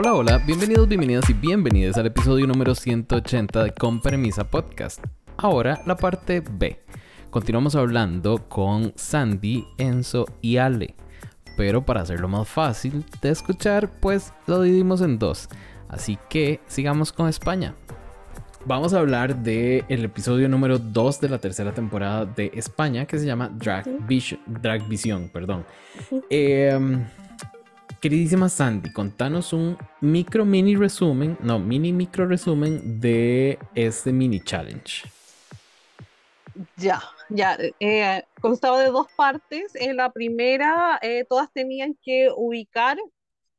Hola, 0.00 0.14
hola, 0.14 0.38
bienvenidos, 0.38 0.86
bienvenidas 0.86 1.28
y 1.28 1.32
bienvenidas 1.32 1.96
al 1.96 2.06
episodio 2.06 2.46
número 2.46 2.72
180 2.72 3.64
de 3.64 3.72
Con 3.72 4.00
Premisa 4.00 4.44
Podcast. 4.44 5.04
Ahora 5.36 5.82
la 5.86 5.96
parte 5.96 6.40
B. 6.40 6.80
Continuamos 7.30 7.74
hablando 7.74 8.48
con 8.48 8.92
Sandy, 8.94 9.66
Enzo 9.76 10.26
y 10.40 10.58
Ale. 10.58 10.94
Pero 11.56 11.84
para 11.84 12.02
hacerlo 12.02 12.28
más 12.28 12.46
fácil 12.46 13.04
de 13.20 13.30
escuchar, 13.30 13.90
pues 13.98 14.32
lo 14.46 14.62
dividimos 14.62 15.00
en 15.00 15.18
dos. 15.18 15.48
Así 15.88 16.16
que 16.30 16.60
sigamos 16.68 17.10
con 17.12 17.28
España. 17.28 17.74
Vamos 18.66 18.94
a 18.94 19.00
hablar 19.00 19.34
del 19.34 19.84
el 19.88 20.04
episodio 20.04 20.48
número 20.48 20.78
2 20.78 21.20
de 21.20 21.28
la 21.28 21.38
tercera 21.38 21.72
temporada 21.74 22.24
de 22.24 22.52
España 22.54 23.04
que 23.04 23.18
se 23.18 23.26
llama 23.26 23.48
Drag, 23.48 23.84
Vision, 24.06 24.38
Drag 24.46 24.86
Vision. 24.86 25.28
Perdón. 25.28 25.64
Queridísima 28.00 28.48
Sandy, 28.48 28.92
contanos 28.92 29.52
un 29.52 29.76
micro 30.00 30.44
mini 30.44 30.76
resumen, 30.76 31.36
no, 31.40 31.58
mini 31.58 31.92
micro 31.92 32.26
resumen 32.26 33.00
de 33.00 33.58
este 33.74 34.12
mini 34.12 34.40
challenge. 34.40 35.02
Ya, 36.76 37.02
ya, 37.28 37.56
eh, 37.80 38.24
constaba 38.40 38.80
de 38.80 38.90
dos 38.90 39.06
partes. 39.16 39.74
En 39.74 39.96
la 39.96 40.10
primera, 40.12 40.98
eh, 41.02 41.24
todas 41.28 41.52
tenían 41.52 41.96
que 42.02 42.28
ubicar, 42.36 42.98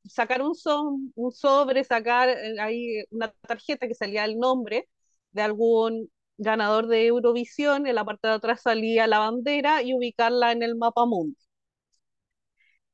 sacar 0.06 0.42
un, 0.42 0.56
son, 0.56 1.12
un 1.16 1.32
sobre, 1.32 1.84
sacar 1.84 2.30
eh, 2.30 2.60
ahí 2.60 3.04
una 3.12 3.32
tarjeta 3.48 3.88
que 3.88 3.96
salía 3.96 4.26
el 4.26 4.38
nombre 4.38 4.90
de 5.32 5.42
algún 5.42 6.10
ganador 6.38 6.88
de 6.88 7.08
Eurovisión. 7.08 7.88
En 7.88 7.96
la 7.96 8.06
parte 8.06 8.28
de 8.28 8.34
atrás 8.36 8.62
salía 8.62 9.08
la 9.08 9.20
bandera 9.20 9.82
y 9.82 9.94
ubicarla 9.94 10.52
en 10.52 10.64
el 10.64 10.76
mapa 10.76 11.06
mundo 11.06 11.38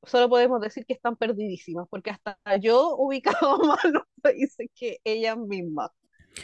solo 0.05 0.29
podemos 0.29 0.61
decir 0.61 0.85
que 0.85 0.93
están 0.93 1.15
perdidísimas, 1.15 1.87
porque 1.89 2.11
hasta 2.11 2.37
yo 2.59 2.95
ubicaba 2.97 3.57
más 3.63 3.83
los 3.85 4.03
países 4.21 4.69
que 4.75 4.99
ellas 5.03 5.37
mismas. 5.37 5.91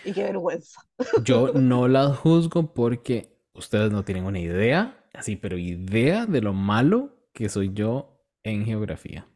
Y 0.06 0.14
qué 0.14 0.24
vergüenza. 0.24 0.82
Yo 1.24 1.52
no 1.54 1.88
las 1.90 2.18
juzgo 2.18 2.74
porque 2.74 3.38
ustedes 3.54 3.92
no 3.92 4.06
tienen 4.06 4.24
una 4.24 4.40
idea, 4.40 5.06
así, 5.14 5.36
pero 5.36 5.58
idea 5.58 6.26
de 6.26 6.42
lo 6.42 6.54
malo 6.54 7.28
que 7.34 7.50
soy 7.50 7.72
yo 7.74 8.24
en 8.44 8.66
geografía. 8.66 9.28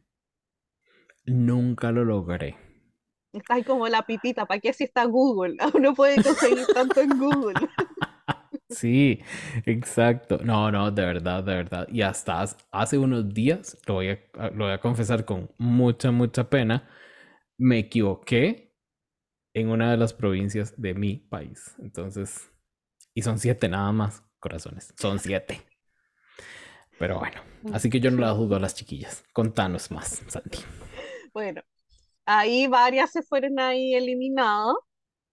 Nunca 1.24 1.92
lo 1.92 2.04
logré. 2.04 2.56
Está 3.32 3.62
como 3.64 3.86
la 3.88 4.06
pipita, 4.06 4.46
¿para 4.46 4.60
qué 4.60 4.72
si 4.72 4.84
está 4.84 5.04
Google? 5.04 5.56
Uno 5.74 5.94
puede 5.94 6.22
conseguir 6.22 6.66
tanto 6.72 7.00
en 7.00 7.18
Google. 7.18 7.54
Sí, 8.68 9.20
exacto. 9.64 10.38
No, 10.42 10.70
no, 10.72 10.90
de 10.90 11.04
verdad, 11.04 11.44
de 11.44 11.54
verdad. 11.54 11.88
Y 11.90 12.02
hasta 12.02 12.44
hace 12.70 12.98
unos 12.98 13.32
días, 13.32 13.78
lo 13.86 13.94
voy 13.94 14.08
a, 14.08 14.50
lo 14.50 14.64
voy 14.64 14.72
a 14.72 14.80
confesar 14.80 15.24
con 15.24 15.50
mucha, 15.58 16.10
mucha 16.10 16.48
pena, 16.50 16.88
me 17.58 17.78
equivoqué 17.78 18.74
en 19.54 19.68
una 19.68 19.90
de 19.90 19.96
las 19.96 20.12
provincias 20.12 20.74
de 20.80 20.94
mi 20.94 21.16
país. 21.16 21.74
Entonces, 21.78 22.50
y 23.14 23.22
son 23.22 23.38
siete 23.38 23.68
nada 23.68 23.92
más, 23.92 24.22
corazones. 24.38 24.92
Son 24.98 25.18
siete. 25.18 25.62
Pero 26.98 27.18
bueno, 27.18 27.40
así 27.72 27.90
que 27.90 28.00
yo 28.00 28.10
no 28.10 28.20
la 28.20 28.34
juzgo 28.34 28.56
a 28.56 28.60
las 28.60 28.74
chiquillas. 28.74 29.24
Contanos 29.32 29.90
más, 29.90 30.22
Santi. 30.28 30.58
Bueno, 31.32 31.62
ahí 32.24 32.66
varias 32.66 33.12
se 33.12 33.22
fueron 33.22 33.58
ahí 33.60 33.94
eliminadas. 33.94 34.76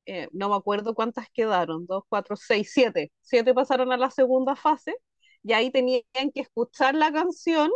Eh, 0.05 0.27
no 0.33 0.49
me 0.49 0.55
acuerdo 0.55 0.93
cuántas 0.95 1.29
quedaron, 1.31 1.85
dos, 1.87 2.03
cuatro, 2.09 2.35
seis, 2.35 2.71
siete. 2.73 3.11
Siete 3.21 3.53
pasaron 3.53 3.91
a 3.93 3.97
la 3.97 4.11
segunda 4.11 4.55
fase 4.55 4.95
y 5.43 5.53
ahí 5.53 5.71
tenían 5.71 6.03
que 6.33 6.41
escuchar 6.41 6.95
la 6.95 7.11
canción 7.11 7.71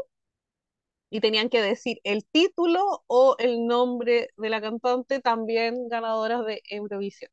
y 1.09 1.19
tenían 1.21 1.49
que 1.49 1.61
decir 1.61 1.99
el 2.03 2.25
título 2.25 3.03
o 3.07 3.35
el 3.39 3.65
nombre 3.65 4.29
de 4.37 4.49
la 4.49 4.61
cantante, 4.61 5.19
también 5.21 5.87
ganadoras 5.89 6.45
de 6.45 6.61
Eurovisión. 6.69 7.31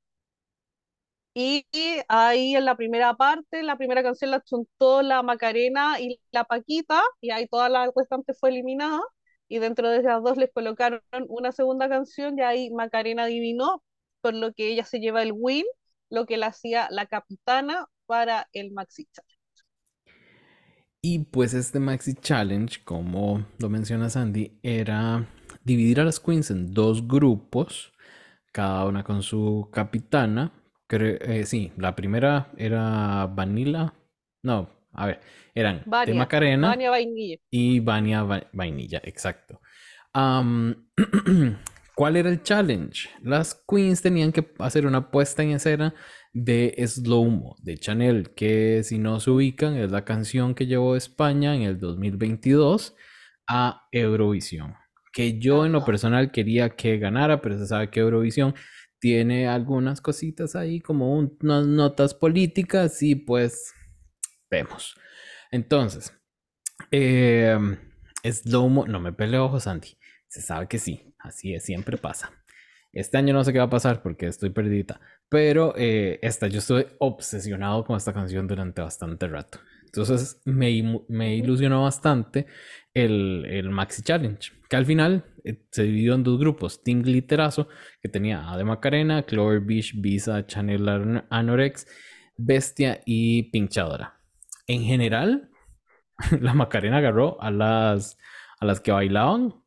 Y 1.36 1.66
ahí 2.08 2.54
en 2.54 2.64
la 2.64 2.76
primera 2.76 3.14
parte, 3.14 3.62
la 3.64 3.76
primera 3.76 4.02
canción 4.04 4.30
la 4.30 4.40
chuntó 4.42 5.02
la 5.02 5.22
Macarena 5.22 6.00
y 6.00 6.20
la 6.30 6.44
Paquita, 6.44 7.02
y 7.20 7.30
ahí 7.30 7.48
toda 7.48 7.68
la 7.68 7.90
restante 7.94 8.34
fue 8.34 8.50
eliminada, 8.50 9.00
y 9.48 9.58
dentro 9.58 9.88
de 9.90 9.98
esas 9.98 10.22
dos 10.22 10.36
les 10.36 10.52
colocaron 10.52 11.02
una 11.28 11.50
segunda 11.52 11.88
canción, 11.88 12.38
y 12.38 12.42
ahí 12.42 12.70
Macarena 12.70 13.24
adivinó, 13.24 13.82
por 14.24 14.34
lo 14.34 14.54
que 14.54 14.68
ella 14.68 14.86
se 14.86 15.00
lleva 15.00 15.22
el 15.22 15.32
win, 15.34 15.66
lo 16.08 16.24
que 16.24 16.38
la 16.38 16.46
hacía 16.46 16.88
la 16.90 17.04
capitana 17.04 17.84
para 18.06 18.48
el 18.54 18.72
Maxi 18.72 19.04
Challenge. 19.12 19.36
Y 21.02 21.18
pues 21.18 21.52
este 21.52 21.78
Maxi 21.78 22.14
Challenge, 22.14 22.82
como 22.84 23.46
lo 23.58 23.68
menciona 23.68 24.08
Sandy, 24.08 24.58
era 24.62 25.28
dividir 25.62 26.00
a 26.00 26.04
las 26.04 26.20
queens 26.20 26.50
en 26.50 26.72
dos 26.72 27.06
grupos, 27.06 27.92
cada 28.50 28.86
una 28.86 29.04
con 29.04 29.22
su 29.22 29.68
capitana. 29.70 30.54
Eh, 30.88 31.44
sí, 31.44 31.70
la 31.76 31.94
primera 31.94 32.50
era 32.56 33.26
Vanilla. 33.26 33.92
No, 34.42 34.70
a 34.92 35.06
ver, 35.06 35.20
eran 35.54 35.82
de 36.06 36.14
Macarena 36.14 36.74
Vainilla. 36.74 37.36
y 37.50 37.80
Vania 37.80 38.22
Vainilla, 38.54 39.02
exacto. 39.04 39.60
¿Cuál 41.94 42.16
era 42.16 42.28
el 42.28 42.42
challenge? 42.42 43.08
Las 43.22 43.54
queens 43.68 44.02
tenían 44.02 44.32
que 44.32 44.52
hacer 44.58 44.86
una 44.86 45.10
puesta 45.10 45.42
en 45.44 45.52
escena 45.52 45.94
de 46.32 46.74
Slow 46.84 47.30
Mo 47.30 47.56
de 47.62 47.78
Chanel, 47.78 48.34
que 48.34 48.82
si 48.82 48.98
no 48.98 49.20
se 49.20 49.30
ubican 49.30 49.76
es 49.76 49.92
la 49.92 50.04
canción 50.04 50.56
que 50.56 50.66
llevó 50.66 50.96
España 50.96 51.54
en 51.54 51.62
el 51.62 51.78
2022 51.78 52.96
a 53.46 53.86
Eurovisión. 53.92 54.74
Que 55.12 55.38
yo 55.38 55.64
en 55.64 55.70
lo 55.70 55.84
personal 55.84 56.32
quería 56.32 56.70
que 56.70 56.98
ganara, 56.98 57.40
pero 57.40 57.56
se 57.58 57.68
sabe 57.68 57.90
que 57.90 58.00
Eurovisión 58.00 58.54
tiene 58.98 59.46
algunas 59.46 60.00
cositas 60.00 60.56
ahí 60.56 60.80
como 60.80 61.16
unas 61.16 61.66
notas 61.66 62.14
políticas 62.14 63.00
y 63.02 63.14
pues 63.14 63.72
vemos. 64.50 64.96
Entonces, 65.52 66.12
eh, 66.90 67.56
Slow 68.24 68.68
Mo, 68.68 68.86
no 68.86 68.98
me 68.98 69.12
peleo, 69.12 69.60
Santi. 69.60 69.96
Se 70.26 70.42
sabe 70.42 70.66
que 70.66 70.78
sí, 70.78 71.13
así 71.24 71.54
es, 71.54 71.64
siempre 71.64 71.96
pasa. 71.96 72.30
Este 72.92 73.18
año 73.18 73.34
no 73.34 73.42
sé 73.42 73.52
qué 73.52 73.58
va 73.58 73.64
a 73.64 73.70
pasar 73.70 74.02
porque 74.02 74.26
estoy 74.26 74.50
perdida. 74.50 75.00
Pero 75.28 75.74
eh, 75.76 76.20
esta, 76.22 76.46
yo 76.46 76.58
estoy 76.58 76.86
obsesionado 77.00 77.84
con 77.84 77.96
esta 77.96 78.12
canción 78.12 78.46
durante 78.46 78.82
bastante 78.82 79.26
rato. 79.26 79.58
Entonces 79.84 80.40
me, 80.44 81.02
me 81.08 81.34
ilusionó 81.36 81.82
bastante 81.82 82.46
el, 82.94 83.44
el, 83.46 83.70
Maxi 83.70 84.02
Challenge, 84.02 84.52
que 84.68 84.76
al 84.76 84.86
final 84.86 85.24
eh, 85.44 85.64
se 85.70 85.84
dividió 85.84 86.14
en 86.14 86.22
dos 86.22 86.38
grupos. 86.38 86.82
Team 86.82 87.02
Glitterazo, 87.02 87.68
que 88.00 88.08
tenía 88.08 88.50
a 88.50 88.56
De 88.56 88.64
Macarena, 88.64 89.24
Clover 89.24 89.60
Beach, 89.60 89.94
Visa, 89.96 90.46
Chanel 90.46 90.88
Anorex, 91.30 91.86
Bestia 92.36 93.00
y 93.04 93.50
Pinchadora. 93.50 94.20
En 94.66 94.82
general, 94.82 95.50
la 96.40 96.54
Macarena 96.54 96.98
agarró 96.98 97.40
a 97.40 97.50
las, 97.50 98.18
a 98.60 98.66
las 98.66 98.80
que 98.80 98.92
bailaban 98.92 99.63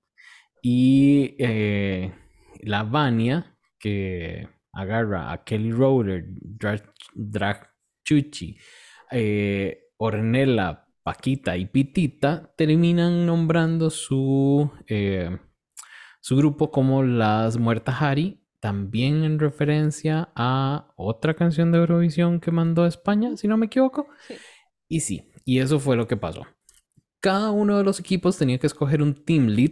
y 0.61 1.35
eh, 1.39 2.13
la 2.61 2.83
Vania, 2.83 3.57
que 3.79 4.47
agarra 4.73 5.31
a 5.31 5.43
Kelly 5.43 5.71
Roder, 5.71 6.25
Drag, 7.13 7.69
Chuchi, 8.03 8.57
eh, 9.11 9.85
Ornella, 9.97 10.85
Paquita 11.03 11.57
y 11.57 11.65
Pitita, 11.65 12.53
terminan 12.55 13.25
nombrando 13.25 13.89
su, 13.89 14.69
eh, 14.87 15.37
su 16.21 16.35
grupo 16.35 16.69
como 16.69 17.03
las 17.03 17.57
Muertas 17.57 18.01
Hari, 18.01 18.43
también 18.59 19.23
en 19.23 19.39
referencia 19.39 20.29
a 20.35 20.91
otra 20.95 21.33
canción 21.33 21.71
de 21.71 21.77
Eurovisión 21.77 22.39
que 22.39 22.51
mandó 22.51 22.83
a 22.83 22.87
España, 22.87 23.37
si 23.37 23.47
no 23.47 23.57
me 23.57 23.67
equivoco. 23.67 24.07
Y 24.87 25.01
sí, 25.01 25.31
y 25.45 25.59
eso 25.59 25.79
fue 25.79 25.95
lo 25.95 26.07
que 26.07 26.17
pasó. 26.17 26.45
Cada 27.19 27.51
uno 27.51 27.77
de 27.77 27.83
los 27.83 27.99
equipos 27.99 28.37
tenía 28.37 28.57
que 28.57 28.67
escoger 28.67 29.01
un 29.01 29.13
team 29.25 29.47
lead 29.47 29.71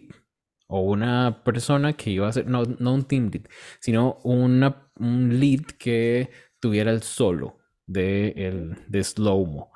o 0.68 0.81
una 0.81 1.44
persona 1.44 1.94
que 1.94 2.12
iba 2.12 2.28
a 2.28 2.34
ser, 2.34 2.48
no, 2.48 2.63
no 2.63 2.94
un 2.94 3.04
team 3.06 3.30
lead, 3.31 3.45
sino 3.80 4.19
una, 4.24 4.89
un 4.98 5.39
lead 5.39 5.66
que 5.78 6.30
tuviera 6.60 6.92
el 6.92 7.01
solo 7.04 7.57
de, 7.86 8.30
el, 8.30 8.78
de 8.88 9.04
Slow-Mo. 9.04 9.72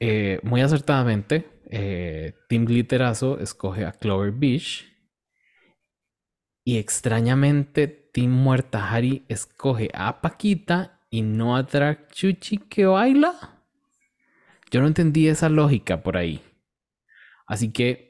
Eh, 0.00 0.40
muy 0.42 0.60
acertadamente, 0.60 1.48
eh, 1.70 2.34
Team 2.48 2.64
Glitterazo 2.64 3.38
escoge 3.38 3.84
a 3.84 3.92
Clover 3.92 4.32
Beach 4.32 4.86
y 6.64 6.78
extrañamente 6.78 7.86
Team 7.88 8.30
Muerta 8.30 8.90
Hari 8.90 9.24
escoge 9.28 9.90
a 9.94 10.20
Paquita 10.20 11.00
y 11.10 11.22
no 11.22 11.56
a 11.56 11.62
Drag 11.62 12.08
Chuchi 12.08 12.58
que 12.58 12.86
baila. 12.86 13.62
Yo 14.70 14.80
no 14.80 14.88
entendí 14.88 15.28
esa 15.28 15.48
lógica 15.48 16.02
por 16.02 16.16
ahí. 16.16 16.42
Así 17.46 17.72
que 17.72 18.05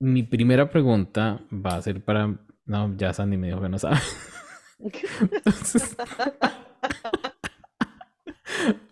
mi 0.00 0.22
primera 0.22 0.70
pregunta 0.70 1.40
va 1.52 1.76
a 1.76 1.82
ser 1.82 2.04
para. 2.04 2.38
No, 2.66 2.94
ya 2.96 3.12
Sandy 3.12 3.36
me 3.36 3.48
dijo 3.48 3.60
que 3.60 3.68
no 3.68 3.78
sabe. 3.78 3.98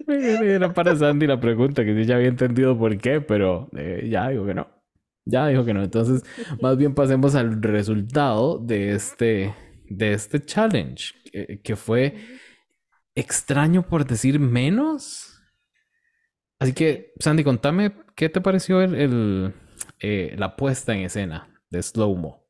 Era 0.09 0.73
para 0.73 0.97
Sandy 0.97 1.27
la 1.27 1.41
pregunta, 1.41 1.85
que 1.85 1.95
sí 1.95 2.05
ya 2.05 2.17
había 2.17 2.29
entendido 2.29 2.79
por 2.79 2.97
qué, 2.99 3.21
pero 3.21 3.69
eh, 3.77 4.09
ya 4.11 4.29
digo 4.29 4.47
que 4.47 4.55
no. 4.55 4.69
Ya 5.25 5.49
dijo 5.49 5.65
que 5.65 5.75
no. 5.75 5.83
Entonces, 5.83 6.23
más 6.61 6.77
bien 6.77 6.95
pasemos 6.95 7.35
al 7.35 7.61
resultado 7.61 8.59
de 8.59 8.93
este, 8.93 9.55
de 9.89 10.13
este 10.13 10.41
challenge, 10.41 11.15
que, 11.63 11.77
fue 11.77 12.15
extraño 13.15 13.83
por 13.83 14.07
decir 14.07 14.39
menos. 14.39 15.43
Así 16.59 16.73
que, 16.73 17.13
Sandy, 17.19 17.43
contame, 17.43 17.93
¿qué 18.15 18.29
te 18.29 18.41
pareció 18.41 18.81
el, 18.81 19.53
eh, 20.01 20.35
la 20.39 20.57
puesta 20.57 20.95
en 20.95 21.03
escena 21.05 21.63
de 21.71 21.83
Slow-Mo? 21.83 22.47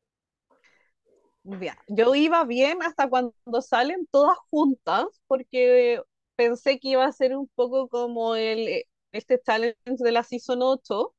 yo 1.87 2.13
iba 2.15 2.43
bien 2.43 2.81
hasta 2.83 3.09
cuando 3.09 3.33
salen 3.61 4.05
todas 4.11 4.37
juntas, 4.49 5.05
porque 5.27 6.01
pensé 6.35 6.79
que 6.79 6.89
iba 6.89 7.05
a 7.05 7.11
ser 7.11 7.35
un 7.37 7.47
poco 7.55 7.87
como 7.89 8.35
el, 8.35 8.67
eh, 8.67 8.85
este 9.11 9.39
challenge 9.41 9.75
de 9.85 10.11
la 10.11 10.23
Season 10.23 10.61
8, 10.61 11.13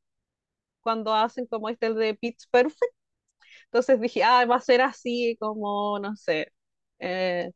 cuando 0.82 1.14
hacen 1.14 1.46
como 1.46 1.68
este 1.68 1.94
de 1.94 2.14
Pitch 2.14 2.48
Perfect. 2.50 2.94
Entonces 3.66 4.00
dije, 4.00 4.24
ah, 4.24 4.44
va 4.46 4.56
a 4.56 4.60
ser 4.60 4.80
así 4.82 5.36
como, 5.40 5.98
no 6.00 6.16
sé, 6.16 6.52
eh, 7.00 7.52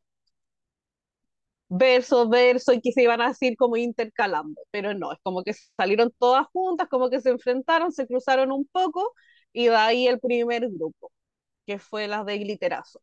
verso, 1.77 2.29
verso, 2.29 2.73
y 2.73 2.81
que 2.81 2.91
se 2.91 3.03
iban 3.03 3.21
a 3.21 3.29
decir 3.29 3.55
como 3.57 3.77
intercalando, 3.77 4.61
pero 4.71 4.93
no, 4.93 5.11
es 5.13 5.19
como 5.23 5.43
que 5.43 5.53
salieron 5.77 6.11
todas 6.19 6.47
juntas, 6.53 6.87
como 6.89 7.09
que 7.09 7.21
se 7.21 7.29
enfrentaron, 7.31 7.91
se 7.91 8.07
cruzaron 8.07 8.51
un 8.51 8.65
poco, 8.71 9.13
y 9.53 9.67
de 9.67 9.75
ahí 9.75 10.07
el 10.07 10.19
primer 10.19 10.69
grupo, 10.69 11.11
que 11.67 11.79
fue 11.79 12.07
las 12.07 12.25
de 12.25 12.39
Glitterazo. 12.39 13.01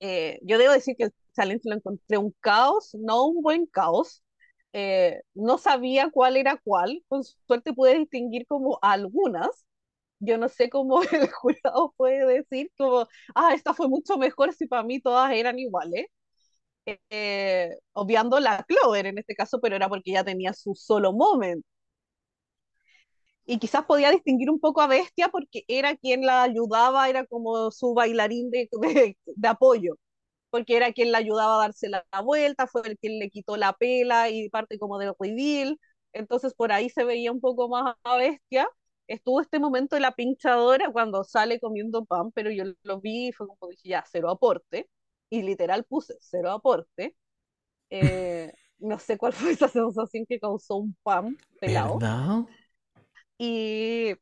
Eh, 0.00 0.38
yo 0.42 0.58
debo 0.58 0.72
decir 0.72 0.96
que 0.96 1.04
el 1.04 1.14
challenge 1.34 1.68
lo 1.68 1.76
encontré 1.76 2.18
un 2.18 2.34
caos, 2.40 2.94
no 2.94 3.24
un 3.26 3.42
buen 3.42 3.66
caos, 3.66 4.22
eh, 4.72 5.22
no 5.34 5.56
sabía 5.58 6.10
cuál 6.10 6.36
era 6.36 6.58
cuál, 6.62 7.02
con 7.08 7.22
suerte 7.24 7.72
pude 7.72 7.98
distinguir 7.98 8.46
como 8.46 8.78
algunas. 8.82 9.48
Yo 10.20 10.38
no 10.38 10.48
sé 10.48 10.70
cómo 10.70 11.02
el 11.12 11.30
jurado 11.32 11.94
puede 11.96 12.26
decir 12.26 12.70
como, 12.78 13.08
ah, 13.34 13.54
esta 13.54 13.74
fue 13.74 13.88
mucho 13.88 14.18
mejor 14.18 14.52
si 14.54 14.66
para 14.66 14.82
mí 14.84 15.00
todas 15.00 15.32
eran 15.32 15.58
iguales. 15.58 16.06
Eh, 16.86 17.70
obviando 17.92 18.40
la 18.40 18.64
Clover 18.64 19.06
en 19.06 19.18
este 19.18 19.34
caso, 19.34 19.60
pero 19.60 19.76
era 19.76 19.88
porque 19.88 20.12
ya 20.12 20.24
tenía 20.24 20.52
su 20.52 20.74
solo 20.74 21.12
moment. 21.12 21.64
Y 23.46 23.58
quizás 23.58 23.84
podía 23.84 24.10
distinguir 24.10 24.50
un 24.50 24.58
poco 24.60 24.80
a 24.80 24.86
Bestia 24.86 25.28
porque 25.28 25.64
era 25.68 25.96
quien 25.96 26.24
la 26.24 26.42
ayudaba, 26.42 27.08
era 27.10 27.26
como 27.26 27.70
su 27.70 27.92
bailarín 27.94 28.50
de, 28.50 28.68
apoyo 29.46 29.96
porque 30.50 30.76
era 30.76 30.92
quien 30.92 31.12
le 31.12 31.18
ayudaba 31.18 31.56
a 31.56 31.66
darse 31.68 31.88
la, 31.90 32.06
vuelta, 32.24 32.66
fue 32.68 32.82
el 32.86 32.98
quien 32.98 33.18
le 33.20 33.30
quitó 33.30 33.56
la 33.58 33.74
pela 33.74 34.30
y 34.30 34.48
parte 34.50 34.78
como 34.78 34.98
del 34.98 35.12
reveal, 35.20 35.78
entonces 36.12 36.54
por 36.54 36.72
ahí 36.72 36.90
se 36.90 37.04
veía 37.04 37.32
un 37.32 37.40
poco 37.40 37.68
más 37.68 37.96
a 38.04 38.16
bestia. 38.18 38.68
Estuvo 39.08 39.40
este 39.42 39.58
momento 39.60 39.96
de 39.96 40.00
la 40.02 40.12
pinchadora 40.14 40.90
cuando 40.92 41.24
sale 41.24 41.60
comiendo 41.60 42.04
pan, 42.06 42.32
pero 42.32 42.50
yo 42.50 42.64
lo 42.84 43.00
vi 43.00 43.28
y 43.28 43.32
fue 43.32 43.48
como 43.48 43.70
dije, 43.70 43.90
ya, 43.90 44.04
cero 44.10 44.30
aporte, 44.30 44.88
y 45.30 45.42
literal 45.42 45.84
puse 45.84 46.14
cero 46.20 46.50
aporte. 46.50 47.16
Eh, 47.90 48.52
no 48.78 48.98
sé 48.98 49.18
cuál 49.18 49.32
fue 49.32 49.52
esa 49.52 49.68
sensación 49.68 50.26
que 50.26 50.40
causó 50.40 50.76
un 50.76 50.96
pan 51.02 51.36
pelado. 51.60 51.98
¿Verdad? 51.98 52.44
Y 53.38 54.14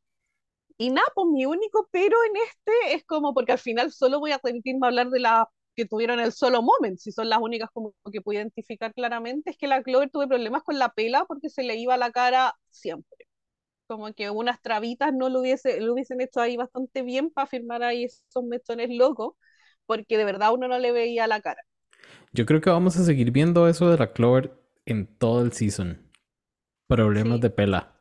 y 0.78 0.90
nada, 0.90 1.06
pues 1.14 1.28
mi 1.28 1.46
único 1.46 1.88
pero 1.92 2.16
en 2.24 2.32
este 2.36 2.94
es 2.94 3.04
como, 3.04 3.34
porque 3.34 3.52
al 3.52 3.58
final 3.58 3.92
solo 3.92 4.18
voy 4.18 4.32
a 4.32 4.38
permitirme 4.40 4.86
hablar 4.86 5.10
de 5.10 5.20
la 5.20 5.48
que 5.76 5.86
tuvieron 5.86 6.18
el 6.20 6.32
solo 6.32 6.60
moment, 6.60 6.98
si 6.98 7.12
son 7.12 7.28
las 7.28 7.38
únicas 7.40 7.70
como 7.72 7.94
que 8.12 8.20
pude 8.20 8.36
identificar 8.36 8.92
claramente, 8.92 9.50
es 9.50 9.56
que 9.56 9.68
la 9.68 9.82
Clover 9.82 10.10
tuve 10.10 10.26
problemas 10.26 10.62
con 10.64 10.78
la 10.80 10.90
pela 10.90 11.24
porque 11.26 11.50
se 11.50 11.62
le 11.62 11.76
iba 11.76 11.96
la 11.96 12.10
cara 12.10 12.54
siempre. 12.68 13.26
Como 13.86 14.12
que 14.14 14.30
unas 14.30 14.60
trabitas 14.62 15.12
no 15.14 15.28
lo, 15.28 15.40
hubiese, 15.40 15.80
lo 15.80 15.94
hubiesen 15.94 16.20
hecho 16.20 16.40
ahí 16.40 16.56
bastante 16.56 17.02
bien 17.02 17.30
para 17.30 17.46
firmar 17.46 17.82
ahí 17.84 18.04
esos 18.04 18.44
mechones 18.44 18.90
locos, 18.90 19.34
porque 19.86 20.16
de 20.16 20.24
verdad 20.24 20.52
uno 20.52 20.68
no 20.68 20.78
le 20.78 20.92
veía 20.92 21.26
la 21.26 21.40
cara. 21.40 21.62
Yo 22.32 22.46
creo 22.46 22.60
que 22.60 22.70
vamos 22.70 22.96
a 22.96 23.04
seguir 23.04 23.30
viendo 23.30 23.68
eso 23.68 23.90
de 23.90 23.98
la 23.98 24.12
Clover 24.12 24.58
en 24.86 25.06
todo 25.06 25.42
el 25.42 25.52
season. 25.52 26.10
Problemas 26.86 27.40
de 27.40 27.50
pela. 27.50 28.00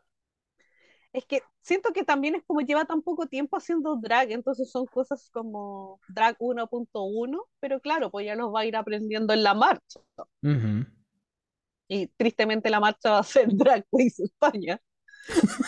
Es 1.14 1.26
que 1.26 1.42
siento 1.62 1.92
que 1.92 2.04
también 2.04 2.36
es 2.36 2.44
como 2.44 2.62
lleva 2.62 2.86
tan 2.86 3.02
poco 3.02 3.28
tiempo 3.28 3.58
haciendo 3.58 3.98
drag, 3.98 4.32
entonces 4.32 4.72
son 4.72 4.86
cosas 4.86 5.30
como 5.32 6.00
drag 6.08 6.38
1.1, 6.40 7.38
pero 7.60 7.82
claro, 7.82 8.10
pues 8.10 8.26
ya 8.26 8.36
los 8.36 8.54
va 8.54 8.62
a 8.62 8.66
ir 8.66 8.76
aprendiendo 8.76 9.34
en 9.34 9.44
la 9.44 9.54
marcha. 9.54 10.00
Y 11.88 12.08
tristemente 12.08 12.70
la 12.70 12.80
marcha 12.80 13.12
va 13.12 13.20
a 13.20 13.24
ser 13.24 13.48
Drag 13.52 13.86
Race 13.92 14.24
España. 14.24 14.80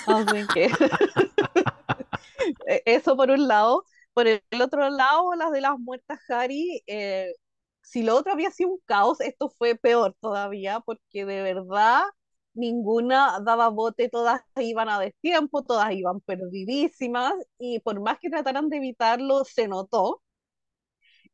Así 0.07 0.47
que 0.53 0.65
e-, 2.67 2.83
eso 2.85 3.17
por 3.17 3.29
un 3.29 3.47
lado. 3.47 3.83
Por 4.13 4.27
el 4.27 4.41
otro 4.61 4.89
lado, 4.89 5.33
las 5.35 5.51
de 5.51 5.61
las 5.61 5.79
muertas 5.79 6.19
Harry, 6.29 6.83
eh, 6.87 7.33
si 7.81 8.03
lo 8.03 8.15
otro 8.15 8.33
había 8.33 8.51
sido 8.51 8.69
un 8.71 8.79
caos, 8.85 9.19
esto 9.21 9.49
fue 9.49 9.75
peor 9.75 10.15
todavía, 10.21 10.79
porque 10.81 11.25
de 11.25 11.41
verdad 11.41 12.03
ninguna 12.53 13.39
daba 13.43 13.69
bote, 13.69 14.09
todas 14.09 14.41
iban 14.57 14.89
a 14.89 14.99
destiempo, 14.99 15.63
todas 15.63 15.91
iban 15.93 16.21
perdidísimas 16.21 17.33
y 17.57 17.79
por 17.79 17.99
más 18.01 18.19
que 18.19 18.29
trataran 18.29 18.69
de 18.69 18.77
evitarlo, 18.77 19.43
se 19.45 19.67
notó. 19.67 20.21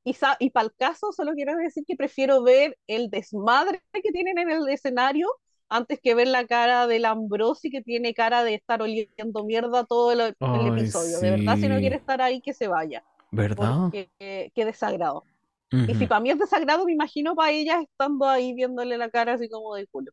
Y, 0.04 0.16
y 0.40 0.50
para 0.52 0.66
el 0.68 0.74
caso, 0.76 1.12
solo 1.12 1.34
quiero 1.34 1.56
decir 1.58 1.84
que 1.88 1.96
prefiero 1.96 2.42
ver 2.44 2.78
el 2.88 3.10
desmadre 3.10 3.82
que 3.94 4.12
tienen 4.12 4.38
en 4.38 4.52
el 4.52 4.68
escenario 4.70 5.28
antes 5.70 6.00
que 6.02 6.16
ver 6.16 6.28
la 6.28 6.46
cara 6.46 6.88
del 6.88 7.06
Ambrosi 7.06 7.70
que 7.70 7.82
tiene 7.82 8.14
cara 8.14 8.44
de 8.44 8.56
estar 8.56 8.82
oliendo 8.82 9.44
mierda 9.46 9.86
todo 9.86 10.12
el, 10.12 10.20
episodio. 10.20 11.20
De 11.20 11.32
verdad, 11.32 11.58
si 11.58 11.68
no 11.68 11.78
quiere 11.80 11.96
estar 11.96 12.22
ahí, 12.22 12.42
que 12.42 12.54
se 12.54 12.68
vaya. 12.68 13.04
¿Verdad? 13.32 13.92
Qué 13.92 14.52
desagrado. 14.56 15.24
Y 15.72 15.94
si 15.96 16.08
para 16.08 16.20
mí 16.20 16.32
es 16.32 16.40
desagrado, 16.40 16.86
me 16.86 16.94
imagino 16.94 17.36
para 17.36 17.52
ella 17.52 17.82
estando 17.82 18.28
ahí 18.28 18.54
viéndole 18.54 18.98
la 18.98 19.10
cara 19.10 19.34
así 19.34 19.48
como 19.50 19.76
de 19.76 19.86
culo. 19.88 20.12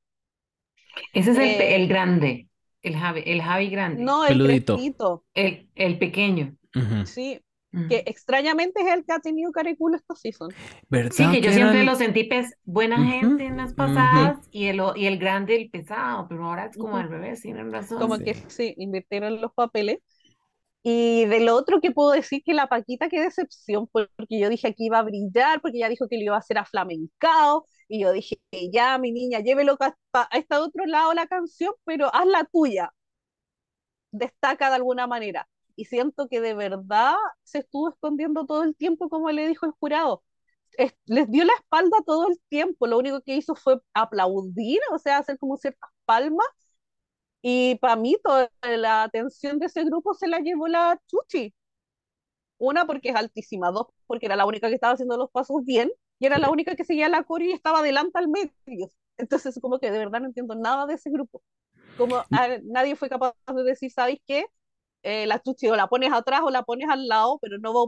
Ese 1.12 1.30
es 1.30 1.38
el, 1.38 1.60
el 1.60 1.82
eh, 1.82 1.86
grande, 1.86 2.48
el 2.82 2.96
Javi, 2.96 3.22
el 3.24 3.42
Javi 3.42 3.70
grande. 3.70 4.02
No, 4.02 4.26
el 4.26 4.38
Peludito. 4.38 5.24
El, 5.34 5.68
el 5.74 5.98
pequeño. 5.98 6.56
Sí, 7.04 7.40
que 7.88 8.04
extrañamente 8.06 8.80
es 8.82 8.92
el 8.92 9.04
que 9.04 9.12
ha 9.12 9.20
tenido 9.20 9.52
cariculo 9.52 9.96
estos 9.96 10.20
seasons. 10.20 10.54
Sí, 11.10 11.30
que 11.30 11.40
yo 11.40 11.52
siempre 11.52 11.84
lo 11.84 11.94
sentí 11.94 12.24
pes 12.24 12.54
buena 12.64 12.98
gente 13.04 13.44
en 13.44 13.56
las 13.56 13.74
pasadas 13.74 14.38
y, 14.50 14.66
el, 14.66 14.80
y 14.96 15.06
el 15.06 15.18
grande 15.18 15.56
el 15.56 15.70
pesado, 15.70 16.26
pero 16.28 16.46
ahora 16.46 16.66
es 16.66 16.76
como 16.76 16.96
al 16.96 17.08
revés, 17.08 17.42
tienen 17.42 17.72
razón. 17.72 17.98
Como 17.98 18.18
que 18.18 18.34
sí, 18.48 18.74
invirtieron 18.78 19.40
los 19.40 19.52
papeles. 19.52 19.98
Y 20.88 21.24
del 21.24 21.48
otro 21.48 21.80
que 21.80 21.90
puedo 21.90 22.12
decir 22.12 22.42
que 22.44 22.54
la 22.54 22.68
Paquita, 22.68 23.08
qué 23.08 23.20
decepción, 23.20 23.88
porque 23.90 24.08
yo 24.30 24.48
dije 24.48 24.72
que 24.72 24.84
iba 24.84 25.00
a 25.00 25.02
brillar, 25.02 25.60
porque 25.60 25.78
ella 25.78 25.88
dijo 25.88 26.06
que 26.08 26.16
lo 26.16 26.22
iba 26.22 26.36
a 26.36 26.38
hacer 26.38 26.58
a 26.58 26.64
flamencao, 26.64 27.66
y 27.88 28.02
yo 28.02 28.12
dije, 28.12 28.38
ya, 28.72 28.96
mi 28.98 29.10
niña, 29.10 29.40
llévelo 29.40 29.76
a 29.80 30.28
este 30.38 30.54
otro 30.56 30.86
lado 30.86 31.12
la 31.12 31.26
canción, 31.26 31.72
pero 31.84 32.14
haz 32.14 32.26
la 32.26 32.44
tuya. 32.44 32.92
Destaca 34.12 34.68
de 34.68 34.76
alguna 34.76 35.06
manera. 35.06 35.48
Y 35.76 35.84
siento 35.86 36.28
que 36.28 36.40
de 36.40 36.54
verdad 36.54 37.14
se 37.44 37.58
estuvo 37.58 37.90
escondiendo 37.90 38.46
todo 38.46 38.62
el 38.64 38.74
tiempo, 38.76 39.08
como 39.10 39.30
le 39.30 39.46
dijo 39.48 39.66
el 39.66 39.72
jurado. 39.72 40.24
les 41.06 41.30
dio 41.30 41.44
la 41.44 41.52
espalda 41.54 41.98
todo 42.06 42.28
el 42.28 42.40
tiempo. 42.48 42.86
Lo 42.86 42.98
único 42.98 43.20
que 43.22 43.36
hizo 43.36 43.54
fue 43.54 43.80
aplaudir, 43.94 44.80
o 44.92 44.98
sea, 44.98 45.18
hacer 45.18 45.38
como 45.38 45.56
ciertas 45.56 45.90
palmas. 46.04 46.46
Y 47.42 47.76
para 47.76 47.96
mí, 47.96 48.16
toda 48.22 48.50
la 48.62 49.04
atención 49.04 49.58
de 49.58 49.66
ese 49.66 49.84
grupo 49.84 50.14
se 50.14 50.26
la 50.28 50.40
llevó 50.40 50.68
la 50.68 51.00
Chuchi. 51.06 51.54
Una, 52.58 52.86
porque 52.86 53.10
es 53.10 53.16
altísima. 53.16 53.70
Dos, 53.70 53.86
porque 54.06 54.26
era 54.26 54.36
la 54.36 54.46
única 54.46 54.68
que 54.68 54.74
estaba 54.74 54.94
haciendo 54.94 55.16
los 55.16 55.30
pasos 55.30 55.64
bien 55.64 55.90
y 56.18 56.26
era 56.26 56.38
la 56.38 56.50
única 56.50 56.74
que 56.76 56.84
seguía 56.84 57.08
la 57.08 57.24
core 57.24 57.46
y 57.46 57.52
estaba 57.52 57.80
adelante 57.80 58.18
al 58.18 58.28
medio. 58.28 58.88
Entonces, 59.18 59.58
como 59.60 59.78
que 59.78 59.90
de 59.90 59.98
verdad 59.98 60.20
no 60.20 60.26
entiendo 60.26 60.54
nada 60.54 60.86
de 60.86 60.94
ese 60.94 61.10
grupo. 61.10 61.42
Como 61.96 62.16
nadie 62.64 62.96
fue 62.96 63.08
capaz 63.08 63.34
de 63.54 63.62
decir, 63.64 63.90
¿sabéis 63.92 64.20
qué? 64.26 64.46
Eh, 65.08 65.24
la 65.24 65.40
chuchi 65.40 65.68
o 65.68 65.76
la 65.76 65.86
pones 65.86 66.12
atrás 66.12 66.40
o 66.42 66.50
la 66.50 66.64
pones 66.64 66.88
al 66.88 67.06
lado, 67.06 67.38
pero 67.40 67.58
no 67.58 67.72
va 67.72 67.82
a 67.82 67.86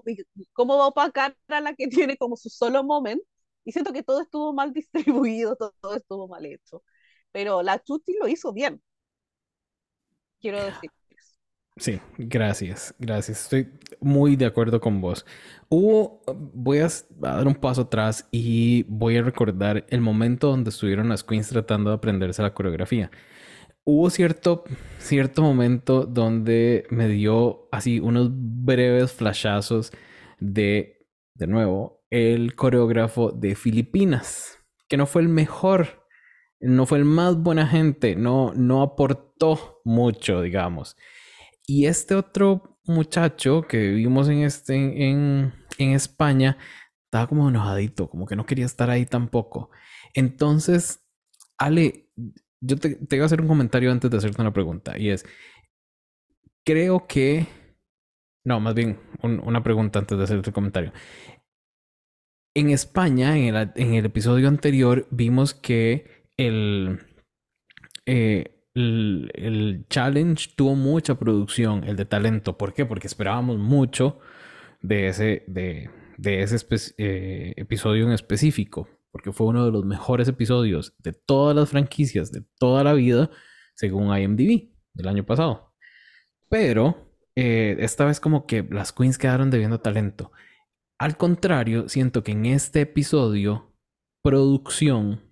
cómo 0.52 0.78
va 0.78 0.84
a 0.84 0.88
opacar 0.88 1.36
a 1.48 1.60
la 1.60 1.74
que 1.74 1.88
tiene 2.06 2.16
como 2.16 2.36
su 2.36 2.48
solo 2.48 2.84
momento. 2.84 3.24
Y 3.64 3.72
siento 3.72 3.92
que 3.92 4.04
todo 4.04 4.20
estuvo 4.22 4.52
mal 4.52 4.72
distribuido, 4.72 5.56
todo, 5.56 5.74
todo 5.80 5.96
estuvo 5.96 6.28
mal 6.28 6.46
hecho. 6.46 6.84
Pero 7.32 7.62
la 7.62 7.82
chuchi 7.82 8.14
lo 8.20 8.28
hizo 8.28 8.52
bien. 8.52 8.80
Quiero 10.40 10.62
decir. 10.62 10.90
Sí, 11.76 12.00
gracias, 12.18 12.94
gracias. 13.00 13.42
Estoy 13.42 13.68
muy 14.00 14.36
de 14.36 14.46
acuerdo 14.46 14.80
con 14.80 15.00
vos. 15.00 15.26
Hubo, 15.68 16.22
voy 16.26 16.78
a, 16.78 16.88
dar 17.18 17.48
un 17.48 17.54
paso 17.56 17.82
atrás 17.82 18.28
y 18.30 18.84
voy 18.84 19.16
a 19.16 19.22
recordar 19.22 19.84
el 19.88 20.00
momento 20.00 20.50
donde 20.50 20.70
estuvieron 20.70 21.08
las 21.08 21.24
queens 21.24 21.48
tratando 21.48 21.90
de 21.90 21.96
aprenderse 21.96 22.42
la 22.42 22.54
coreografía. 22.54 23.10
Hubo 23.90 24.10
cierto, 24.10 24.64
cierto 24.98 25.40
momento 25.40 26.04
donde 26.04 26.86
me 26.90 27.08
dio 27.08 27.70
así 27.72 28.00
unos 28.00 28.28
breves 28.30 29.12
flashazos 29.12 29.92
de, 30.40 31.06
de 31.32 31.46
nuevo, 31.46 32.04
el 32.10 32.54
coreógrafo 32.54 33.32
de 33.32 33.54
Filipinas, 33.54 34.58
que 34.90 34.98
no 34.98 35.06
fue 35.06 35.22
el 35.22 35.30
mejor, 35.30 36.06
no 36.60 36.84
fue 36.84 36.98
el 36.98 37.06
más 37.06 37.38
buena 37.38 37.66
gente, 37.66 38.14
no, 38.14 38.52
no 38.52 38.82
aportó 38.82 39.80
mucho, 39.86 40.42
digamos. 40.42 40.94
Y 41.66 41.86
este 41.86 42.14
otro 42.14 42.78
muchacho 42.84 43.62
que 43.62 43.88
vimos 43.88 44.28
en, 44.28 44.42
este, 44.42 44.74
en, 44.74 45.54
en 45.78 45.92
España 45.92 46.58
estaba 47.06 47.26
como 47.26 47.48
enojadito, 47.48 48.10
como 48.10 48.26
que 48.26 48.36
no 48.36 48.44
quería 48.44 48.66
estar 48.66 48.90
ahí 48.90 49.06
tampoco. 49.06 49.70
Entonces, 50.12 51.08
Ale, 51.56 52.07
yo 52.60 52.76
te, 52.76 52.96
te 52.96 53.16
voy 53.16 53.22
a 53.22 53.26
hacer 53.26 53.40
un 53.40 53.48
comentario 53.48 53.90
antes 53.92 54.10
de 54.10 54.16
hacerte 54.16 54.40
una 54.40 54.52
pregunta. 54.52 54.98
Y 54.98 55.10
es, 55.10 55.24
creo 56.64 57.06
que... 57.06 57.46
No, 58.44 58.60
más 58.60 58.74
bien 58.74 58.98
una 59.22 59.62
pregunta 59.62 59.98
antes 59.98 60.16
de 60.16 60.24
hacerte 60.24 60.50
el 60.50 60.54
comentario. 60.54 60.92
En 62.54 62.70
España, 62.70 63.36
en 63.36 63.54
el, 63.54 63.72
en 63.76 63.94
el 63.94 64.06
episodio 64.06 64.48
anterior, 64.48 65.06
vimos 65.10 65.54
que 65.54 66.26
el, 66.36 67.00
eh, 68.06 68.64
el, 68.74 69.30
el, 69.34 69.86
challenge 69.88 70.50
tuvo 70.56 70.74
mucha 70.76 71.18
producción, 71.18 71.84
el 71.84 71.96
de 71.96 72.06
talento. 72.06 72.56
¿Por 72.56 72.72
qué? 72.72 72.86
Porque 72.86 73.06
esperábamos 73.06 73.58
mucho 73.58 74.18
de 74.80 75.08
ese, 75.08 75.44
de, 75.46 75.90
de 76.16 76.42
ese 76.42 76.56
eh, 76.96 77.54
episodio 77.56 78.06
en 78.06 78.12
específico 78.12 78.88
porque 79.10 79.32
fue 79.32 79.46
uno 79.46 79.64
de 79.64 79.72
los 79.72 79.84
mejores 79.84 80.28
episodios 80.28 80.94
de 80.98 81.12
todas 81.12 81.56
las 81.56 81.70
franquicias 81.70 82.30
de 82.32 82.44
toda 82.58 82.84
la 82.84 82.92
vida, 82.94 83.30
según 83.74 84.16
IMDb, 84.16 84.70
del 84.94 85.08
año 85.08 85.24
pasado. 85.24 85.74
Pero 86.48 87.12
eh, 87.36 87.76
esta 87.80 88.04
vez 88.04 88.20
como 88.20 88.46
que 88.46 88.66
las 88.70 88.92
queens 88.92 89.18
quedaron 89.18 89.50
debiendo 89.50 89.80
talento. 89.80 90.32
Al 90.98 91.16
contrario, 91.16 91.88
siento 91.88 92.24
que 92.24 92.32
en 92.32 92.46
este 92.46 92.80
episodio, 92.80 93.72
producción 94.22 95.22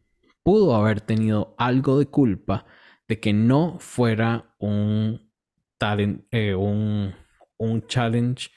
pudo 0.44 0.76
haber 0.76 1.00
tenido 1.00 1.56
algo 1.58 1.98
de 1.98 2.06
culpa 2.06 2.66
de 3.08 3.18
que 3.18 3.32
no 3.32 3.78
fuera 3.80 4.54
un 4.58 5.32
talent, 5.78 6.24
eh, 6.30 6.54
un, 6.54 7.12
un 7.56 7.86
challenge 7.86 8.50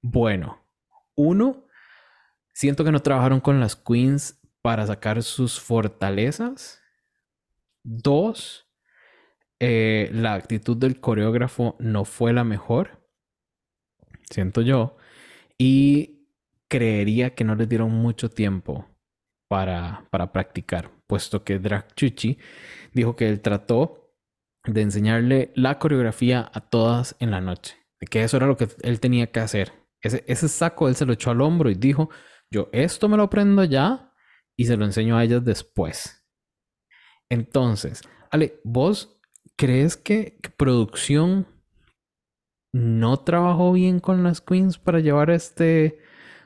bueno. 0.00 0.66
Uno, 1.14 1.66
siento 2.54 2.84
que 2.84 2.92
no 2.92 3.00
trabajaron 3.00 3.40
con 3.40 3.60
las 3.60 3.76
queens 3.76 4.40
para 4.64 4.86
sacar 4.86 5.22
sus 5.22 5.60
fortalezas. 5.60 6.80
Dos, 7.82 8.66
eh, 9.60 10.08
la 10.10 10.32
actitud 10.32 10.74
del 10.74 11.00
coreógrafo 11.00 11.76
no 11.80 12.06
fue 12.06 12.32
la 12.32 12.44
mejor, 12.44 13.06
siento 14.30 14.62
yo, 14.62 14.96
y 15.58 16.30
creería 16.66 17.34
que 17.34 17.44
no 17.44 17.54
les 17.56 17.68
dieron 17.68 17.90
mucho 17.90 18.30
tiempo 18.30 18.88
para, 19.48 20.08
para 20.10 20.32
practicar, 20.32 20.90
puesto 21.06 21.44
que 21.44 21.58
Drag 21.58 21.94
Chuchi 21.94 22.38
dijo 22.94 23.16
que 23.16 23.28
él 23.28 23.42
trató 23.42 24.14
de 24.64 24.80
enseñarle 24.80 25.52
la 25.54 25.78
coreografía 25.78 26.50
a 26.54 26.62
todas 26.62 27.16
en 27.18 27.30
la 27.32 27.42
noche, 27.42 27.76
que 28.10 28.22
eso 28.22 28.38
era 28.38 28.46
lo 28.46 28.56
que 28.56 28.68
él 28.80 28.98
tenía 28.98 29.30
que 29.30 29.40
hacer. 29.40 29.74
Ese, 30.00 30.24
ese 30.26 30.48
saco 30.48 30.88
él 30.88 30.96
se 30.96 31.04
lo 31.04 31.12
echó 31.12 31.32
al 31.32 31.42
hombro 31.42 31.68
y 31.68 31.74
dijo, 31.74 32.08
yo 32.50 32.70
esto 32.72 33.10
me 33.10 33.18
lo 33.18 33.24
aprendo 33.24 33.62
ya 33.64 34.13
y 34.56 34.66
se 34.66 34.76
lo 34.76 34.84
enseño 34.84 35.16
a 35.16 35.24
ellas 35.24 35.44
después. 35.44 36.24
Entonces, 37.28 38.02
Ale, 38.30 38.60
¿vos 38.64 39.18
crees 39.56 39.96
que, 39.96 40.38
producción 40.56 41.46
no 42.72 43.18
trabajó 43.18 43.72
bien 43.72 44.00
con 44.00 44.22
las 44.24 44.40
queens 44.40 44.78
para 44.78 45.00
llevar 45.00 45.30
este 45.30 45.98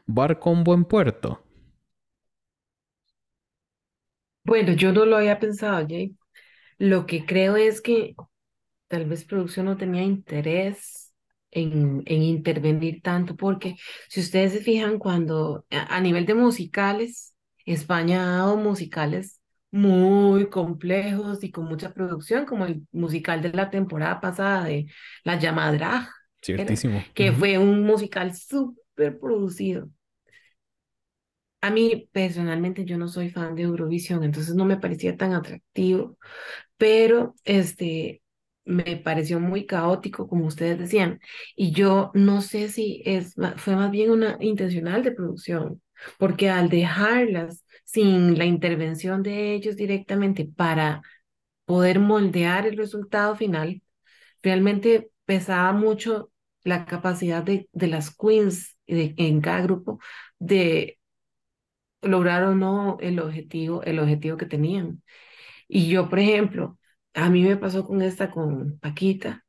barco 0.06 0.50
a 0.50 0.52
un 0.52 0.64
buen 0.64 0.84
puerto? 0.84 1.42
Bueno, 4.44 4.72
yo 4.72 4.92
no 4.92 5.04
lo 5.04 5.16
había 5.16 5.38
pensado, 5.38 5.86
Jay. 5.86 6.16
Lo 6.78 7.06
que 7.06 7.26
creo 7.26 7.56
es 7.56 7.80
que 7.80 8.14
tal 8.88 9.06
vez 9.06 9.24
producción 9.24 9.66
no 9.66 9.76
tenía 9.76 10.02
interés 10.02 11.12
en, 11.50 12.02
en 12.06 12.22
intervenir 12.22 13.02
tanto, 13.02 13.36
porque 13.36 13.76
si 14.08 14.20
ustedes 14.20 14.52
se 14.52 14.60
fijan, 14.60 14.98
cuando 14.98 15.66
a 15.70 16.00
nivel 16.00 16.26
de 16.26 16.34
musicales, 16.34 17.34
España 17.72 18.22
ha 18.22 18.36
dado 18.38 18.56
musicales 18.56 19.40
muy 19.70 20.48
complejos 20.48 21.44
y 21.44 21.50
con 21.50 21.66
mucha 21.66 21.92
producción, 21.92 22.46
como 22.46 22.64
el 22.66 22.86
musical 22.92 23.42
de 23.42 23.52
la 23.52 23.70
temporada 23.70 24.20
pasada 24.20 24.64
de 24.64 24.86
La 25.24 25.38
Llamadra, 25.38 26.08
Ciertísimo. 26.42 27.04
que 27.14 27.32
fue 27.32 27.58
un 27.58 27.82
musical 27.84 28.34
súper 28.34 29.18
producido. 29.18 29.90
A 31.60 31.70
mí 31.70 32.08
personalmente 32.12 32.84
yo 32.84 32.96
no 32.98 33.08
soy 33.08 33.30
fan 33.30 33.54
de 33.56 33.62
Eurovisión, 33.62 34.22
entonces 34.22 34.54
no 34.54 34.64
me 34.64 34.76
parecía 34.78 35.16
tan 35.16 35.32
atractivo, 35.32 36.16
pero 36.76 37.34
este 37.44 38.22
me 38.64 38.96
pareció 38.98 39.40
muy 39.40 39.66
caótico, 39.66 40.28
como 40.28 40.46
ustedes 40.46 40.78
decían, 40.78 41.20
y 41.56 41.72
yo 41.72 42.10
no 42.14 42.42
sé 42.42 42.68
si 42.68 43.02
es, 43.06 43.34
fue 43.56 43.74
más 43.76 43.90
bien 43.90 44.10
una 44.10 44.36
intencional 44.40 45.02
de 45.02 45.12
producción, 45.12 45.82
porque 46.18 46.50
al 46.50 46.68
dejarlas 46.68 47.64
sin 47.84 48.38
la 48.38 48.44
intervención 48.44 49.22
de 49.22 49.54
ellos 49.54 49.76
directamente 49.76 50.44
para 50.46 51.02
poder 51.64 52.00
moldear 52.00 52.66
el 52.66 52.76
resultado 52.76 53.36
final, 53.36 53.82
realmente 54.42 55.10
pesaba 55.26 55.72
mucho 55.72 56.32
la 56.64 56.86
capacidad 56.86 57.42
de, 57.42 57.68
de 57.72 57.86
las 57.88 58.14
queens 58.16 58.76
de, 58.86 59.14
en 59.18 59.40
cada 59.40 59.62
grupo 59.62 60.00
de 60.38 60.98
lograr 62.02 62.44
o 62.44 62.54
no 62.54 62.98
el 63.00 63.18
objetivo, 63.20 63.82
el 63.82 63.98
objetivo 63.98 64.36
que 64.36 64.46
tenían. 64.46 65.02
Y 65.68 65.88
yo, 65.90 66.08
por 66.10 66.18
ejemplo, 66.20 66.78
a 67.14 67.30
mí 67.30 67.42
me 67.42 67.56
pasó 67.56 67.86
con 67.86 68.02
esta, 68.02 68.30
con 68.30 68.78
Paquita. 68.80 69.44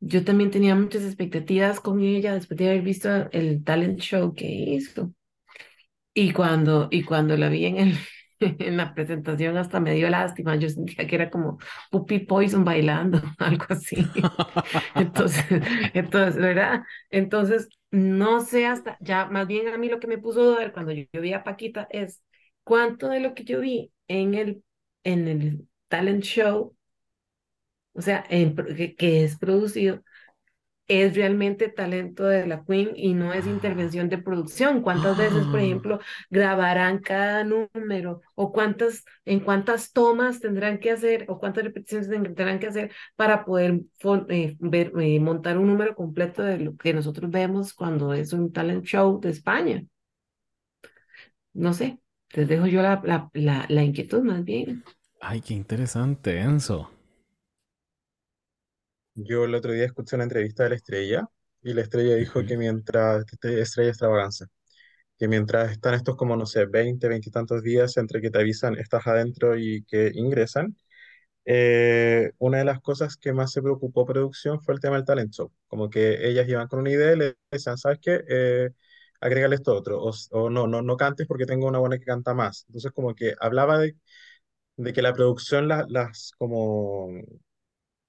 Yo 0.00 0.24
también 0.24 0.50
tenía 0.52 0.74
muchas 0.76 1.04
expectativas 1.04 1.80
con 1.80 2.02
ella 2.02 2.34
después 2.34 2.58
de 2.58 2.68
haber 2.70 2.82
visto 2.82 3.10
el 3.32 3.64
talent 3.64 4.00
show 4.00 4.34
que 4.34 4.46
hizo. 4.48 5.14
Y 6.14 6.32
cuando, 6.32 6.88
y 6.90 7.04
cuando 7.04 7.36
la 7.36 7.48
vi 7.48 7.66
en, 7.66 7.76
el, 7.78 7.98
en 8.40 8.76
la 8.76 8.94
presentación 8.94 9.56
hasta 9.56 9.80
me 9.80 9.94
dio 9.94 10.08
lástima, 10.10 10.56
yo 10.56 10.68
sentía 10.68 11.06
que 11.06 11.14
era 11.14 11.30
como 11.30 11.58
Puppy 11.90 12.20
Poison 12.20 12.64
bailando, 12.64 13.22
algo 13.38 13.66
así. 13.68 14.06
Entonces, 14.94 15.44
entonces, 15.94 16.36
¿verdad? 16.40 16.82
Entonces, 17.10 17.68
no 17.90 18.40
sé 18.40 18.66
hasta, 18.66 18.96
ya 19.00 19.26
más 19.26 19.46
bien 19.46 19.68
a 19.68 19.78
mí 19.78 19.88
lo 19.88 20.00
que 20.00 20.06
me 20.06 20.18
puso 20.18 20.40
a 20.42 20.44
dudar 20.46 20.72
cuando 20.72 20.92
yo, 20.92 21.06
vi 21.20 21.32
a 21.32 21.44
Paquita 21.44 21.86
es 21.90 22.22
cuánto 22.64 23.08
de 23.08 23.20
lo 23.20 23.34
que 23.34 23.44
yo 23.44 23.60
vi 23.60 23.92
en 24.08 24.34
el, 24.34 24.64
en 25.04 25.28
el 25.28 25.68
talent 25.88 26.22
show, 26.24 26.76
o 27.92 28.02
sea, 28.02 28.24
en, 28.30 28.54
que, 28.56 28.94
que 28.96 29.24
es 29.24 29.38
producido, 29.38 30.02
es 30.90 31.14
realmente 31.14 31.68
talento 31.68 32.24
de 32.24 32.48
la 32.48 32.64
Queen 32.64 32.90
y 32.96 33.14
no 33.14 33.32
es 33.32 33.46
intervención 33.46 34.08
de 34.08 34.18
producción. 34.18 34.82
¿Cuántas 34.82 35.16
veces, 35.16 35.46
por 35.46 35.60
ah. 35.60 35.62
ejemplo, 35.62 36.00
grabarán 36.30 36.98
cada 36.98 37.44
número 37.44 38.22
o 38.34 38.50
cuántas, 38.50 39.04
en 39.24 39.38
cuántas 39.38 39.92
tomas 39.92 40.40
tendrán 40.40 40.80
que 40.80 40.90
hacer 40.90 41.26
o 41.28 41.38
cuántas 41.38 41.62
repeticiones 41.62 42.08
tendrán 42.08 42.58
que 42.58 42.66
hacer 42.66 42.90
para 43.14 43.44
poder 43.44 43.82
eh, 44.30 44.56
ver, 44.58 44.92
eh, 44.98 45.20
montar 45.20 45.58
un 45.58 45.68
número 45.68 45.94
completo 45.94 46.42
de 46.42 46.58
lo 46.58 46.76
que 46.76 46.92
nosotros 46.92 47.30
vemos 47.30 47.72
cuando 47.72 48.12
es 48.12 48.32
un 48.32 48.52
talent 48.52 48.84
show 48.84 49.20
de 49.20 49.30
España? 49.30 49.84
No 51.52 51.72
sé, 51.72 52.00
les 52.32 52.48
dejo 52.48 52.66
yo 52.66 52.82
la, 52.82 53.00
la, 53.04 53.30
la, 53.32 53.64
la 53.68 53.84
inquietud 53.84 54.24
más 54.24 54.44
bien. 54.44 54.82
Ay, 55.20 55.40
qué 55.40 55.54
interesante, 55.54 56.40
Enzo. 56.40 56.90
Yo 59.14 59.44
el 59.44 59.54
otro 59.54 59.72
día 59.72 59.84
escuché 59.86 60.16
una 60.16 60.24
entrevista 60.24 60.62
de 60.64 60.70
la 60.70 60.76
estrella 60.76 61.28
y 61.62 61.74
la 61.74 61.82
estrella 61.82 62.14
dijo 62.16 62.44
que 62.46 62.56
mientras, 62.56 63.24
estrella 63.42 63.90
extravaganza, 63.90 64.46
que 65.18 65.28
mientras 65.28 65.72
están 65.72 65.94
estos 65.94 66.16
como, 66.16 66.36
no 66.36 66.46
sé, 66.46 66.66
20, 66.66 67.08
20 67.08 67.28
y 67.30 67.32
tantos 67.32 67.62
días 67.62 67.96
entre 67.98 68.20
que 68.22 68.30
te 68.30 68.38
avisan 68.40 68.76
estás 68.78 69.06
adentro 69.06 69.58
y 69.58 69.84
que 69.84 70.12
ingresan, 70.14 70.76
eh, 71.46 72.32
una 72.38 72.58
de 72.58 72.64
las 72.66 72.80
cosas 72.80 73.16
que 73.16 73.32
más 73.34 73.52
se 73.52 73.62
preocupó 73.62 74.06
producción 74.06 74.60
fue 74.62 74.74
el 74.74 74.80
tema 74.80 74.96
del 74.96 75.06
talent 75.06 75.32
show. 75.34 75.52
Como 75.68 75.90
que 75.90 76.28
ellas 76.28 76.48
iban 76.48 76.68
con 76.68 76.80
una 76.80 76.90
idea 76.90 77.12
y 77.14 77.18
le 77.18 77.36
decían, 77.50 77.78
¿sabes 77.78 77.98
qué? 78.02 78.22
Eh, 78.28 78.70
agrégale 79.20 79.56
esto 79.56 79.74
otro, 79.76 80.02
o, 80.02 80.50
no, 80.50 80.66
no, 80.68 80.82
no 80.82 80.96
cantes 80.98 81.26
porque 81.28 81.46
tengo 81.46 81.68
una 81.68 81.78
buena 81.80 81.98
que 81.98 82.06
canta 82.06 82.34
más. 82.34 82.64
Entonces 82.68 82.92
como 82.92 83.14
que 83.14 83.34
hablaba 83.40 83.78
de, 83.78 83.96
de 84.76 84.92
que 84.92 85.02
la 85.02 85.12
producción 85.14 85.68
las 85.68 86.32
como 86.38 87.08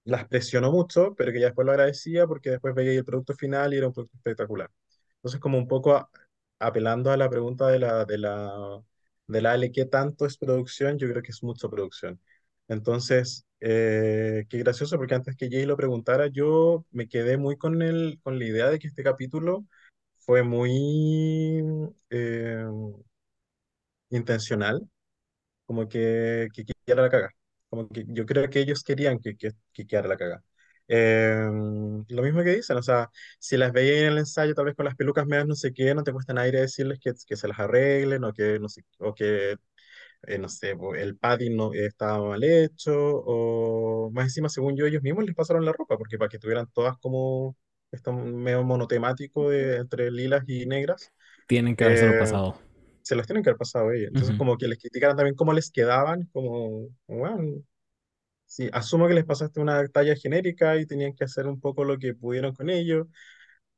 las 0.03 0.27
presionó 0.27 0.71
mucho, 0.71 1.13
pero 1.15 1.31
que 1.31 1.39
ya 1.39 1.47
después 1.47 1.65
lo 1.65 1.71
agradecía 1.71 2.27
porque 2.27 2.51
después 2.51 2.75
veía 2.75 2.93
el 2.93 3.05
producto 3.05 3.33
final 3.35 3.73
y 3.73 3.77
era 3.77 3.87
un 3.87 3.93
producto 3.93 4.17
espectacular. 4.17 4.69
Entonces, 5.17 5.39
como 5.39 5.57
un 5.57 5.67
poco 5.67 6.09
apelando 6.59 7.11
a 7.11 7.17
la 7.17 7.29
pregunta 7.29 7.67
de 7.67 7.79
la, 7.79 8.05
de 8.05 8.17
la, 8.17 8.81
de 9.27 9.41
la 9.41 9.53
Ale, 9.53 9.71
¿qué 9.71 9.85
tanto 9.85 10.25
es 10.25 10.37
producción? 10.37 10.97
Yo 10.97 11.09
creo 11.09 11.21
que 11.23 11.31
es 11.31 11.43
mucho 11.43 11.69
producción. 11.69 12.19
Entonces, 12.67 13.45
eh, 13.59 14.45
qué 14.49 14.57
gracioso, 14.59 14.97
porque 14.97 15.15
antes 15.15 15.35
que 15.35 15.49
Jay 15.49 15.65
lo 15.65 15.77
preguntara, 15.77 16.27
yo 16.27 16.85
me 16.91 17.07
quedé 17.07 17.37
muy 17.37 17.57
con, 17.57 17.81
el, 17.81 18.19
con 18.23 18.39
la 18.39 18.45
idea 18.45 18.69
de 18.69 18.79
que 18.79 18.87
este 18.87 19.03
capítulo 19.03 19.65
fue 20.19 20.43
muy 20.43 21.63
eh, 22.09 22.65
intencional, 24.09 24.87
como 25.65 25.87
que, 25.89 26.49
que 26.53 26.65
quiera 26.85 27.03
la 27.03 27.09
caga. 27.11 27.31
Como 27.71 27.89
que 27.89 28.05
yo 28.09 28.27
creo 28.27 28.49
que 28.51 28.61
ellos 28.61 28.83
querían 28.83 29.19
que, 29.19 29.37
que, 29.37 29.53
quedara 29.87 30.09
la 30.09 30.17
caga. 30.17 30.43
Eh, 30.89 31.35
lo 32.09 32.23
mismo 32.23 32.43
que 32.43 32.55
dicen, 32.57 32.77
o 32.77 32.83
sea, 32.83 33.09
si 33.39 33.57
las 33.57 33.73
veía 33.73 34.01
en 34.01 34.07
el 34.13 34.19
ensayo, 34.19 34.53
tal 34.55 34.65
vez 34.65 34.75
con 34.75 34.85
las 34.85 34.95
pelucas 34.95 35.25
medias 35.27 35.47
no 35.47 35.55
sé 35.55 35.73
qué, 35.73 35.95
no 35.95 36.03
te 36.03 36.13
cuesta 36.13 36.33
nada 36.33 36.47
ir 36.49 36.57
a 36.57 36.61
decirles 36.61 36.99
que, 36.99 37.13
que 37.27 37.37
se 37.37 37.47
las 37.47 37.59
arreglen 37.59 38.23
o 38.25 38.33
que, 38.33 38.59
no 38.59 38.69
sé, 38.69 38.83
o 38.99 39.15
que 39.15 39.55
eh, 40.27 40.37
no 40.37 40.49
sé, 40.49 40.75
el 40.97 41.17
padding 41.17 41.55
no, 41.55 41.73
eh, 41.73 41.87
estaba 41.87 42.19
mal 42.29 42.43
hecho, 42.43 42.93
o 42.93 44.11
más 44.11 44.25
encima, 44.25 44.49
según 44.49 44.75
yo, 44.75 44.85
ellos 44.85 45.01
mismos 45.01 45.25
les 45.25 45.35
pasaron 45.35 45.65
la 45.65 45.73
ropa, 45.73 45.97
porque 45.97 46.17
para 46.17 46.29
que 46.29 46.39
tuvieran 46.39 46.67
todas 46.73 46.97
como 46.99 47.55
esto 47.91 48.13
medio 48.13 48.63
monotemático 48.63 49.49
de, 49.49 49.77
entre 49.77 50.11
lilas 50.11 50.43
y 50.47 50.65
negras, 50.65 51.11
Tienen 51.47 51.75
que 51.75 51.83
habérselo 51.83 52.13
eh, 52.13 52.19
pasado. 52.19 52.59
Se 53.03 53.15
las 53.15 53.27
tienen 53.27 53.43
que 53.43 53.49
haber 53.49 53.57
pasado 53.59 53.91
ellos. 53.91 54.09
Entonces, 54.09 54.35
Ujú. 54.35 54.37
como 54.37 54.57
que 54.57 54.67
les 54.67 54.79
criticaran 54.79 55.15
también 55.17 55.35
cómo 55.35 55.53
les 55.53 55.71
quedaban, 55.71 56.25
como, 56.33 56.89
bueno, 57.07 57.63
sí, 58.45 58.69
asumo 58.73 59.07
que 59.07 59.13
les 59.15 59.25
pasaste 59.25 59.59
una 59.61 59.87
talla 59.89 60.15
genérica 60.15 60.77
y 60.77 60.85
tenían 60.85 61.13
que 61.15 61.23
hacer 61.25 61.47
un 61.47 61.59
poco 61.59 61.83
lo 61.85 61.97
que 61.99 62.13
pudieron 62.13 62.53
con 62.53 62.69
ello. 62.69 63.07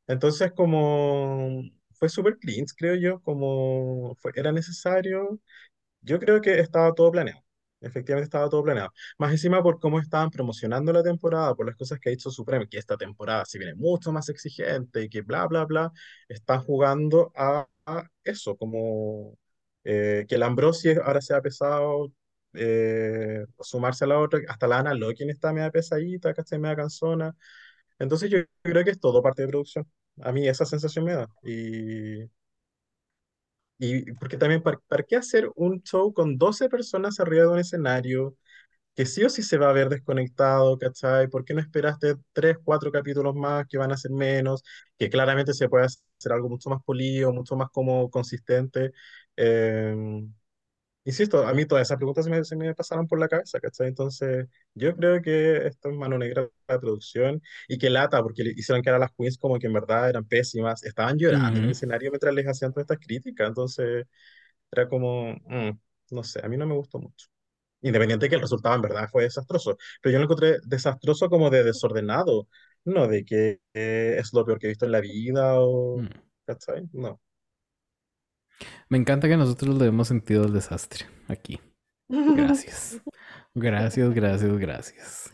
Entonces, 0.07 0.51
como 0.53 1.61
fue 1.93 2.09
súper 2.09 2.37
cringe, 2.39 2.73
creo 2.77 2.95
yo, 2.95 3.21
como 3.21 4.15
fue, 4.21 4.31
era 4.35 4.51
necesario. 4.51 5.39
Yo 6.01 6.19
creo 6.19 6.41
que 6.41 6.59
estaba 6.59 6.93
todo 6.93 7.11
planeado. 7.11 7.41
Efectivamente 7.81 8.25
estaba 8.25 8.49
todo 8.49 8.63
planeado. 8.63 8.91
Más 9.17 9.31
encima 9.31 9.61
por 9.63 9.79
cómo 9.79 9.99
estaban 9.99 10.29
promocionando 10.31 10.93
la 10.93 11.03
temporada, 11.03 11.55
por 11.55 11.65
las 11.67 11.75
cosas 11.75 11.99
que 11.99 12.09
ha 12.09 12.13
hecho 12.13 12.31
Supreme, 12.31 12.67
que 12.69 12.77
esta 12.77 12.97
temporada 12.97 13.45
se 13.45 13.59
viene 13.59 13.75
mucho 13.75 14.11
más 14.11 14.29
exigente 14.29 15.03
y 15.03 15.09
que 15.09 15.21
bla, 15.21 15.47
bla, 15.47 15.65
bla, 15.65 15.91
está 16.29 16.59
jugando 16.59 17.31
a, 17.35 17.61
a 17.61 17.67
eso, 18.23 18.55
como 18.57 19.37
eh, 19.83 20.25
que 20.27 20.35
el 20.35 20.43
Ambrosi 20.43 20.91
ahora 21.03 21.21
sea 21.21 21.41
pesado, 21.41 22.11
eh, 22.53 23.45
sumarse 23.61 24.05
a 24.05 24.07
la 24.07 24.19
otra, 24.19 24.39
hasta 24.47 24.67
la 24.67 24.79
Ana 24.79 24.93
Lokin 24.93 25.29
está 25.29 25.53
media 25.53 25.71
pesadita, 25.71 26.33
¿cachai? 26.33 26.59
Media 26.59 26.75
cansona. 26.77 27.35
Entonces 27.99 28.29
yo 28.31 28.39
creo 28.63 28.83
que 28.83 28.91
es 28.91 28.99
todo 28.99 29.21
parte 29.23 29.43
de 29.43 29.49
producción. 29.49 29.91
A 30.21 30.31
mí 30.31 30.47
esa 30.47 30.65
sensación 30.65 31.05
me 31.05 31.13
da. 31.15 31.27
Y 31.43 32.29
y 33.77 34.11
porque 34.13 34.37
también, 34.37 34.61
¿para, 34.63 34.79
para 34.87 35.03
qué 35.03 35.15
hacer 35.17 35.49
un 35.55 35.81
show 35.83 36.13
con 36.13 36.37
12 36.37 36.69
personas 36.69 37.19
arriba 37.19 37.43
de 37.43 37.49
un 37.49 37.59
escenario 37.59 38.35
que 38.95 39.05
sí 39.05 39.23
o 39.23 39.29
sí 39.29 39.43
se 39.43 39.57
va 39.57 39.69
a 39.69 39.73
ver 39.73 39.89
desconectado, 39.89 40.77
¿cachai? 40.77 41.27
¿Por 41.27 41.45
qué 41.45 41.53
no 41.53 41.61
esperaste 41.61 42.15
tres, 42.33 42.57
cuatro 42.63 42.91
capítulos 42.91 43.35
más 43.35 43.65
que 43.67 43.77
van 43.77 43.91
a 43.91 43.97
ser 43.97 44.11
menos, 44.11 44.63
que 44.97 45.09
claramente 45.09 45.53
se 45.53 45.69
puede 45.69 45.85
hacer 45.85 46.31
algo 46.31 46.49
mucho 46.49 46.69
más 46.69 46.83
polido, 46.83 47.33
mucho 47.33 47.55
más 47.55 47.69
como 47.71 48.09
consistente? 48.11 48.91
Eh, 49.37 49.95
insisto, 51.05 51.45
a 51.47 51.53
mí 51.53 51.65
todas 51.65 51.83
esas 51.87 51.97
preguntas 51.97 52.25
se 52.25 52.31
me, 52.31 52.43
se 52.43 52.55
me 52.55 52.73
pasaron 52.75 53.07
por 53.07 53.19
la 53.19 53.27
cabeza, 53.27 53.59
¿cachai? 53.59 53.87
Entonces, 53.87 54.47
yo 54.73 54.95
creo 54.95 55.21
que 55.21 55.67
esto 55.67 55.89
es 55.89 55.95
mano 55.95 56.17
negra 56.17 56.43
de 56.43 56.49
la 56.67 56.79
producción 56.79 57.41
y 57.67 57.77
que 57.77 57.89
lata, 57.89 58.21
porque 58.23 58.43
le 58.43 58.51
hicieron 58.51 58.81
que 58.83 58.89
a 58.89 58.97
las 58.99 59.11
queens 59.17 59.37
como 59.37 59.59
que 59.59 59.67
en 59.67 59.73
verdad 59.73 60.09
eran 60.09 60.25
pésimas, 60.25 60.83
estaban 60.83 61.17
llorando 61.17 61.59
en 61.59 61.65
el 61.65 61.71
escenario 61.71 62.11
mientras 62.11 62.33
les 62.33 62.47
hacían 62.47 62.71
todas 62.73 62.85
estas 62.85 63.05
críticas, 63.05 63.47
entonces... 63.49 64.05
Era 64.71 64.89
como, 64.89 65.33
mm, 65.33 65.71
no 66.11 66.23
sé, 66.23 66.41
a 66.45 66.49
mí 66.49 66.57
no 66.57 66.67
me 66.67 66.75
gustó 66.75 66.99
mucho. 66.99 67.27
Independiente 67.83 68.25
de 68.25 68.29
que 68.29 68.35
el 68.35 68.41
resultado 68.41 68.75
en 68.75 68.81
verdad 68.81 69.09
fue 69.11 69.23
desastroso. 69.23 69.77
Pero 70.01 70.13
yo 70.13 70.19
lo 70.19 70.25
encontré 70.25 70.57
desastroso 70.65 71.29
como 71.29 71.49
de 71.49 71.63
desordenado. 71.63 72.47
No 72.85 73.07
de 73.07 73.23
que 73.25 73.61
eh, 73.73 74.15
es 74.19 74.33
lo 74.33 74.45
peor 74.45 74.59
que 74.59 74.67
he 74.67 74.69
visto 74.69 74.85
en 74.85 74.91
la 74.91 75.01
vida 75.01 75.59
o... 75.59 75.99
Mm. 75.99 76.09
¿Cachai? 76.45 76.89
No. 76.93 77.21
Me 78.89 78.97
encanta 78.97 79.27
que 79.27 79.37
nosotros 79.37 79.77
le 79.77 79.87
hemos 79.87 80.07
sentido 80.07 80.45
el 80.45 80.53
desastre 80.53 81.05
aquí. 81.27 81.59
Gracias. 82.09 83.01
Gracias, 83.55 84.11
gracias, 84.15 84.57
gracias. 84.57 85.31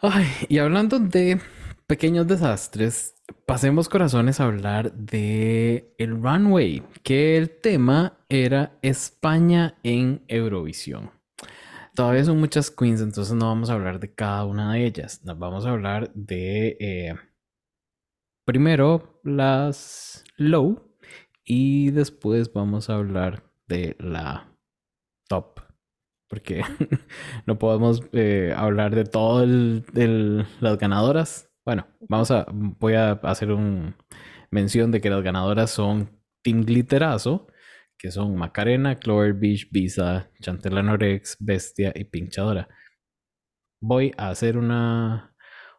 Ay, 0.00 0.26
y 0.50 0.58
hablando 0.58 0.98
de 0.98 1.40
pequeños 1.86 2.26
desastres, 2.26 3.14
pasemos 3.46 3.88
corazones 3.88 4.38
a 4.38 4.44
hablar 4.44 4.92
de 4.92 5.94
el 5.96 6.22
runway, 6.22 6.82
que 7.02 7.38
el 7.38 7.48
tema 7.48 8.18
era 8.28 8.78
España 8.82 9.78
en 9.82 10.22
Eurovisión. 10.28 11.15
Todavía 11.96 12.24
son 12.24 12.38
muchas 12.38 12.70
queens, 12.70 13.00
entonces 13.00 13.34
no 13.34 13.46
vamos 13.46 13.70
a 13.70 13.74
hablar 13.74 13.98
de 13.98 14.14
cada 14.14 14.44
una 14.44 14.72
de 14.74 14.84
ellas. 14.86 15.24
Nos 15.24 15.36
vamos 15.38 15.66
a 15.66 15.70
hablar 15.70 16.12
de 16.14 16.76
eh, 16.78 17.14
primero 18.44 19.20
las 19.24 20.24
low 20.36 20.82
y 21.44 21.90
después 21.90 22.52
vamos 22.52 22.90
a 22.90 22.96
hablar 22.96 23.44
de 23.66 23.96
la 23.98 24.48
top. 25.28 25.60
Porque 26.28 26.62
no 27.46 27.58
podemos 27.58 28.02
eh, 28.12 28.54
hablar 28.56 28.94
de 28.94 29.04
el- 29.94 30.46
las 30.60 30.78
ganadoras. 30.78 31.50
Bueno, 31.64 31.86
vamos 32.08 32.30
a 32.30 32.46
voy 32.52 32.94
a 32.94 33.12
hacer 33.12 33.52
un 33.52 33.94
mención 34.50 34.90
de 34.92 35.00
que 35.00 35.10
las 35.10 35.22
ganadoras 35.22 35.70
son 35.70 36.10
Team 36.42 36.62
Glitterazo, 36.64 37.48
que 37.98 38.10
son 38.10 38.36
Macarena, 38.36 38.96
Clover 38.96 39.34
Beach, 39.34 39.68
Visa, 39.70 40.30
Chantela 40.40 40.82
Norex, 40.82 41.36
Bestia 41.40 41.92
y 41.94 42.04
Pinchadora. 42.04 42.68
Voy 43.80 44.12
a 44.16 44.30
hacer 44.30 44.56
una, 44.56 45.34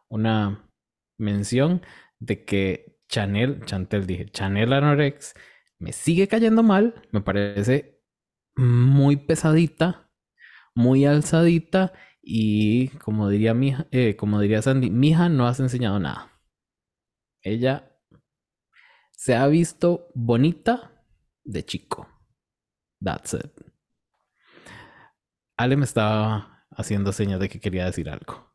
una 0.08 0.70
mención 1.18 1.82
de 2.18 2.44
que 2.44 2.98
Chanel, 3.08 3.64
Chantel 3.64 4.06
dije, 4.06 4.26
Chanel 4.30 4.72
Anorex 4.72 5.34
me 5.78 5.92
sigue 5.92 6.28
cayendo 6.28 6.62
mal, 6.62 7.02
me 7.12 7.20
parece 7.20 8.00
muy 8.56 9.16
pesadita, 9.16 10.10
muy 10.74 11.04
alzadita 11.04 11.92
y 12.20 12.88
como 12.98 13.28
diría 13.28 13.54
mi, 13.54 13.74
eh, 13.90 14.16
como 14.16 14.40
diría 14.40 14.60
Sandy, 14.60 14.90
mi 14.90 15.10
hija 15.10 15.28
no 15.28 15.46
has 15.46 15.60
enseñado 15.60 15.98
nada. 15.98 16.32
Ella 17.42 17.96
se 19.12 19.34
ha 19.34 19.46
visto 19.46 20.08
bonita 20.14 20.97
de 21.48 21.64
chico. 21.64 22.06
That's 23.02 23.34
it. 23.34 23.52
Ale 25.56 25.76
me 25.76 25.84
estaba 25.84 26.66
haciendo 26.70 27.12
señas 27.12 27.40
de 27.40 27.48
que 27.48 27.58
quería 27.58 27.86
decir 27.86 28.08
algo. 28.10 28.47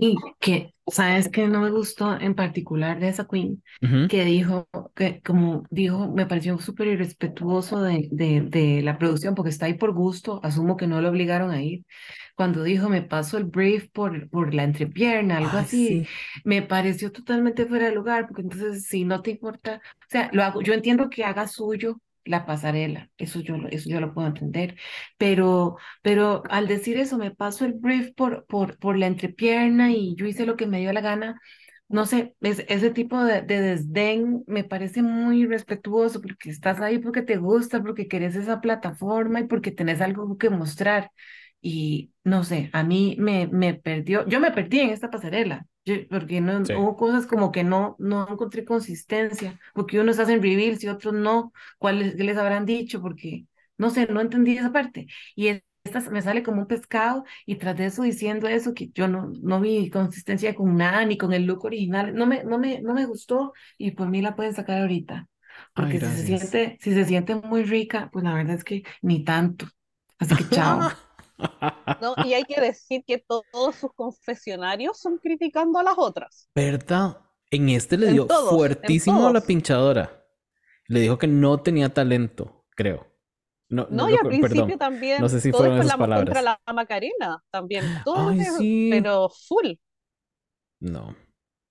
Y 0.00 0.16
que, 0.38 0.74
¿sabes 0.86 1.28
qué 1.28 1.48
no 1.48 1.60
me 1.60 1.70
gustó 1.70 2.18
en 2.20 2.34
particular 2.34 3.00
de 3.00 3.08
esa 3.08 3.26
queen? 3.26 3.62
Ujú. 3.82 4.08
Que 4.08 4.24
dijo, 4.24 4.68
que 4.94 5.20
como 5.22 5.64
dijo, 5.70 6.08
me 6.08 6.24
pareció 6.26 6.58
súper 6.58 6.86
irrespetuoso 6.88 7.82
de, 7.82 8.08
de, 8.12 8.40
de 8.42 8.80
la 8.82 8.96
producción, 8.98 9.34
porque 9.34 9.50
está 9.50 9.66
ahí 9.66 9.74
por 9.74 9.92
gusto, 9.92 10.40
asumo 10.44 10.76
que 10.76 10.86
no 10.86 11.00
lo 11.02 11.08
obligaron 11.10 11.50
a 11.50 11.62
ir. 11.62 11.84
Cuando 12.36 12.62
dijo, 12.62 12.88
me 12.88 13.02
paso 13.02 13.36
el 13.38 13.44
brief 13.44 13.90
por, 13.92 14.30
por 14.30 14.54
la 14.54 14.64
entrepierna, 14.64 15.38
algo 15.38 15.58
Ay, 15.58 15.64
así, 15.64 15.98
sí. 15.98 16.08
me 16.44 16.62
pareció 16.62 17.10
totalmente 17.12 17.66
fuera 17.66 17.86
de 17.86 17.94
lugar, 17.94 18.26
porque 18.26 18.42
entonces, 18.42 18.84
si 18.86 19.04
no 19.04 19.20
te 19.22 19.32
importa, 19.32 19.80
o 19.84 20.04
sea, 20.08 20.30
lo 20.32 20.42
hago, 20.44 20.62
yo 20.62 20.72
entiendo 20.74 21.10
que 21.10 21.24
haga 21.24 21.48
suyo 21.48 22.00
la 22.28 22.46
pasarela, 22.46 23.10
eso 23.18 23.40
yo, 23.40 23.56
eso 23.70 23.88
yo 23.90 24.00
lo 24.00 24.14
puedo 24.14 24.28
entender, 24.28 24.76
pero 25.18 25.76
pero 26.02 26.42
al 26.50 26.68
decir 26.68 26.98
eso, 26.98 27.18
me 27.18 27.30
paso 27.32 27.64
el 27.64 27.74
brief 27.74 28.12
por, 28.14 28.46
por, 28.46 28.78
por 28.78 28.96
la 28.98 29.06
entrepierna 29.06 29.90
y 29.92 30.14
yo 30.16 30.26
hice 30.26 30.46
lo 30.46 30.56
que 30.56 30.66
me 30.66 30.80
dio 30.80 30.92
la 30.92 31.00
gana. 31.00 31.40
No 31.88 32.04
sé, 32.06 32.34
es, 32.42 32.64
ese 32.68 32.90
tipo 32.90 33.24
de, 33.24 33.40
de 33.42 33.60
desdén 33.62 34.44
me 34.46 34.62
parece 34.64 35.02
muy 35.02 35.46
respetuoso 35.46 36.20
porque 36.20 36.50
estás 36.50 36.80
ahí 36.80 36.98
porque 36.98 37.22
te 37.22 37.36
gusta, 37.38 37.82
porque 37.82 38.08
querés 38.08 38.36
esa 38.36 38.60
plataforma 38.60 39.40
y 39.40 39.44
porque 39.46 39.70
tenés 39.72 40.00
algo 40.02 40.36
que 40.36 40.50
mostrar. 40.50 41.10
Y 41.60 42.12
no 42.24 42.44
sé, 42.44 42.70
a 42.72 42.84
mí 42.84 43.16
me, 43.18 43.48
me 43.48 43.74
perdió, 43.74 44.26
yo 44.28 44.40
me 44.40 44.52
perdí 44.52 44.80
en 44.80 44.90
esta 44.90 45.10
pasarela, 45.10 45.66
yo- 45.84 45.96
porque 46.08 46.40
no, 46.40 46.60
Sí. 46.62 46.74
hubo 46.74 46.96
cosas 46.96 47.26
como 47.26 47.50
que 47.52 47.64
no, 47.64 47.96
no 47.98 48.28
encontré 48.30 48.64
consistencia, 48.64 49.58
porque 49.74 49.98
unos 50.00 50.18
hacen 50.20 50.42
reveals 50.42 50.82
y 50.84 50.88
otros 50.88 51.14
no, 51.14 51.52
cuáles 51.78 52.14
les 52.16 52.36
habrán 52.36 52.64
dicho, 52.66 53.00
porque 53.02 53.46
no 53.76 53.90
sé, 53.90 54.06
no 54.06 54.20
entendí 54.20 54.56
esa 54.56 54.72
parte. 54.72 55.06
Y 55.36 55.48
esta 55.84 56.00
me 56.10 56.22
sale 56.22 56.42
como 56.42 56.62
un 56.62 56.66
pescado 56.68 57.24
y 57.46 57.56
tras 57.56 57.76
de 57.76 57.86
eso 57.86 58.02
diciendo 58.02 58.46
eso 58.48 58.74
que 58.74 58.90
yo 58.94 59.08
no, 59.08 59.32
no 59.42 59.60
vi 59.60 59.90
consistencia 59.90 60.54
con 60.54 60.76
nada 60.76 61.04
ni 61.04 61.16
con 61.18 61.32
el 61.32 61.44
look 61.46 61.64
original, 61.64 62.14
no 62.14 62.26
me, 62.26 62.44
no 62.44 62.58
me, 62.58 62.80
no 62.82 62.94
me 62.94 63.06
gustó 63.06 63.52
y 63.78 63.92
por 63.92 64.08
mí 64.08 64.20
la 64.22 64.36
pueden 64.36 64.54
sacar 64.54 64.80
ahorita, 64.82 65.28
Ay, 65.74 65.96
porque 65.96 66.00
si 66.00 66.12
se 66.12 66.24
siente, 66.24 66.76
si 66.80 66.92
se 66.94 67.04
siente 67.04 67.34
muy 67.36 67.62
rica, 67.64 68.10
pues 68.12 68.24
la 68.24 68.34
verdad 68.34 68.56
es 68.56 68.64
que 68.64 68.82
ni 69.02 69.24
tanto. 69.24 69.66
Así 70.18 70.36
que 70.36 70.48
chao. 70.48 70.86
No, 72.00 72.14
y 72.24 72.34
hay 72.34 72.44
que 72.44 72.60
decir 72.60 73.04
que 73.06 73.18
to- 73.18 73.44
todos 73.52 73.76
sus 73.76 73.92
confesionarios 73.94 74.98
son 75.00 75.18
criticando 75.18 75.78
a 75.78 75.82
las 75.82 75.94
otras. 75.96 76.48
¿Verdad? 76.54 77.18
En 77.50 77.68
este 77.68 77.96
le 77.96 78.08
En 78.08 78.12
dio 78.14 78.26
todos, 78.26 78.50
fuertísimo 78.50 79.26
a 79.28 79.32
la 79.32 79.40
pinchadora. 79.40 80.24
Le 80.86 81.00
dijo 81.00 81.18
que 81.18 81.26
no 81.26 81.60
tenía 81.62 81.92
talento, 81.92 82.64
creo. 82.70 83.06
No, 83.70 83.86
no, 83.90 84.04
No, 84.04 84.08
y 84.08 84.12
lo 84.12 84.20
al 84.22 84.28
principio 84.28 84.62
perdón. 84.64 84.78
también, 84.78 85.20
No 85.20 85.28
sé 85.28 85.40
si 85.40 85.52
fueron 85.52 85.78
es 85.78 85.86
esas 85.86 85.98
la, 85.98 86.06
contra 86.06 86.32
palabras. 86.34 86.58
la 86.66 86.72
Macarena, 86.72 87.42
también, 87.50 87.84
todo 88.04 88.28
Ay, 88.30 88.40
es- 88.40 88.56
sí. 88.56 88.88
pero 88.90 89.28
full. 89.28 89.72
No. 90.80 91.08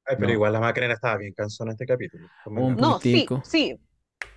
Ay, 0.06 0.16
pero 0.18 0.28
No. 0.28 0.34
igual 0.34 0.54
la 0.54 0.60
Macarena 0.60 0.94
estaba 0.94 1.18
bien 1.18 1.34
cansona 1.34 1.72
este 1.72 1.86
capítulo. 1.86 2.28
Un. 2.46 2.76
No, 2.76 3.00
sí, 3.00 3.26
sí, 3.44 3.78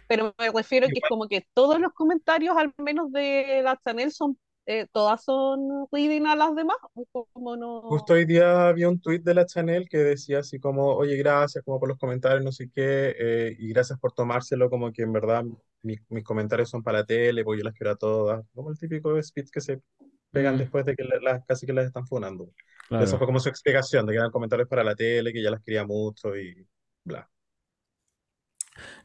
pero 0.09 0.35
me 0.39 0.51
refiero 0.51 0.87
que 0.87 0.95
es 0.95 0.99
Igual. 0.99 1.09
como 1.09 1.29
que 1.29 1.47
todos 1.55 1.79
los 1.79 1.93
comentarios, 1.93 2.57
al 2.57 2.73
menos 2.79 3.13
de 3.13 3.61
la 3.63 3.79
Chanel, 3.85 4.11
son 4.11 4.39
eh, 4.71 4.87
todas 4.93 5.25
son 5.25 5.87
reading 5.93 6.27
a 6.27 6.37
las 6.37 6.55
demás, 6.55 6.77
o 6.95 7.27
como 7.33 7.57
no. 7.57 7.81
Justo 7.87 8.13
hoy 8.13 8.25
día 8.25 8.69
había 8.69 8.89
un 8.89 9.01
tweet 9.01 9.19
de 9.21 9.35
la 9.35 9.45
Chanel 9.47 9.89
que 9.89 9.99
decía 9.99 10.39
así 10.41 10.61
como, 10.61 10.95
oye, 10.95 11.17
gracias 11.17 11.65
como 11.65 11.81
por 11.81 11.89
los 11.89 11.99
comentarios, 11.99 12.45
no 12.45 12.53
sé 12.53 12.71
qué, 12.73 13.15
eh, 13.19 13.57
y 13.59 13.69
gracias 13.71 13.99
por 13.99 14.13
tomárselo 14.13 14.71
como 14.71 14.93
que 14.93 15.03
en 15.03 15.13
verdad 15.13 15.45
mi- 15.83 15.97
mis 16.09 16.23
comentarios 16.25 16.71
son 16.71 16.83
para 16.85 16.99
la 17.01 17.05
tele, 17.07 17.43
porque 17.45 17.59
yo 17.61 17.65
las 17.65 17.75
quiero 17.75 17.91
a 17.93 17.97
todas, 17.97 18.45
como 18.55 18.71
el 18.71 18.79
típico 18.79 19.21
speech 19.21 19.51
que 19.51 19.61
se 19.61 19.83
pegan 20.31 20.57
Mm, 20.57 20.59
después 20.59 20.85
de 20.85 20.95
que 20.95 21.03
la- 21.05 21.19
las 21.21 21.45
casi 21.47 21.67
que 21.67 21.73
las 21.73 21.87
están 21.87 22.07
funando. 22.07 22.51
Esa 22.97 23.19
claro. 23.19 23.19
fue 23.19 23.27
como 23.27 23.41
su 23.41 23.49
explicación, 23.49 24.07
de 24.07 24.13
que 24.13 24.19
eran 24.19 24.31
comentarios 24.31 24.69
para 24.69 24.85
la 24.85 24.95
tele, 24.95 25.33
que 25.33 25.41
ella 25.41 25.51
las 25.51 25.63
quería 25.63 25.85
mucho 25.85 26.37
y 26.37 26.65
bla. 27.05 27.29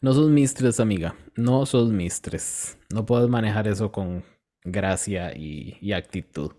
No 0.02 0.14
sos 0.14 0.30
mistres, 0.30 0.80
amiga. 0.80 1.16
No 1.36 1.66
sos 1.66 1.92
mistres. 1.92 2.78
No 2.94 3.06
puedes 3.06 3.30
manejar 3.30 3.68
eso 3.68 3.92
con 3.92 4.24
gracia 4.66 5.36
y, 5.36 5.78
y 5.82 5.94
actitud. 5.94 6.54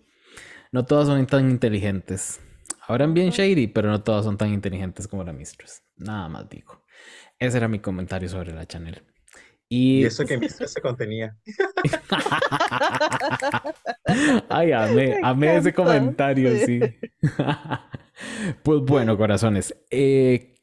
No 0.73 0.85
todas 0.87 1.07
son 1.09 1.27
tan 1.27 1.51
inteligentes. 1.51 2.41
Hablan 2.89 3.15
bien 3.15 3.31
shady, 3.31 3.69
pero 3.69 3.89
no 3.91 4.03
todas 4.03 4.25
son 4.25 4.37
tan 4.39 4.53
inteligentes 4.53 5.09
como 5.09 5.25
la 5.25 5.33
mistress. 5.33 5.83
Nada 5.97 6.29
más 6.29 6.49
digo. 6.49 6.83
Ese 7.39 7.59
era 7.59 7.69
mi 7.69 7.81
comentario 7.81 8.29
sobre 8.29 8.53
la 8.55 8.67
Chanel. 8.67 9.03
Y 9.69 10.05
Y 10.05 10.05
eso 10.05 10.25
que 10.27 10.39
Mistress 10.39 10.73
se 10.75 10.81
contenía. 10.81 11.37
Ay, 14.49 14.73
amé, 14.73 15.19
Me 15.21 15.21
amé 15.23 15.57
ese 15.57 15.73
comentario, 15.75 16.57
sí. 16.57 16.81
sí. 16.81 16.97
Pues 18.63 18.81
bueno, 18.83 19.17
corazones. 19.19 19.75
eh, 19.91 20.55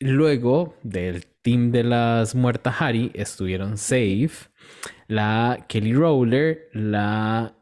luego 0.00 0.76
del 0.82 1.26
team 1.42 1.70
de 1.72 1.84
las 1.84 2.34
muertas 2.34 2.76
Harry 2.80 3.10
estuvieron 3.14 3.78
Safe, 3.78 4.49
la 5.08 5.66
Kelly 5.68 5.92
Rowler, 5.92 6.68
la 6.72 7.56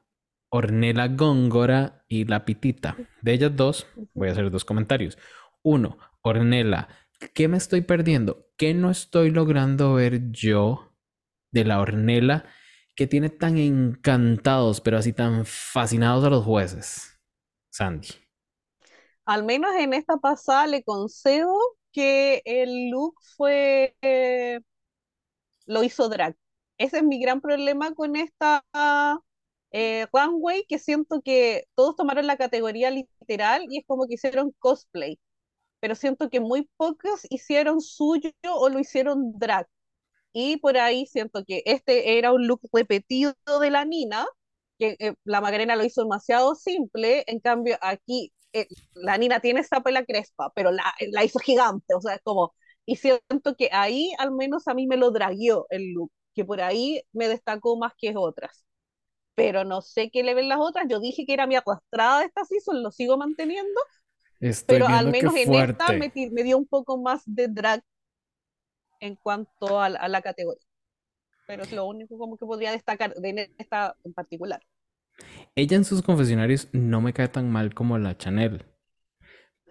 Ornella 0.51 1.09
Góngora 1.09 2.05
y 2.09 2.25
la 2.25 2.44
Pitita. 2.44 2.97
De 3.23 3.33
ellas 3.33 3.55
dos, 3.55 3.87
voy 4.14 4.29
a 4.29 4.33
hacer 4.33 4.51
dos 4.51 4.64
comentarios. 4.64 5.18
Uno, 5.62 5.99
Ornella, 6.23 6.88
¿qué 7.35 7.49
me 7.49 7.57
estoy 7.57 7.83
perdiendo? 7.83 8.47
¿Qué 8.57 8.75
no 8.75 8.90
estoy 8.90 9.31
logrando 9.31 9.94
ver 9.94 10.31
yo 10.31 10.92
de 11.53 11.64
la 11.64 11.81
Ornella 11.81 12.44
que 12.97 13.07
tiene 13.07 13.31
tan 13.31 13.59
encantados, 13.59 14.81
pero 14.81 14.99
así 14.99 15.12
tan 15.12 15.44
fascinados 15.44 16.25
a 16.25 16.31
los 16.31 16.44
jueces? 16.44 17.18
Sandy. 17.71 18.09
Al 19.25 19.44
menos 19.44 19.75
en 19.79 19.92
esta 19.92 20.16
pasada 20.16 20.66
le 20.66 20.83
concedo 20.83 21.55
que 21.92 22.42
el 22.44 22.90
look 22.90 23.14
fue, 23.37 23.94
eh, 24.01 24.61
lo 25.66 25.83
hizo 25.83 26.09
drag. 26.09 26.35
Ese 26.79 26.99
es 26.99 27.05
mi 27.05 27.21
gran 27.21 27.41
problema 27.41 27.95
con 27.95 28.17
esta 28.17 28.64
eh, 29.73 30.07
runway, 30.12 30.64
que 30.69 30.79
siento 30.79 31.21
que 31.23 31.64
todos 31.75 31.97
tomaron 31.97 32.27
la 32.27 32.37
categoría 32.37 32.91
literal 32.91 33.64
y 33.69 33.79
es 33.79 33.85
como 33.87 34.07
que 34.07 34.14
hicieron 34.14 34.53
cosplay, 34.59 35.19
pero 35.81 35.95
siento 35.97 36.31
que 36.31 36.41
muy 36.41 36.69
pocos 36.77 37.23
hicieron 37.31 37.81
suyo 37.81 38.33
o 38.45 38.69
lo 38.71 38.81
hicieron 38.81 39.38
drag. 39.38 39.69
Y 40.33 40.59
por 40.59 40.77
ahí 40.79 41.07
siento 41.07 41.45
que 41.47 41.62
este 41.67 42.19
era 42.19 42.33
un 42.33 42.47
look 42.47 42.61
repetido 42.73 43.35
de 43.61 43.71
la 43.71 43.85
Nina, 43.85 44.27
que 44.79 44.97
eh, 45.01 45.14
la 45.25 45.41
Macarena 45.41 45.77
lo 45.77 45.85
hizo 45.85 46.03
demasiado 46.03 46.55
simple, 46.55 47.25
en 47.27 47.41
cambio 47.41 47.79
aquí 47.81 48.33
eh, 48.53 48.69
la 48.95 49.19
Nina 49.19 49.41
tiene 49.41 49.61
esa 49.61 49.83
pela 49.83 50.05
crespa, 50.05 50.53
pero 50.55 50.71
la, 50.73 50.85
la 51.12 51.25
hizo 51.25 51.38
gigante, 51.41 51.95
o 51.95 52.01
sea, 52.01 52.17
es 52.17 52.23
como, 52.23 52.55
y 52.87 52.97
siento 52.97 53.57
que 53.59 53.71
ahí 53.73 54.12
al 54.19 54.33
menos 54.33 54.69
a 54.69 54.75
mí 54.75 54.87
me 54.87 54.97
lo 54.97 55.11
dragueó 55.11 55.67
el 55.71 55.93
look, 55.95 56.12
que 56.38 56.46
por 56.46 56.62
ahí 56.62 57.03
me 57.12 57.29
destacó 57.29 57.79
más 57.79 57.94
que 57.98 58.14
otras. 58.16 58.64
Pero 59.37 59.64
no 59.64 59.83
sé 59.83 60.11
qué 60.11 60.22
le 60.24 60.35
ven 60.35 60.48
las 60.48 60.61
otras, 60.61 60.87
yo 60.88 61.01
dije 61.01 61.27
que 61.27 61.35
era 61.35 61.46
mi 61.46 61.57
arrastrada 61.57 62.20
de 62.20 62.27
esta 62.27 62.44
season, 62.46 62.83
lo 62.83 62.92
sigo 62.92 63.18
manteniendo, 63.18 63.81
Estoy 64.40 64.83
pero 64.83 64.88
al 64.88 65.09
menos 65.09 65.37
en 65.37 65.55
esta 65.55 65.92
me, 65.94 66.12
me 66.33 66.42
dio 66.44 66.59
un 66.59 66.66
poco 66.68 66.98
más 66.98 67.22
de 67.27 67.48
drag 67.48 67.83
en 69.01 69.16
cuanto 69.16 69.81
a, 69.81 69.88
la- 69.88 69.98
a 70.01 70.09
la 70.09 70.22
categoría. 70.22 70.62
Pero 71.46 71.64
es 71.64 71.72
lo 71.72 71.87
único 71.87 72.18
como 72.18 72.37
que 72.38 72.46
podría 72.46 72.72
destacar 72.72 73.14
de 73.14 73.53
esta 73.59 73.96
en 74.05 74.14
particular. 74.14 74.62
Ella 75.57 75.77
en 75.77 75.85
sus 75.85 76.01
confesionarios 76.03 76.68
no 76.72 77.03
me 77.03 77.12
cae 77.12 77.29
tan 77.29 77.51
mal 77.51 77.74
como 77.74 77.98
la 77.98 78.16
Chanel, 78.16 78.64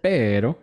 pero 0.02 0.60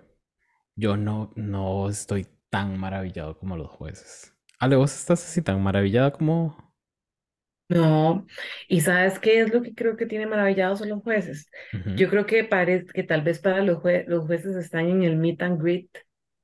yo 0.77 0.99
no, 0.99 1.33
no 1.37 1.91
estoy 1.91 2.29
tan 2.51 2.79
maravillado 2.79 3.39
como 3.39 3.59
los 3.59 3.71
jueces. 3.71 4.34
Ale, 4.65 4.77
vos 4.77 4.93
estás 4.95 5.23
así 5.25 5.43
tan 5.43 5.63
maravillada 5.63 6.11
como... 6.13 6.57
No, 7.69 8.27
y 8.69 8.83
¿sabes 8.83 9.19
qué 9.19 9.41
es 9.41 9.53
lo 9.53 9.63
que 9.63 9.75
creo 9.75 9.97
que 9.97 10.05
tiene 10.07 10.27
maravillados 10.27 10.83
a 10.83 10.87
los 10.87 11.03
jueces? 11.03 11.49
Yo 11.95 12.11
creo 12.11 12.27
que 12.27 12.45
parece 12.45 12.87
que 12.93 13.03
tal 13.05 13.23
vez 13.23 13.39
para 13.41 13.63
los, 13.63 13.79
jue- 13.79 14.05
los 14.07 14.27
jueces 14.27 14.55
están 14.57 14.89
en 14.89 15.03
el 15.03 15.17
meet 15.17 15.41
and 15.43 15.61
greet 15.63 15.89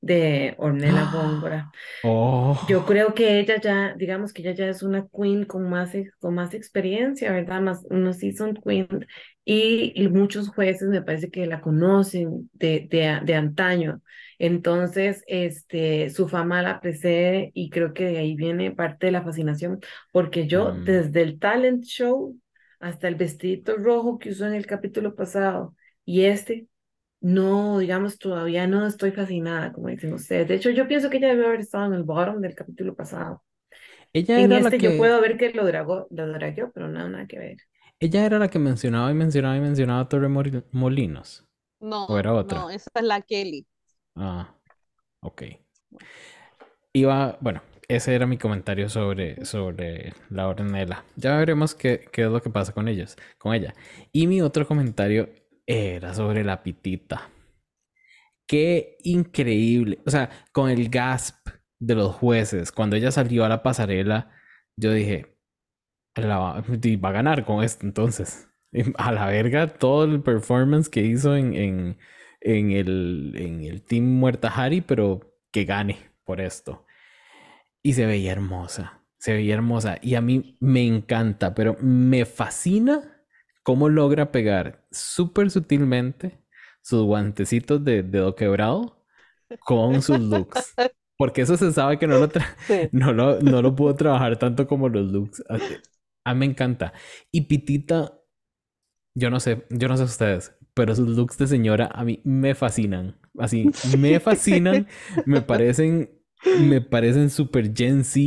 de 0.01 0.55
Ornella 0.59 1.05
Góngora. 1.05 1.71
Oh, 2.03 2.57
Yo 2.67 2.85
creo 2.87 3.15
que 3.15 3.41
ella 3.41 3.61
ya, 3.61 3.95
digamos 3.97 4.33
que 4.33 4.43
ella 4.43 4.53
ya 4.55 4.69
es 4.69 4.83
una 4.85 5.09
queen 5.09 5.45
con 5.45 5.69
más, 5.69 5.93
con 6.21 6.35
más 6.35 6.55
experiencia, 6.55 7.33
¿verdad? 7.33 7.61
Más 7.63 7.85
una 7.91 8.13
seasoned 8.13 8.59
queen. 8.65 9.07
Y, 9.45 9.93
y 10.01 10.09
muchos 10.09 10.49
jueces 10.51 10.89
me 10.89 11.03
parece 11.03 11.31
que 11.31 11.47
la 11.47 11.61
conocen 11.61 12.49
de, 12.53 12.87
de, 12.91 13.21
de 13.25 13.35
antaño. 13.35 14.03
Entonces, 14.39 15.25
este, 15.27 16.11
su 16.11 16.29
fama 16.29 16.63
la 16.63 16.81
precede 16.81 17.51
y 17.55 17.71
creo 17.71 17.93
que 17.93 18.05
de 18.07 18.19
ahí 18.19 18.37
viene 18.37 18.71
parte 18.71 19.07
de 19.07 19.13
la 19.13 19.23
fascinación, 19.25 19.81
porque 20.13 20.47
yo 20.47 20.73
Mm. 20.73 20.85
desde 20.85 21.23
el 21.23 21.39
talent 21.41 21.85
show 21.85 22.39
hasta 22.79 23.09
el 23.09 23.17
vestidito 23.17 23.77
rojo 23.77 24.19
que 24.19 24.31
usó 24.31 24.47
en 24.47 24.55
el 24.55 24.67
capítulo 24.67 25.15
pasado 25.17 25.75
y 26.05 26.25
este, 26.25 26.67
no, 27.21 27.79
digamos, 27.79 28.19
todavía 28.19 28.67
no 28.67 28.87
estoy 28.87 29.13
fascinada, 29.13 29.73
como 29.73 29.89
dicen 29.89 30.13
ustedes. 30.15 30.49
De 30.49 30.55
hecho, 30.57 30.71
yo 30.71 30.89
pienso 30.89 31.11
que 31.11 31.19
ella 31.19 31.29
debe 31.29 31.47
haber 31.47 31.61
estado 31.61 31.87
en 31.87 31.95
el 31.95 32.03
bottom 32.05 32.41
del 32.41 32.55
capítulo 32.55 32.95
pasado. 32.97 33.43
ella 34.13 34.41
En 34.41 34.53
era 34.53 34.61
la 34.61 34.71
este 34.71 34.81
yo 34.81 34.97
que... 34.97 34.97
puedo 34.97 35.21
ver 35.21 35.37
que 35.39 35.53
lo 35.53 35.65
dragó, 35.67 36.07
lo 36.11 36.27
dragueó, 36.33 36.73
pero 36.73 36.89
no, 36.89 37.09
nada 37.09 37.27
que 37.29 37.39
ver. 37.39 37.59
Ella 37.99 38.25
era 38.27 38.39
la 38.39 38.49
que 38.49 38.59
mencionaba 38.59 39.11
y 39.11 39.15
mencionaba 39.15 39.57
y 39.57 39.61
mencionaba 39.61 40.01
a 40.01 40.09
Torre 40.09 40.29
Molinos. 40.29 41.47
No, 41.81 42.07
¿O 42.07 42.19
era 42.19 42.35
otra? 42.35 42.61
no, 42.61 42.71
esa 42.71 42.91
es 42.95 43.03
la 43.03 43.21
Kelly. 43.23 43.67
Ah, 44.15 44.55
ok. 45.23 45.43
Iba, 46.93 47.39
bueno, 47.41 47.63
ese 47.89 48.15
era 48.15 48.27
mi 48.27 48.37
comentario 48.39 48.89
sobre, 48.89 49.45
sobre 49.45 50.13
la 50.29 50.49
Ornella. 50.49 51.05
Ya 51.17 51.37
veremos 51.37 51.75
qué, 51.75 52.09
qué 52.13 52.23
es 52.25 52.31
lo 52.31 52.43
que 52.43 52.51
pasa 52.51 52.73
con 52.73 52.89
ellos, 52.89 53.17
con 53.39 53.55
ella. 53.55 53.75
Y 54.13 54.27
mi 54.27 54.43
otro 54.43 54.67
comentario 54.67 55.29
era 55.67 56.15
sobre 56.15 56.45
la 56.45 56.63
pitita. 56.63 57.31
Qué 58.47 58.97
increíble. 59.05 60.01
O 60.07 60.11
sea, 60.11 60.31
con 60.53 60.71
el 60.71 60.89
gasp 60.89 61.49
de 61.79 61.95
los 61.95 62.15
jueces, 62.17 62.73
cuando 62.73 62.97
ella 62.97 63.11
salió 63.13 63.45
a 63.45 63.49
la 63.49 63.63
pasarela, 63.63 64.33
yo 64.77 64.93
dije, 64.93 65.37
la 66.17 66.39
va, 66.39 66.59
a 66.59 67.13
ganar 67.13 67.45
con 67.45 67.63
esto 67.65 67.87
entonces. 67.87 68.49
A 68.99 69.13
la 69.13 69.27
verga, 69.27 69.67
todo 69.67 70.05
el 70.05 70.23
performance 70.23 70.89
que 70.89 71.03
hizo 71.03 71.37
en, 71.37 71.55
en, 71.55 71.99
en 72.41 72.71
el, 72.71 73.35
en 73.37 73.65
el 73.65 73.83
Team 73.83 74.05
Muerta 74.05 74.49
Hari, 74.49 74.81
pero 74.81 75.37
que 75.51 75.65
gane 75.65 76.11
por 76.25 76.41
esto. 76.41 76.87
Y 77.83 77.95
se 77.95 78.07
veía 78.07 78.33
hermosa, 78.33 79.03
se 79.19 79.33
veía 79.33 79.55
hermosa. 79.55 79.99
Y 80.03 80.15
a 80.15 80.21
mí 80.21 80.57
me 80.61 80.87
encanta, 80.87 81.55
pero 81.55 81.77
me 81.81 82.25
fascina 82.25 83.25
cómo 83.63 83.89
logra 83.89 84.31
pegar 84.31 84.80
súper 84.91 85.51
sutilmente 85.51 86.43
sus 86.83 87.05
guantecitos 87.05 87.85
de 87.85 88.03
dedo 88.03 88.35
quebrado 88.37 89.05
con 89.65 90.03
sus 90.03 90.21
looks. 90.21 90.79
Porque 91.17 91.43
eso 91.43 91.57
se 91.57 91.73
sabe 91.73 91.99
que 91.99 92.07
no 92.07 92.19
lo, 92.19 92.29
Sí. 92.69 92.91
no 92.93 93.13
lo, 93.13 93.41
no 93.41 93.63
lo 93.63 93.77
puedo 93.77 93.95
trabajar 93.97 94.39
tanto 94.39 94.67
como 94.67 94.89
los 94.89 95.11
looks. 95.13 95.43
A, 95.51 95.61
a 96.25 96.35
mí 96.35 96.41
me 96.41 96.47
encanta. 96.47 96.93
Y 97.33 97.43
Pitita, 97.43 98.15
yo 99.15 99.31
no 99.31 99.41
sé, 99.41 99.67
yo 99.71 99.89
no 99.89 99.97
sé 99.97 100.05
ustedes, 100.05 100.55
pero 100.75 100.95
sus 100.95 101.09
looks 101.09 101.39
de 101.39 101.47
señora 101.47 101.91
a 101.93 102.05
mí 102.05 102.21
me 102.25 102.55
fascinan. 102.55 103.19
Así, 103.39 103.73
me 103.83 104.21
fascinan, 104.21 104.87
me 105.25 105.43
parecen, 105.43 106.11
me 106.55 106.81
parecen 106.81 107.31
súper 107.31 107.75
Gen 107.77 108.05
Z 108.05 108.21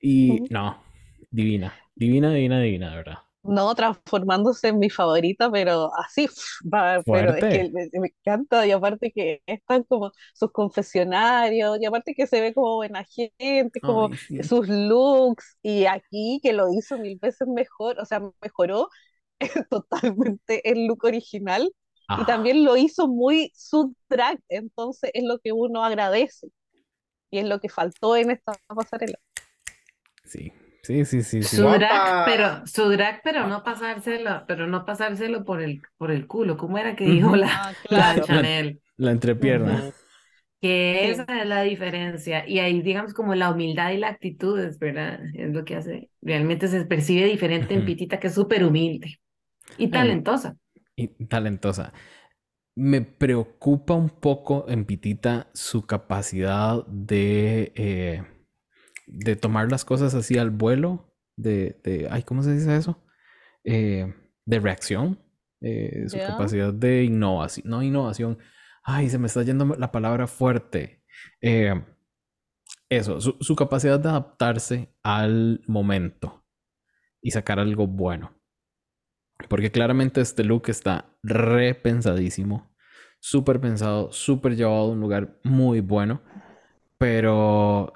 y 0.00 0.46
no, 0.50 0.82
divina, 1.30 1.74
divina, 1.94 2.32
divina, 2.32 2.60
divina, 2.60 2.90
de 2.90 2.96
verdad. 2.96 3.18
No, 3.44 3.74
transformándose 3.74 4.68
en 4.68 4.78
mi 4.78 4.88
favorita, 4.90 5.50
pero 5.50 5.90
así, 5.98 6.26
va, 6.74 7.02
pero 7.10 7.34
es 7.34 7.46
Fuerte. 7.46 7.46
que 7.46 7.70
me, 7.70 7.88
me 8.00 8.08
encanta, 8.08 8.66
y 8.66 8.70
aparte 8.72 9.12
que 9.12 9.42
están 9.46 9.82
como 9.84 10.12
sus 10.34 10.50
confesionarios, 10.52 11.78
y 11.80 11.84
aparte 11.86 12.14
que 12.14 12.26
se 12.26 12.40
ve 12.40 12.54
como 12.54 12.76
buena 12.76 13.04
gente, 13.04 13.82
como 13.82 14.10
Ay, 14.10 14.16
sí. 14.16 14.40
sus 14.40 14.66
looks, 14.68 15.58
y 15.62 15.84
aquí 15.86 16.40
que 16.42 16.54
lo 16.54 16.72
hizo 16.72 16.98
mil 16.98 17.18
veces 17.20 17.46
mejor, 17.48 18.00
o 18.00 18.06
sea, 18.06 18.22
mejoró 18.42 18.88
totalmente 19.70 20.70
el 20.70 20.86
look 20.86 21.04
original, 21.04 21.70
y 22.16 22.24
también 22.26 22.64
lo 22.64 22.76
hizo 22.76 23.08
muy 23.08 23.52
su 23.54 23.94
drag, 24.08 24.38
entonces 24.48 25.10
es 25.14 25.24
lo 25.24 25.38
que 25.40 25.52
uno 25.52 25.84
agradece, 25.84 26.48
y 27.30 27.38
es 27.40 27.46
lo 27.46 27.60
que 27.60 27.68
faltó 27.70 28.16
en 28.16 28.30
esta 28.32 28.54
pasarela. 28.68 29.18
sí, 30.24 30.52
Sí, 30.84 31.04
sí, 31.06 31.22
sí, 31.22 31.42
sí. 31.44 31.56
Su 31.56 31.64
drag, 31.68 32.20
pero, 32.24 32.66
su 32.66 32.88
drag, 32.90 33.22
pero 33.24 33.46
no 33.46 33.62
pasárselo, 33.62 34.44
pero 34.46 34.66
no 34.66 34.84
pasárselo 34.84 35.44
por 35.44 35.62
el, 35.62 35.82
por 35.96 36.10
el 36.10 36.26
culo. 36.26 36.56
¿Cómo 36.58 36.78
era 36.78 36.96
que 36.96 37.06
dijo 37.06 37.36
la, 37.36 37.50
Ah, 37.52 37.74
la. 37.88 38.20
Chanel? 38.20 38.80
La 38.96 39.12
entrepierna. 39.12 39.92
Que 40.60 41.10
esa 41.10 41.24
es 41.28 41.46
la 41.46 41.62
diferencia. 41.62 42.48
Y 42.48 42.58
ahí, 42.58 42.80
digamos, 42.82 43.12
como 43.12 43.34
la 43.34 43.50
humildad 43.50 43.90
y 43.92 43.98
la 43.98 44.08
actitud, 44.08 44.58
es 44.60 44.78
verdad, 44.78 45.20
es 45.34 45.52
lo 45.52 45.64
que 45.64 45.76
hace. 45.76 46.10
Realmente 46.22 46.68
se 46.68 46.84
percibe 46.86 47.26
diferente 47.26 47.74
en. 47.74 47.84
Pitita, 47.84 48.18
que 48.18 48.28
es 48.28 48.34
súper 48.34 48.64
humilde 48.64 49.20
y 49.78 49.90
talentosa. 49.90 50.56
y 50.96 51.08
talentosa. 51.26 51.92
Me 52.76 53.02
preocupa 53.02 53.94
un 53.94 54.10
poco 54.10 54.66
en 54.68 54.84
Pitita 54.86 55.50
su 55.54 55.86
capacidad 55.86 56.86
de, 56.88 57.72
eh, 57.76 58.22
de 59.06 59.36
tomar 59.36 59.70
las 59.70 59.84
cosas 59.84 60.14
así 60.14 60.38
al 60.38 60.50
vuelo, 60.50 61.14
de, 61.36 61.80
de 61.84 62.08
ay, 62.10 62.22
¿cómo 62.22 62.42
se 62.42 62.52
dice 62.54 62.76
eso? 62.76 63.02
Eh, 63.64 64.12
de 64.44 64.60
reacción, 64.60 65.18
eh, 65.60 66.04
su 66.08 66.18
capacidad 66.18 66.72
de 66.72 67.04
innovación, 67.04 67.68
no 67.68 67.82
innovación, 67.82 68.38
ay, 68.82 69.08
se 69.08 69.18
me 69.18 69.26
está 69.26 69.42
yendo 69.42 69.64
la 69.78 69.90
palabra 69.90 70.26
fuerte. 70.26 71.02
Eh, 71.40 71.74
eso, 72.88 73.20
su, 73.20 73.36
su 73.40 73.56
capacidad 73.56 73.98
de 73.98 74.10
adaptarse 74.10 74.94
al 75.02 75.62
momento 75.66 76.44
y 77.22 77.30
sacar 77.30 77.58
algo 77.58 77.86
bueno. 77.86 78.38
Porque 79.48 79.70
claramente 79.70 80.20
este 80.20 80.44
look 80.44 80.68
está 80.68 81.16
repensadísimo, 81.22 82.74
súper 83.18 83.60
pensado, 83.60 84.12
súper 84.12 84.54
llevado 84.54 84.82
a 84.82 84.90
un 84.90 85.00
lugar 85.00 85.40
muy 85.42 85.80
bueno. 85.80 86.22
Pero 86.98 87.92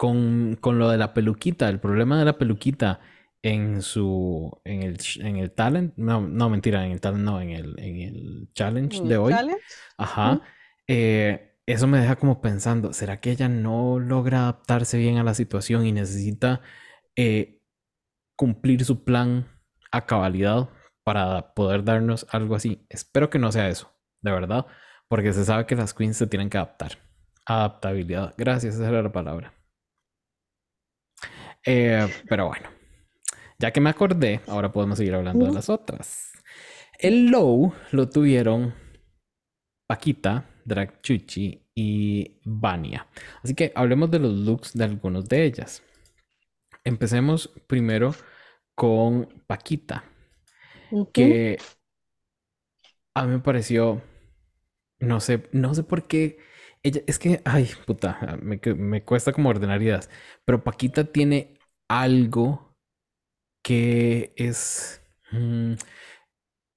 con, 0.00 0.56
con 0.62 0.78
lo 0.78 0.88
de 0.88 0.96
la 0.96 1.12
peluquita, 1.12 1.68
el 1.68 1.78
problema 1.78 2.18
de 2.18 2.24
la 2.24 2.38
peluquita 2.38 3.00
en 3.42 3.82
su 3.82 4.50
en 4.64 4.82
el, 4.82 4.96
en 5.18 5.36
el 5.36 5.52
talent, 5.52 5.92
no, 5.98 6.22
no 6.22 6.48
mentira, 6.48 6.86
en 6.86 6.92
el 6.92 7.02
talent, 7.02 7.22
no, 7.22 7.38
en 7.38 7.50
el, 7.50 7.78
en 7.78 8.00
el 8.00 8.48
challenge 8.54 8.96
¿En 8.96 9.08
de 9.08 9.14
el 9.16 9.20
hoy. 9.20 9.32
challenge? 9.34 9.60
Ajá. 9.98 10.40
Eh, 10.88 11.54
eso 11.66 11.86
me 11.86 12.00
deja 12.00 12.16
como 12.16 12.40
pensando, 12.40 12.94
¿será 12.94 13.20
que 13.20 13.30
ella 13.30 13.50
no 13.50 13.98
logra 13.98 14.44
adaptarse 14.44 14.96
bien 14.96 15.18
a 15.18 15.22
la 15.22 15.34
situación 15.34 15.84
y 15.84 15.92
necesita 15.92 16.62
eh, 17.14 17.60
cumplir 18.36 18.86
su 18.86 19.04
plan 19.04 19.48
a 19.92 20.06
cabalidad 20.06 20.70
para 21.04 21.52
poder 21.52 21.84
darnos 21.84 22.26
algo 22.30 22.54
así? 22.54 22.86
Espero 22.88 23.28
que 23.28 23.38
no 23.38 23.52
sea 23.52 23.68
eso, 23.68 23.92
de 24.22 24.32
verdad, 24.32 24.64
porque 25.08 25.34
se 25.34 25.44
sabe 25.44 25.66
que 25.66 25.76
las 25.76 25.92
queens 25.92 26.16
se 26.16 26.26
tienen 26.26 26.48
que 26.48 26.56
adaptar. 26.56 26.92
Adaptabilidad. 27.44 28.32
Gracias, 28.38 28.76
esa 28.76 28.88
era 28.88 29.02
la 29.02 29.12
palabra. 29.12 29.59
Eh, 31.66 32.08
pero 32.28 32.46
bueno, 32.48 32.68
ya 33.58 33.72
que 33.72 33.80
me 33.80 33.90
acordé, 33.90 34.40
ahora 34.46 34.72
podemos 34.72 34.98
seguir 34.98 35.14
hablando 35.14 35.46
de 35.46 35.52
las 35.52 35.68
otras. 35.68 36.32
El 36.98 37.30
low 37.30 37.72
lo 37.92 38.08
tuvieron 38.08 38.74
Paquita, 39.86 40.48
Drag 40.64 41.00
Chuchi 41.02 41.66
y 41.74 42.40
Vania. 42.44 43.06
Así 43.42 43.54
que 43.54 43.72
hablemos 43.74 44.10
de 44.10 44.18
los 44.20 44.32
looks 44.32 44.72
de 44.74 44.84
algunos 44.84 45.28
de 45.28 45.44
ellas. 45.44 45.82
Empecemos 46.84 47.48
primero 47.66 48.14
con 48.74 49.44
Paquita, 49.46 50.04
que 51.12 51.58
a 53.14 53.24
mí 53.24 53.32
me 53.32 53.40
pareció, 53.40 54.02
no 55.00 55.20
sé, 55.20 55.48
no 55.52 55.74
sé 55.74 55.82
por 55.84 56.06
qué. 56.06 56.38
Ella, 56.82 57.02
es 57.06 57.18
que, 57.18 57.42
ay, 57.44 57.68
puta, 57.86 58.38
me, 58.42 58.60
cu- 58.60 58.74
me 58.76 59.04
cuesta 59.04 59.32
como 59.32 59.48
ordenar 59.50 59.82
ideas. 59.82 60.08
Pero 60.44 60.64
Paquita 60.64 61.04
tiene 61.04 61.58
algo 61.88 62.76
que 63.62 64.32
es, 64.36 65.02
mm, 65.32 65.74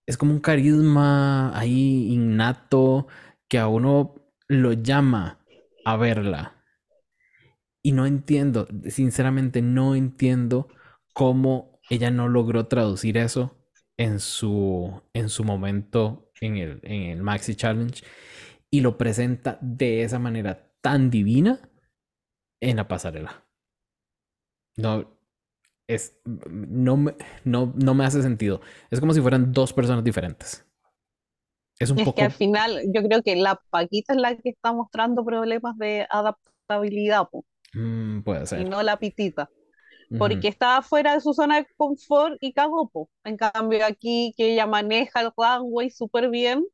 es 0.06 0.18
como 0.18 0.34
un 0.34 0.40
carisma 0.40 1.58
ahí 1.58 2.12
innato 2.14 3.08
que 3.48 3.60
a 3.60 3.68
uno 3.68 4.16
lo 4.48 4.74
llama 4.74 5.40
a 5.86 5.98
verla. 5.98 6.64
Y 7.82 7.92
no 7.92 8.06
entiendo, 8.06 8.68
sinceramente 8.90 9.62
no 9.62 9.96
entiendo 9.96 10.68
cómo 11.14 11.80
ella 11.90 12.12
no 12.12 12.30
logró 12.30 12.68
traducir 12.68 13.18
eso 13.18 13.58
en 13.98 14.20
su, 14.20 15.02
en 15.14 15.30
su 15.30 15.44
momento 15.44 16.32
en 16.40 16.58
el, 16.58 16.80
en 16.84 17.02
el 17.12 17.22
Maxi 17.24 17.56
Challenge 17.56 18.04
y 18.74 18.82
lo 18.82 18.98
presenta 18.98 19.60
de 19.62 20.04
esa 20.04 20.20
manera 20.20 20.74
tan 20.82 21.12
divina 21.12 21.62
en 22.62 22.78
la 22.78 22.88
pasarela. 22.88 23.46
No, 24.76 25.06
es, 25.88 26.16
no, 26.26 26.98
me, 26.98 27.16
no, 27.46 27.74
no 27.78 27.94
me 27.96 28.06
hace 28.06 28.22
sentido. 28.24 28.62
Es 28.92 29.00
como 29.02 29.14
si 29.14 29.22
fueran 29.22 29.54
dos 29.54 29.74
personas 29.74 30.04
diferentes. 30.04 30.66
Es 31.80 31.92
un 31.92 32.02
Es 32.02 32.08
poco... 32.08 32.14
que 32.14 32.22
al 32.24 32.32
final 32.32 32.82
yo 32.94 33.02
creo 33.04 33.24
que 33.24 33.36
la 33.36 33.60
Paquita 33.72 34.14
es 34.14 34.20
la 34.20 34.36
que 34.38 34.50
está 34.50 34.74
mostrando 34.74 35.26
problemas 35.26 35.76
de 35.78 36.06
adaptabilidad, 36.10 37.28
Mm, 37.74 38.22
puede 38.24 38.46
y 38.54 38.66
ser. 38.66 38.66
no 38.66 38.84
la 38.84 38.98
Pitita, 39.00 39.50
Ujú. 40.12 40.18
porque 40.18 40.50
estaba 40.50 40.82
fuera 40.84 41.14
de 41.16 41.22
su 41.22 41.34
zona 41.34 41.58
de 41.58 41.68
confort 41.78 42.38
y 42.42 42.54
cagó, 42.54 42.90
po. 42.90 43.10
En 43.24 43.38
cambio 43.38 43.86
aquí 43.86 44.34
que 44.38 44.54
ella 44.54 44.68
maneja 44.68 45.22
el 45.22 45.32
runway 45.38 45.90
súper 45.92 46.30
bien, 46.30 46.66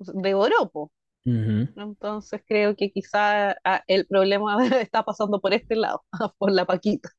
de 0.00 0.34
oro, 0.34 0.70
Entonces 1.76 2.42
creo 2.46 2.76
que 2.76 2.90
quizá 2.92 3.52
ah, 3.64 3.82
el 3.88 4.06
problema 4.06 4.58
está 4.80 5.04
pasando 5.04 5.40
por 5.40 5.54
este 5.54 5.76
lado, 5.76 6.04
por 6.38 6.52
la 6.52 6.66
Paquita. 6.66 7.10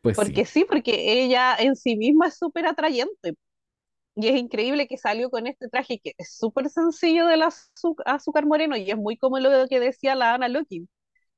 Pues 0.00 0.18
Porque 0.18 0.44
sí. 0.44 0.46
sí, 0.46 0.64
porque 0.64 1.22
ella 1.24 1.56
en 1.58 1.76
sí 1.76 1.96
misma 1.96 2.28
es 2.28 2.38
súper 2.38 2.66
atrayente. 2.66 3.34
Y 4.16 4.28
es 4.28 4.36
increíble 4.38 4.88
que 4.88 4.98
salió 4.98 5.30
con 5.30 5.46
este 5.46 5.68
traje 5.68 6.00
que 6.00 6.14
es 6.18 6.36
súper 6.38 6.70
sencillo 6.70 7.26
del 7.26 7.42
azúcar 8.06 8.46
moreno 8.46 8.76
y 8.76 8.90
es 8.90 8.96
muy 8.98 9.16
como 9.18 9.38
lo 9.40 9.68
que 9.68 9.80
decía 9.80 10.14
la 10.16 10.34
Ana 10.34 10.48
Lokin. 10.48 10.88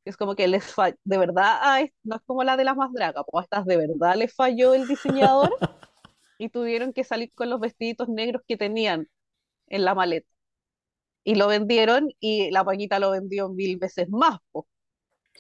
Es 0.05 0.17
como 0.17 0.37
que 0.37 0.49
les 0.49 0.75
de 1.05 1.19
verdad, 1.19 1.59
a 1.63 1.81
es- 1.83 1.93
no 2.05 2.17
es 2.17 2.23
como 2.27 2.45
la 2.45 2.57
de 2.59 2.65
las 2.65 2.77
más 2.77 2.93
dragas, 2.93 3.25
pues 3.31 3.43
a 3.43 3.47
estas 3.47 3.67
de 3.67 3.77
verdad 3.79 4.17
les 4.17 4.35
falló 4.35 4.75
el 4.75 4.87
diseñador 4.89 5.55
y 6.39 6.51
tuvieron 6.51 6.93
que 6.95 7.05
salir 7.05 7.33
con 7.35 7.51
los 7.51 7.61
vestiditos 7.61 8.09
negros 8.09 8.43
que 8.49 8.57
tenían 8.59 9.09
en 9.69 9.85
la 9.87 9.95
maleta. 9.97 10.29
Y 11.25 11.35
lo 11.37 11.49
vendieron 11.49 12.11
y 12.21 12.51
la 12.51 12.65
Paquita 12.65 12.99
lo 12.99 13.11
vendió 13.13 13.49
mil 13.51 13.77
veces 13.79 14.09
más, 14.11 14.39
po. 14.53 14.67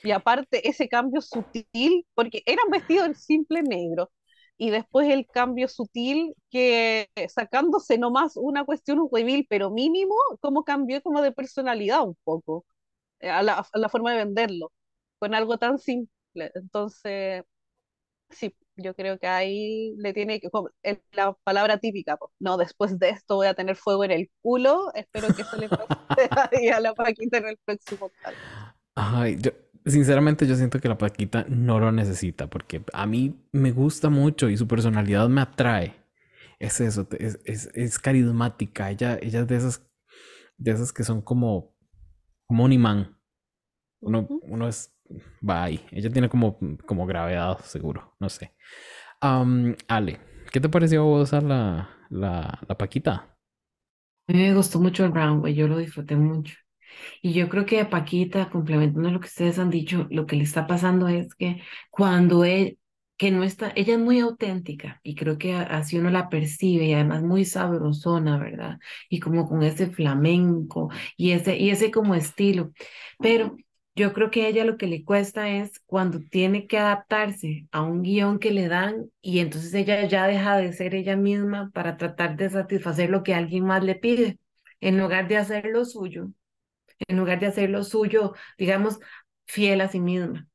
Y 0.02 0.12
aparte 0.12 0.68
ese 0.68 0.88
cambio 0.88 1.20
sutil, 1.20 2.06
porque 2.14 2.42
eran 2.46 2.70
vestidos 2.70 3.06
en 3.06 3.14
simple 3.14 3.62
negro, 3.62 4.10
y 4.56 4.70
después 4.70 5.08
el 5.10 5.26
cambio 5.28 5.68
sutil 5.68 6.34
que 6.50 7.08
sacándose 7.28 7.98
nomás 7.98 8.36
una 8.36 8.64
cuestión, 8.64 9.00
un 9.00 9.08
reveal, 9.12 9.46
pero 9.48 9.70
mínimo, 9.70 10.14
como 10.40 10.64
cambió 10.64 11.02
como 11.02 11.22
de 11.22 11.32
personalidad 11.32 12.02
un 12.04 12.16
poco, 12.24 12.64
eh, 13.20 13.30
a 13.30 13.42
la, 13.42 13.54
a 13.72 13.78
la 13.78 13.88
forma 13.90 14.12
de 14.12 14.18
venderlo, 14.24 14.72
con 15.18 15.34
algo 15.34 15.58
tan 15.58 15.78
simple. 15.78 16.52
Entonces, 16.54 17.44
sí, 18.30 18.54
yo 18.78 18.94
creo 18.94 19.18
que 19.18 19.26
ahí 19.26 19.94
le 19.98 20.12
tiene 20.12 20.40
que, 20.40 20.48
es 20.82 20.98
la 21.12 21.32
palabra 21.44 21.78
típica, 21.78 22.16
po, 22.16 22.32
no, 22.38 22.56
después 22.56 22.98
de 22.98 23.10
esto 23.10 23.36
voy 23.36 23.48
a 23.48 23.54
tener 23.54 23.76
fuego 23.76 24.04
en 24.04 24.12
el 24.12 24.30
culo, 24.40 24.92
espero 24.94 25.28
que 25.34 25.42
eso 25.42 25.56
le 25.56 25.68
pase 25.68 25.88
a 26.72 26.80
la 26.80 26.94
Paquita 26.94 27.38
en 27.38 27.48
el 27.48 27.58
próximo. 27.64 28.10
Ay, 28.94 29.36
yo, 29.40 29.50
sinceramente 29.84 30.46
yo 30.46 30.54
siento 30.54 30.80
que 30.80 30.88
la 30.88 30.98
Paquita 30.98 31.44
no 31.48 31.78
lo 31.80 31.92
necesita 31.92 32.48
porque 32.48 32.82
a 32.92 33.06
mí 33.06 33.34
me 33.52 33.72
gusta 33.72 34.08
mucho 34.08 34.48
y 34.48 34.56
su 34.56 34.66
personalidad 34.68 35.28
me 35.28 35.40
atrae. 35.40 35.94
Es 36.58 36.80
eso, 36.80 37.06
es, 37.18 37.38
es, 37.44 37.70
es 37.74 37.98
carismática. 37.98 38.90
Ella, 38.90 39.18
ella 39.22 39.40
es 39.40 39.46
de 39.46 39.56
esas, 39.56 39.86
de 40.56 40.72
esas 40.72 40.92
que 40.92 41.04
son 41.04 41.22
como, 41.22 41.74
como 42.46 42.64
un 42.64 42.72
imán. 42.72 43.16
Uno, 44.00 44.26
uno 44.42 44.68
es, 44.68 44.92
va 45.48 45.64
ahí. 45.64 45.80
Ella 45.90 46.10
tiene 46.10 46.28
como, 46.28 46.58
como 46.86 47.06
gravedad, 47.06 47.58
seguro. 47.64 48.14
No 48.20 48.28
sé. 48.28 48.54
Am, 49.20 49.76
Ale, 49.88 50.20
¿qué 50.52 50.60
te 50.60 50.68
pareció 50.68 51.22
a 51.22 51.40
la, 51.42 51.90
la, 52.10 52.58
la 52.68 52.78
Paquita? 52.78 53.36
A 54.28 54.32
mí 54.32 54.38
me 54.40 54.54
gustó 54.54 54.78
mucho 54.80 55.04
el 55.04 55.14
runway, 55.14 55.54
yo 55.54 55.68
lo 55.68 55.78
disfruté 55.78 56.16
mucho. 56.16 56.54
Y 57.22 57.32
yo 57.34 57.48
creo 57.48 57.66
que 57.66 57.80
a 57.80 57.90
Paquita, 57.90 58.50
complementando 58.50 59.10
lo 59.10 59.20
que 59.20 59.26
ustedes 59.28 59.58
han 59.58 59.70
dicho, 59.70 60.06
lo 60.10 60.26
que 60.26 60.36
le 60.36 60.44
está 60.44 60.66
pasando 60.66 61.08
es 61.08 61.34
que 61.34 61.62
cuando 61.90 62.44
él, 62.44 62.78
que 63.18 63.30
no 63.32 63.44
está, 63.44 63.72
ella 63.76 63.94
es 63.94 64.00
muy 64.00 64.20
auténtica 64.20 65.00
y 65.04 65.14
creo 65.16 65.38
que 65.38 65.54
así 65.54 65.98
uno 65.98 66.10
la 66.10 66.28
percibe 66.30 66.86
y 66.86 66.94
además 66.94 67.22
muy 67.22 67.44
sabrosona, 67.46 68.38
¿verdad? 68.38 68.78
Y 69.10 69.20
como 69.20 69.48
con 69.48 69.62
ese 69.62 69.88
flamenco 69.90 70.90
y 71.16 71.32
ese, 71.32 71.56
y 71.58 71.70
ese 71.70 71.90
como 71.92 72.14
estilo. 72.16 72.72
Pero 73.20 73.56
yo 73.98 74.12
creo 74.14 74.30
que 74.30 74.44
a 74.46 74.48
ella 74.48 74.64
lo 74.64 74.76
que 74.78 74.86
le 74.86 75.04
cuesta 75.04 75.48
es 75.50 75.80
cuando 75.86 76.20
tiene 76.20 76.66
que 76.66 76.78
adaptarse 76.78 77.68
a 77.72 77.82
un 77.82 78.02
guion 78.02 78.38
que 78.38 78.50
le 78.52 78.68
dan 78.68 79.10
y 79.22 79.40
entonces 79.40 79.74
ella 79.74 80.06
ya 80.08 80.26
deja 80.26 80.56
de 80.58 80.72
ser 80.72 80.94
ella 80.94 81.16
misma 81.16 81.70
para 81.74 81.96
tratar 81.98 82.36
de 82.36 82.50
satisfacer 82.50 83.10
lo 83.10 83.22
que 83.24 83.34
alguien 83.34 83.64
más 83.66 83.84
le 83.84 83.96
pide, 83.96 84.38
en 84.80 84.98
lugar 84.98 85.28
de 85.28 85.38
hacer 85.38 85.66
lo 85.66 85.84
suyo 85.84 86.28
en 87.08 87.16
lugar 87.18 87.40
de 87.40 87.46
hacer 87.46 87.70
lo 87.70 87.84
suyo, 87.84 88.34
digamos, 88.58 88.98
fiel 89.46 89.80
a 89.80 89.88
sí 89.88 90.00
misma. 90.00 90.48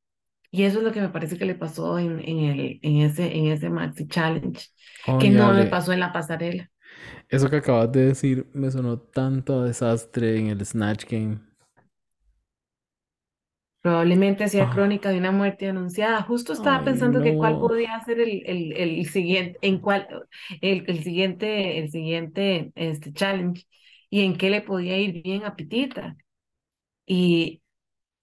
Y 0.51 0.63
eso 0.63 0.79
es 0.79 0.83
lo 0.85 0.91
que 0.93 1.01
me 1.01 1.09
parece 1.09 1.37
que 1.37 1.45
le 1.45 1.55
pasó 1.55 1.99
en, 1.99 2.19
en, 2.21 2.39
el, 2.39 2.79
en, 2.83 2.97
ese, 2.99 3.35
en 3.37 3.47
ese 3.47 3.69
Maxi 3.69 4.07
Challenge, 4.07 4.61
Oh, 5.07 5.19
que 5.19 5.29
no 5.31 5.53
le 5.53 5.65
pasó 5.67 5.93
en 5.93 5.99
la 6.01 6.13
pasarela. 6.13 6.71
eso 7.29 7.49
que 7.49 7.57
acabas 7.57 7.91
de 7.91 8.07
decir 8.07 8.47
me 8.53 8.71
sonó 8.71 8.99
tanto 8.99 9.59
a 9.59 9.65
desastre 9.65 10.37
en 10.39 10.47
el 10.47 10.65
Snatch 10.65 11.05
Game. 11.09 11.39
Probablemente 13.83 14.49
sea 14.49 14.69
Ah, 14.69 14.71
crónica 14.71 15.11
de 15.11 15.19
una 15.19 15.31
muerte 15.31 15.69
anunciada. 15.69 16.23
Justo 16.23 16.53
estaba 16.53 16.83
ay, 16.83 16.85
pensando 16.85 17.21
que 17.21 17.37
cuál 17.37 17.59
no. 17.59 17.67
podía 17.67 18.01
ser 18.05 18.21
el, 18.21 18.43
el, 18.47 18.73
el 18.73 19.07
siguiente, 19.09 19.59
en 19.61 19.79
cuál, 19.79 20.07
el, 20.61 20.85
el 20.89 21.03
siguiente, 21.05 21.79
el 21.79 21.91
siguiente 21.91 22.73
este, 22.75 23.13
challenge 23.13 23.67
y 24.09 24.23
en 24.25 24.37
qué 24.37 24.49
le 24.51 24.61
podía 24.63 24.97
ir 24.99 25.23
bien 25.23 25.45
a 25.45 25.55
Pitita. 25.57 26.17
Y 27.05 27.61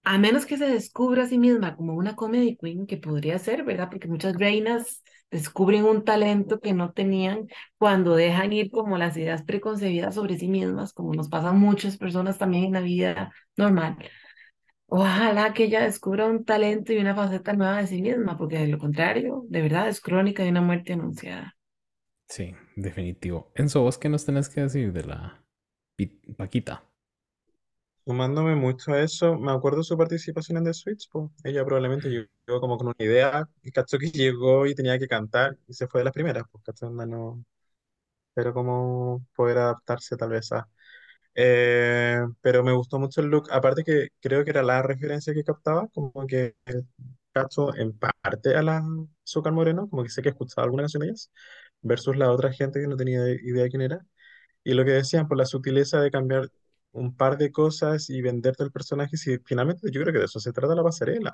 a 0.03 0.17
menos 0.19 0.45
que 0.47 0.57
se 0.57 0.67
descubra 0.67 1.23
a 1.23 1.27
sí 1.27 1.37
misma 1.39 1.75
como 1.77 1.95
una 1.95 2.15
comedy 2.15 2.57
queen, 2.57 2.87
que 2.87 2.97
podría 2.97 3.39
ser, 3.39 3.63
¿verdad? 3.63 3.89
Porque 3.91 4.07
muchas 4.07 4.35
reinas 4.37 5.03
descubren 5.31 5.85
un 5.85 6.03
talento 6.05 6.59
que 6.61 6.73
no 6.73 6.93
tenían 6.93 7.47
cuando 7.77 8.15
dejan 8.15 8.53
ir 8.53 8.71
como 8.71 8.97
las 8.97 9.17
ideas 9.17 9.43
preconcebidas 9.43 10.15
sobre 10.15 10.37
sí 10.37 10.47
mismas, 10.49 10.93
como 10.93 11.13
nos 11.15 11.29
pasa 11.29 11.49
a 11.49 11.53
muchas 11.53 11.97
personas 11.97 12.37
también 12.39 12.65
en 12.65 12.73
la 12.73 12.81
vida 12.81 13.33
normal. 13.57 13.97
Ojalá 14.91 15.53
que 15.53 15.63
ella 15.63 15.81
descubra 15.81 16.27
un 16.27 16.45
talento 16.45 16.93
y 16.93 16.97
una 16.99 17.15
faceta 17.15 17.53
nueva 17.53 17.77
de 17.79 17.87
sí 17.87 17.99
misma, 18.01 18.37
porque 18.37 18.59
de 18.59 18.67
lo 18.67 18.77
contrario, 18.77 19.43
de 19.49 19.61
verdad 19.63 19.87
es 19.89 20.01
crónica 20.01 20.43
de 20.43 20.49
una 20.49 20.61
muerte 20.61 20.93
anunciada. 20.93 21.55
Sí, 22.27 22.55
definitivo. 22.75 23.51
Enzo, 23.55 23.81
¿vos 23.81 23.97
qué 23.99 24.09
nos 24.09 24.25
tenés 24.25 24.49
que 24.49 24.61
decir 24.61 24.91
de 24.93 25.03
la 25.03 25.43
Paquita? 26.37 26.83
Sumándome 28.05 28.55
mucho 28.55 28.93
a 28.93 29.01
eso, 29.01 29.37
me 29.37 29.51
acuerdo 29.51 29.83
su 29.83 29.95
participación 29.97 30.57
en 30.57 30.63
The 30.65 30.73
Switch, 30.73 31.09
po. 31.09 31.31
Ella 31.43 31.63
probablemente 31.63 32.09
llegó 32.09 32.59
como 32.59 32.77
con 32.77 32.87
una 32.87 32.95
idea 32.99 33.47
y 33.63 33.71
que 33.71 34.11
llegó 34.11 34.65
y 34.65 34.73
tenía 34.73 34.97
que 34.97 35.07
cantar 35.07 35.57
y 35.67 35.73
se 35.73 35.87
fue 35.87 36.01
de 36.01 36.05
las 36.05 36.13
primeras, 36.13 36.43
pues 36.51 36.63
no, 37.07 37.43
pero 38.33 38.53
como 38.53 39.25
poder 39.35 39.59
adaptarse 39.59 40.17
tal 40.17 40.29
vez 40.31 40.51
a... 40.53 40.67
Eh, 41.35 42.19
pero 42.41 42.63
me 42.63 42.73
gustó 42.73 42.99
mucho 42.99 43.21
el 43.21 43.27
look, 43.27 43.47
aparte 43.51 43.83
que 43.83 44.09
creo 44.19 44.43
que 44.43 44.49
era 44.51 44.63
la 44.63 44.81
referencia 44.81 45.33
que 45.33 45.43
captaba, 45.43 45.87
como 45.93 46.11
que 46.27 46.55
cacho 47.33 47.75
en 47.75 47.97
parte 47.97 48.55
a 48.55 48.61
la 48.63 48.83
Azúcar 49.25 49.53
Moreno, 49.53 49.89
como 49.89 50.03
que 50.03 50.09
sé 50.09 50.21
que 50.21 50.29
he 50.29 50.31
escuchado 50.31 50.65
alguna 50.65 50.83
canción 50.83 51.01
de 51.01 51.07
ellas, 51.07 51.31
versus 51.81 52.17
la 52.17 52.31
otra 52.31 52.51
gente 52.53 52.81
que 52.81 52.87
no 52.87 52.97
tenía 52.97 53.27
idea 53.29 53.63
de 53.63 53.69
quién 53.69 53.81
era. 53.81 54.05
Y 54.63 54.73
lo 54.73 54.85
que 54.85 54.91
decían, 54.91 55.27
por 55.27 55.37
la 55.37 55.45
sutileza 55.45 56.01
de 56.01 56.11
cambiar 56.11 56.49
un 56.91 57.15
par 57.15 57.37
de 57.37 57.51
cosas 57.51 58.09
y 58.09 58.21
venderte 58.21 58.63
el 58.63 58.71
personaje, 58.71 59.17
si 59.17 59.37
finalmente 59.45 59.89
yo 59.91 60.01
creo 60.01 60.13
que 60.13 60.19
de 60.19 60.25
eso 60.25 60.39
se 60.39 60.53
trata 60.53 60.75
la 60.75 60.83
pasarela, 60.83 61.33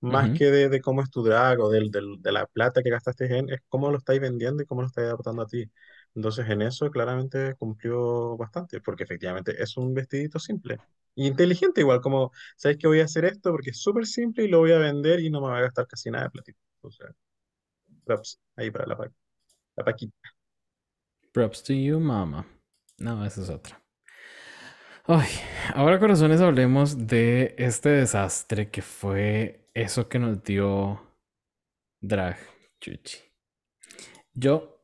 más 0.00 0.30
Ujú. 0.30 0.32
que 0.32 0.46
de, 0.50 0.68
de 0.68 0.80
cómo 0.80 1.02
es 1.02 1.10
tu 1.10 1.22
drag 1.22 1.60
o 1.60 1.70
del, 1.70 1.90
del- 1.90 2.20
de 2.22 2.32
la 2.32 2.46
plata 2.46 2.82
que 2.82 2.90
gastaste 2.90 3.26
en, 3.38 3.50
es 3.50 3.60
cómo 3.68 3.90
lo 3.90 3.98
estáis 3.98 4.20
vendiendo 4.20 4.62
y 4.62 4.66
cómo 4.66 4.82
lo 4.82 4.88
estáis 4.88 5.06
adaptando 5.08 5.42
a 5.42 5.46
ti. 5.46 5.70
Entonces 6.16 6.48
en 6.50 6.62
eso 6.62 6.90
claramente 6.92 7.56
cumplió 7.56 8.36
bastante, 8.38 8.80
porque 8.82 9.04
efectivamente 9.04 9.62
es 9.62 9.78
un 9.78 9.94
vestidito 9.94 10.40
simple. 10.40 10.82
Y 11.16 11.28
inteligente 11.28 11.82
igual, 11.82 12.02
como, 12.02 12.32
¿sabes 12.56 12.78
que 12.78 12.88
voy 12.88 13.00
a 13.02 13.06
hacer 13.06 13.26
esto? 13.26 13.52
Porque 13.52 13.70
es 13.72 13.80
súper 13.82 14.06
simple 14.06 14.44
y 14.46 14.48
lo 14.48 14.60
voy 14.60 14.72
a 14.72 14.78
vender 14.80 15.20
y 15.20 15.30
no 15.30 15.42
me 15.42 15.48
va 15.48 15.58
a 15.58 15.62
gastar 15.62 15.88
casi 15.88 16.10
nada 16.12 16.26
de 16.26 16.30
platito. 16.32 16.60
Sea, 16.90 17.08
props 18.04 18.40
ahí 18.56 18.70
para 18.70 18.86
la, 18.86 18.96
pa- 18.96 19.12
la 19.76 19.84
Paquita. 19.84 20.16
Props 21.32 21.62
to 21.62 21.72
you, 21.74 22.00
mama. 22.00 22.44
No, 22.98 23.24
esa 23.24 23.42
es 23.42 23.48
otra. 23.50 23.80
Ay, 25.06 25.28
ahora 25.74 25.98
corazones 26.00 26.40
hablemos 26.40 27.06
de 27.06 27.54
este 27.58 27.90
desastre 27.90 28.70
que 28.70 28.82
fue 28.82 29.66
eso 29.74 30.08
que 30.08 30.18
nos 30.18 30.42
dio 30.42 31.00
Drag 32.00 32.38
Chuchi. 32.80 33.18
Yo 34.34 34.75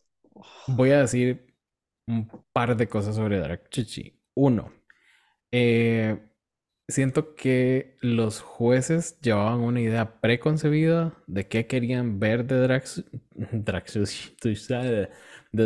voy 0.69 0.91
a 0.91 1.01
decir 1.01 1.47
un 2.07 2.29
par 2.53 2.77
de 2.77 2.89
cosas 2.89 3.17
sobre 3.17 3.39
Drag 3.41 3.69
Chuchi. 3.71 4.21
Uno, 4.35 4.73
eh, 5.53 6.21
siento 6.89 7.35
que 7.37 7.97
los 8.03 8.41
jueces 8.43 9.21
llevaban 9.21 9.61
una 9.61 9.81
idea 9.81 10.21
preconcebida 10.21 11.15
de 11.27 11.49
qué 11.49 11.67
querían 11.67 12.21
ver 12.21 12.47
de 12.47 12.57
tú 14.41 14.55
sabes, 14.57 15.09
de 15.53 15.65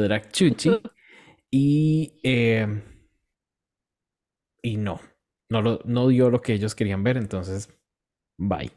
y, 1.50 2.20
eh, 2.24 2.82
y 4.62 4.76
no, 4.76 5.00
no, 5.50 5.62
lo- 5.62 5.80
no 5.84 6.08
dio 6.08 6.30
lo 6.30 6.40
que 6.40 6.52
ellos 6.54 6.74
querían 6.74 7.02
ver, 7.04 7.16
entonces, 7.16 7.70
bye. 8.38 8.72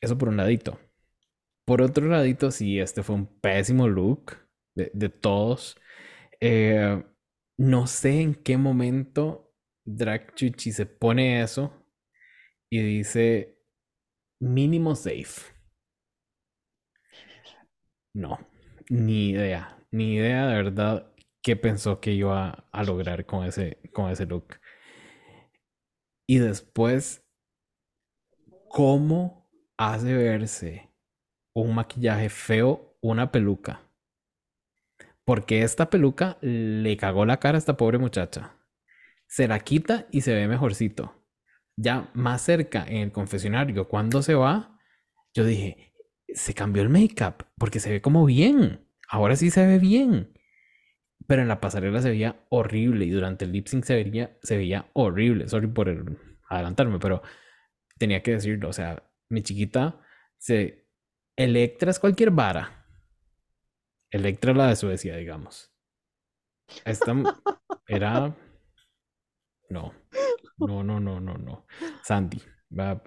Eso 0.00 0.16
por 0.18 0.28
un 0.28 0.36
ladito. 0.36 0.78
Por 1.66 1.82
otro 1.82 2.06
ladito, 2.08 2.50
sí, 2.52 2.80
este 2.80 3.02
fue 3.04 3.16
un 3.16 3.26
pésimo 3.26 3.88
look 3.88 4.38
de, 4.74 4.90
de 4.94 5.08
todos. 5.08 5.76
Eh, 6.40 7.02
no 7.58 7.86
sé 7.86 8.20
en 8.20 8.34
qué 8.34 8.56
momento 8.58 9.52
Drag 9.84 10.34
Chuchi 10.34 10.72
se 10.72 10.86
pone 10.86 11.42
eso 11.42 11.72
y 12.70 12.82
dice 12.82 13.58
mínimo 14.40 14.94
safe. 14.96 15.52
No, 18.14 18.38
ni 18.90 19.30
idea, 19.30 19.76
ni 19.90 20.14
idea 20.14 20.46
de 20.46 20.54
verdad 20.62 21.12
qué 21.42 21.56
pensó 21.56 22.00
que 22.00 22.12
iba 22.12 22.66
a 22.72 22.84
lograr 22.84 23.26
con 23.26 23.44
ese, 23.44 23.78
con 23.92 24.10
ese 24.10 24.26
look. 24.26 24.54
Y 26.26 26.36
después, 26.38 27.22
¿cómo 28.68 29.48
hace 29.76 30.14
verse 30.14 30.90
un 31.54 31.74
maquillaje 31.74 32.30
feo 32.30 32.96
una 33.02 33.32
peluca? 33.32 33.83
Porque 35.24 35.62
esta 35.62 35.88
peluca 35.90 36.38
le 36.42 36.96
cagó 36.96 37.24
la 37.24 37.38
cara 37.38 37.56
a 37.56 37.58
esta 37.58 37.76
pobre 37.76 37.98
muchacha. 37.98 38.56
Se 39.26 39.48
la 39.48 39.60
quita 39.60 40.06
y 40.10 40.20
se 40.20 40.34
ve 40.34 40.46
mejorcito. 40.48 41.26
Ya 41.76 42.10
más 42.14 42.42
cerca 42.42 42.84
en 42.86 42.98
el 42.98 43.12
confesionario, 43.12 43.88
cuando 43.88 44.22
se 44.22 44.34
va, 44.34 44.78
yo 45.34 45.44
dije, 45.44 45.92
se 46.28 46.54
cambió 46.54 46.82
el 46.82 46.88
make-up 46.90 47.46
porque 47.58 47.80
se 47.80 47.90
ve 47.90 48.00
como 48.02 48.24
bien. 48.26 48.86
Ahora 49.08 49.34
sí 49.36 49.50
se 49.50 49.66
ve 49.66 49.78
bien. 49.78 50.32
Pero 51.26 51.42
en 51.42 51.48
la 51.48 51.60
pasarela 51.60 52.02
se 52.02 52.10
veía 52.10 52.44
horrible 52.50 53.06
y 53.06 53.10
durante 53.10 53.46
el 53.46 53.52
lip 53.52 53.66
sync 53.66 53.84
se 53.84 53.94
veía, 54.56 54.90
horrible. 54.92 55.48
Sorry 55.48 55.66
por 55.68 55.88
el- 55.88 56.18
adelantarme, 56.50 56.98
pero 56.98 57.22
tenía 57.98 58.22
que 58.22 58.32
decirlo. 58.32 58.68
O 58.68 58.72
sea, 58.72 59.02
mi 59.30 59.42
chiquita 59.42 60.00
se. 60.38 60.86
Electra 61.36 61.90
es 61.90 61.98
cualquier 61.98 62.30
vara. 62.30 62.83
Electra 64.14 64.52
la 64.54 64.68
de 64.68 64.76
Suecia, 64.76 65.16
digamos. 65.16 65.72
Esta 66.84 67.12
era. 67.88 68.32
No. 69.68 69.92
No, 70.56 70.84
no, 70.84 71.00
no, 71.00 71.20
no, 71.20 71.34
no. 71.36 71.66
Sandy, 72.04 72.40
va, 72.70 73.02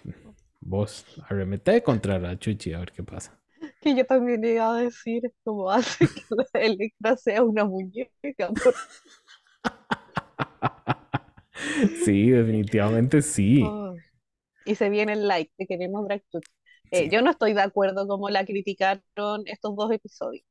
vos 0.60 1.06
arremete 1.30 1.82
contra 1.82 2.20
la 2.20 2.38
Chuchi 2.38 2.74
a 2.74 2.80
ver 2.80 2.92
qué 2.92 3.04
pasa. 3.04 3.40
Que 3.80 3.96
yo 3.96 4.06
también 4.06 4.44
iba 4.44 4.76
a 4.78 4.82
decir 4.82 5.22
cómo 5.46 5.72
hace 5.72 6.08
que 6.08 6.24
la 6.30 6.60
Electra 6.60 7.16
sea 7.16 7.42
una 7.44 7.64
muñeca. 7.64 8.50
por- 8.50 8.76
Sí, 12.06 12.30
definitivamente 12.30 13.22
sí. 13.22 13.64
Oh. 13.66 13.96
Y 14.66 14.76
se 14.76 14.90
viene 14.90 15.14
el 15.14 15.28
like, 15.28 15.52
te 15.58 15.66
queremos 15.68 16.06
Drag. 16.06 16.24
Eh, 16.92 17.04
Sí. 17.06 17.10
yo 17.10 17.22
no 17.22 17.32
estoy 17.32 17.54
de 17.54 17.62
acuerdo 17.62 18.08
como 18.08 18.30
la 18.30 18.46
criticaron 18.46 19.02
estos 19.46 19.76
dos 19.76 19.92
episodios. 19.92 20.46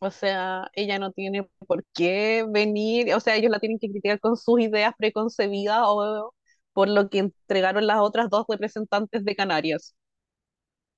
O 0.00 0.10
sea, 0.10 0.70
ella 0.74 0.98
no 0.98 1.10
tiene 1.12 1.44
por 1.66 1.84
qué 1.94 2.44
venir, 2.48 3.12
o 3.14 3.20
sea, 3.20 3.34
ellos 3.36 3.50
la 3.50 3.58
tienen 3.58 3.78
que 3.80 3.88
criticar 3.90 4.20
con 4.20 4.36
sus 4.36 4.60
ideas 4.60 4.94
preconcebidas 4.96 5.80
o 5.84 6.34
por 6.72 6.88
lo 6.88 7.08
que 7.10 7.18
entregaron 7.18 7.86
las 7.86 7.98
otras 8.00 8.30
dos 8.30 8.44
representantes 8.48 9.24
de 9.24 9.34
Canarias. 9.36 9.96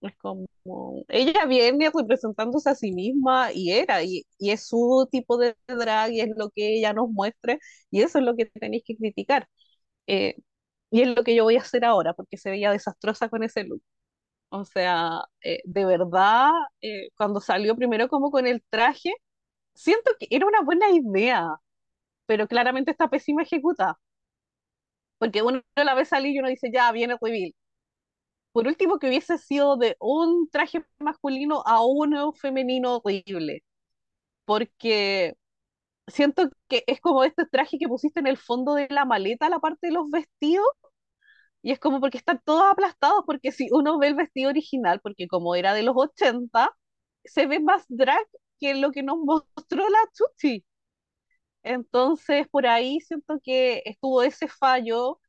Es 0.01 0.17
como, 0.17 0.47
ella 1.09 1.45
viene 1.47 1.91
representándose 1.95 2.71
a 2.71 2.75
sí 2.75 2.93
misma 2.93 3.53
y 3.53 3.73
era, 3.73 4.03
y, 4.03 4.25
y 4.39 4.51
es 4.51 4.67
su 4.67 5.07
tipo 5.13 5.37
de 5.37 5.55
drag 5.67 6.13
y 6.13 6.21
es 6.23 6.31
lo 6.37 6.49
que 6.51 6.75
ella 6.79 6.95
nos 6.95 7.11
muestre, 7.11 7.59
y 7.91 8.01
eso 8.03 8.19
es 8.19 8.25
lo 8.25 8.35
que 8.37 8.47
tenéis 8.47 8.83
que 8.87 8.97
criticar. 8.97 9.47
Eh, 10.07 10.37
y 10.91 11.03
es 11.03 11.09
lo 11.17 11.25
que 11.25 11.35
yo 11.37 11.45
voy 11.45 11.57
a 11.57 11.61
hacer 11.63 11.85
ahora, 11.85 12.15
porque 12.15 12.39
se 12.39 12.51
veía 12.51 12.73
desastrosa 12.73 13.29
con 13.31 13.43
ese 13.45 13.65
look. 13.65 13.83
O 14.51 14.65
sea, 14.65 15.23
eh, 15.43 15.61
de 15.65 15.85
verdad, 15.85 16.51
eh, 16.83 17.09
cuando 17.17 17.41
salió 17.41 17.77
primero 17.77 18.09
como 18.09 18.31
con 18.31 18.47
el 18.47 18.63
traje, 18.71 19.13
siento 19.75 20.13
que 20.21 20.29
era 20.31 20.47
una 20.47 20.63
buena 20.63 20.91
idea, 20.91 21.49
pero 22.27 22.49
claramente 22.49 22.91
está 22.93 23.09
pésima 23.11 23.43
ejecutada. 23.45 24.01
Porque 25.19 25.43
uno 25.43 25.63
la 25.77 25.95
ve 25.95 26.05
salir 26.05 26.35
y 26.35 26.39
uno 26.41 26.49
dice, 26.49 26.71
ya, 26.73 26.91
viene 26.93 27.17
reveal. 27.21 27.55
Por 28.53 28.67
último, 28.67 28.99
que 28.99 29.09
hubiese 29.09 29.39
sido 29.39 29.77
de 29.77 29.97
un 30.01 30.49
traje 30.51 30.85
masculino 30.99 31.63
a 31.67 31.85
uno 31.85 32.33
femenino 32.33 32.97
horrible. 33.05 33.63
Porque 34.47 35.37
siento 36.09 36.51
que 36.69 36.85
es 36.87 37.01
como 37.01 37.25
este 37.25 37.47
traje 37.47 37.79
que 37.79 37.89
pusiste 37.89 38.21
en 38.21 38.29
el 38.29 38.39
fondo 38.39 38.75
de 38.75 38.89
la 38.91 39.05
maleta, 39.07 39.49
la 39.51 39.61
parte 39.61 39.89
de 39.89 39.95
los 39.95 40.11
vestidos, 40.11 40.67
Y 41.63 41.73
es 41.73 41.79
como 41.81 42.01
porque 42.01 42.19
están 42.19 42.41
todos 42.45 42.65
aplastados, 42.71 43.25
porque 43.27 43.53
si 43.53 43.69
uno 43.73 43.99
ve 43.99 44.09
el 44.09 44.15
vestido 44.15 44.51
original, 44.51 45.01
porque 45.03 45.29
como 45.29 45.55
era 45.55 45.75
de 45.75 45.83
los 45.83 45.95
80, 45.97 46.71
se 47.25 47.47
ve 47.47 47.61
más 47.61 47.85
drag 47.89 48.27
que 48.61 48.75
lo 48.75 48.93
que 48.93 49.03
nos 49.03 49.19
mostró 49.19 49.89
la 49.89 49.99
Chuchi. 50.15 50.65
Entonces, 51.63 52.49
por 52.49 52.67
ahí 52.67 53.01
siento 53.01 53.39
que 53.43 53.83
estuvo 53.85 54.23
ese 54.23 54.49
fallo. 54.49 55.21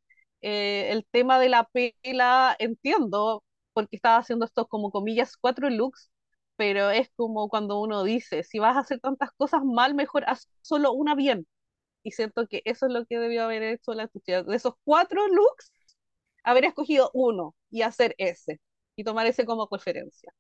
Eh, 0.41 0.91
el 0.91 1.05
tema 1.11 1.39
de 1.39 1.49
la 1.49 1.65
pela, 1.69 2.55
entiendo, 2.59 3.43
porque 3.73 3.95
estaba 3.97 4.17
haciendo 4.17 4.45
estos 4.45 4.67
como 4.67 4.91
comillas 4.91 5.37
cuatro 5.37 5.69
looks, 5.69 6.11
pero 6.55 6.89
es 6.91 7.09
como 7.15 7.49
cuando 7.49 7.79
uno 7.79 8.03
dice, 8.03 8.43
si 8.43 8.59
vas 8.59 8.75
a 8.77 8.81
hacer 8.81 8.99
tantas 8.99 9.31
cosas 9.33 9.61
mal, 9.63 9.93
mejor 9.95 10.23
haz 10.27 10.49
solo 10.61 10.93
una 10.93 11.15
bien. 11.15 11.47
Y 12.03 12.11
siento 12.11 12.47
que 12.47 12.61
eso 12.65 12.87
es 12.87 12.93
lo 12.93 13.05
que 13.05 13.19
debió 13.19 13.43
haber 13.45 13.63
hecho 13.63 13.93
la 13.93 14.07
Chuchi. 14.09 14.33
De 14.33 14.55
esos 14.55 14.75
cuatro 14.83 15.27
looks, 15.27 15.71
haber 16.43 16.65
escogido 16.65 17.11
uno 17.13 17.55
y 17.69 17.81
hacer 17.83 18.15
ese, 18.17 18.59
y 18.95 19.03
tomar 19.03 19.27
ese 19.27 19.45
como 19.45 19.67
referencia 19.71 20.33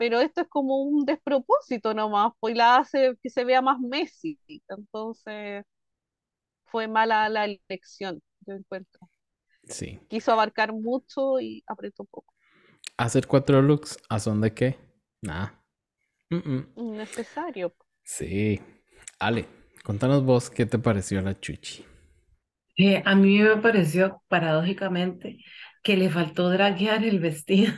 pero 0.00 0.18
esto 0.22 0.40
es 0.40 0.48
como 0.48 0.82
un 0.82 1.04
despropósito 1.04 1.92
nomás, 1.92 2.32
pues 2.40 2.56
la 2.56 2.78
hace 2.78 3.18
que 3.22 3.28
se 3.28 3.44
vea 3.44 3.60
más 3.60 3.78
Messi. 3.80 4.40
Entonces, 4.66 5.62
fue 6.64 6.88
mala 6.88 7.28
la 7.28 7.44
elección, 7.44 8.22
yo 8.46 8.54
encuentro. 8.54 9.10
Sí. 9.64 10.00
Quiso 10.08 10.32
abarcar 10.32 10.72
mucho 10.72 11.38
y 11.38 11.62
apretó 11.66 12.06
poco. 12.06 12.32
Hacer 12.96 13.26
cuatro 13.26 13.60
looks, 13.60 13.98
¿a 14.08 14.18
son 14.18 14.40
de 14.40 14.54
qué? 14.54 14.78
Nada. 15.20 15.62
Necesario. 16.76 17.74
Sí. 18.02 18.58
Ale, 19.18 19.46
contanos 19.84 20.24
vos 20.24 20.48
qué 20.48 20.64
te 20.64 20.78
pareció 20.78 21.20
la 21.20 21.38
chuchi. 21.38 21.84
Eh, 22.82 23.02
a 23.04 23.14
mí 23.14 23.38
me 23.40 23.56
pareció 23.58 24.22
paradójicamente 24.28 25.38
que 25.82 25.96
le 25.96 26.08
faltó 26.10 26.48
draguear 26.50 27.04
el 27.04 27.20
vestido, 27.20 27.72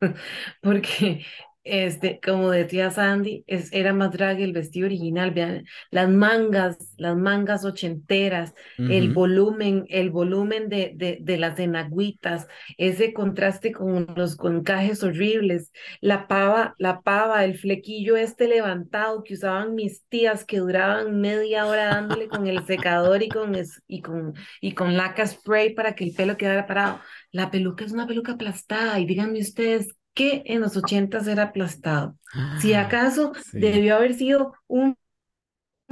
porque 0.62 1.24
este, 1.68 2.20
como 2.24 2.50
decía 2.50 2.90
Sandy, 2.90 3.44
es, 3.46 3.72
era 3.72 3.92
más 3.92 4.12
drag 4.12 4.40
el 4.40 4.52
vestido 4.52 4.86
original, 4.86 5.30
vean, 5.32 5.64
las 5.90 6.08
mangas, 6.08 6.94
las 6.96 7.16
mangas 7.16 7.64
ochenteras, 7.64 8.54
el 8.78 9.12
volumen, 9.12 9.84
el 9.88 10.10
volumen 10.10 10.68
de, 10.68 10.92
de, 10.94 11.18
de, 11.20 11.36
las 11.36 11.58
enagüitas, 11.58 12.46
ese 12.76 13.12
contraste 13.12 13.72
con 13.72 14.06
los 14.16 14.36
concajes 14.36 15.02
horribles, 15.02 15.72
la 16.00 16.26
pava, 16.28 16.74
la 16.78 17.00
pava, 17.00 17.44
el 17.44 17.58
flequillo 17.58 18.16
este 18.16 18.48
levantado 18.48 19.22
que 19.22 19.34
usaban 19.34 19.74
mis 19.74 20.04
tías 20.08 20.44
que 20.44 20.58
duraban 20.58 21.20
media 21.20 21.66
hora 21.66 21.86
dándole 21.86 22.28
con 22.28 22.46
el 22.46 22.64
secador 22.66 23.22
y 23.22 23.28
con, 23.28 23.54
y 23.86 24.00
con, 24.00 24.34
y 24.60 24.72
con 24.72 24.96
laca 24.96 25.26
spray 25.26 25.74
para 25.74 25.94
que 25.94 26.04
el 26.04 26.14
pelo 26.14 26.36
quedara 26.36 26.66
parado. 26.66 27.00
La 27.30 27.50
peluca 27.50 27.84
es 27.84 27.92
una 27.92 28.06
peluca 28.06 28.32
aplastada 28.32 28.98
y 29.00 29.06
díganme 29.06 29.40
ustedes 29.40 29.97
que 30.18 30.42
en 30.46 30.60
los 30.60 30.76
ochentas 30.76 31.28
era 31.28 31.44
aplastado. 31.44 32.18
Si 32.60 32.74
ah, 32.74 32.86
acaso 32.86 33.32
debió 33.52 33.94
haber 33.94 34.14
sido 34.14 34.52
un, 34.66 34.96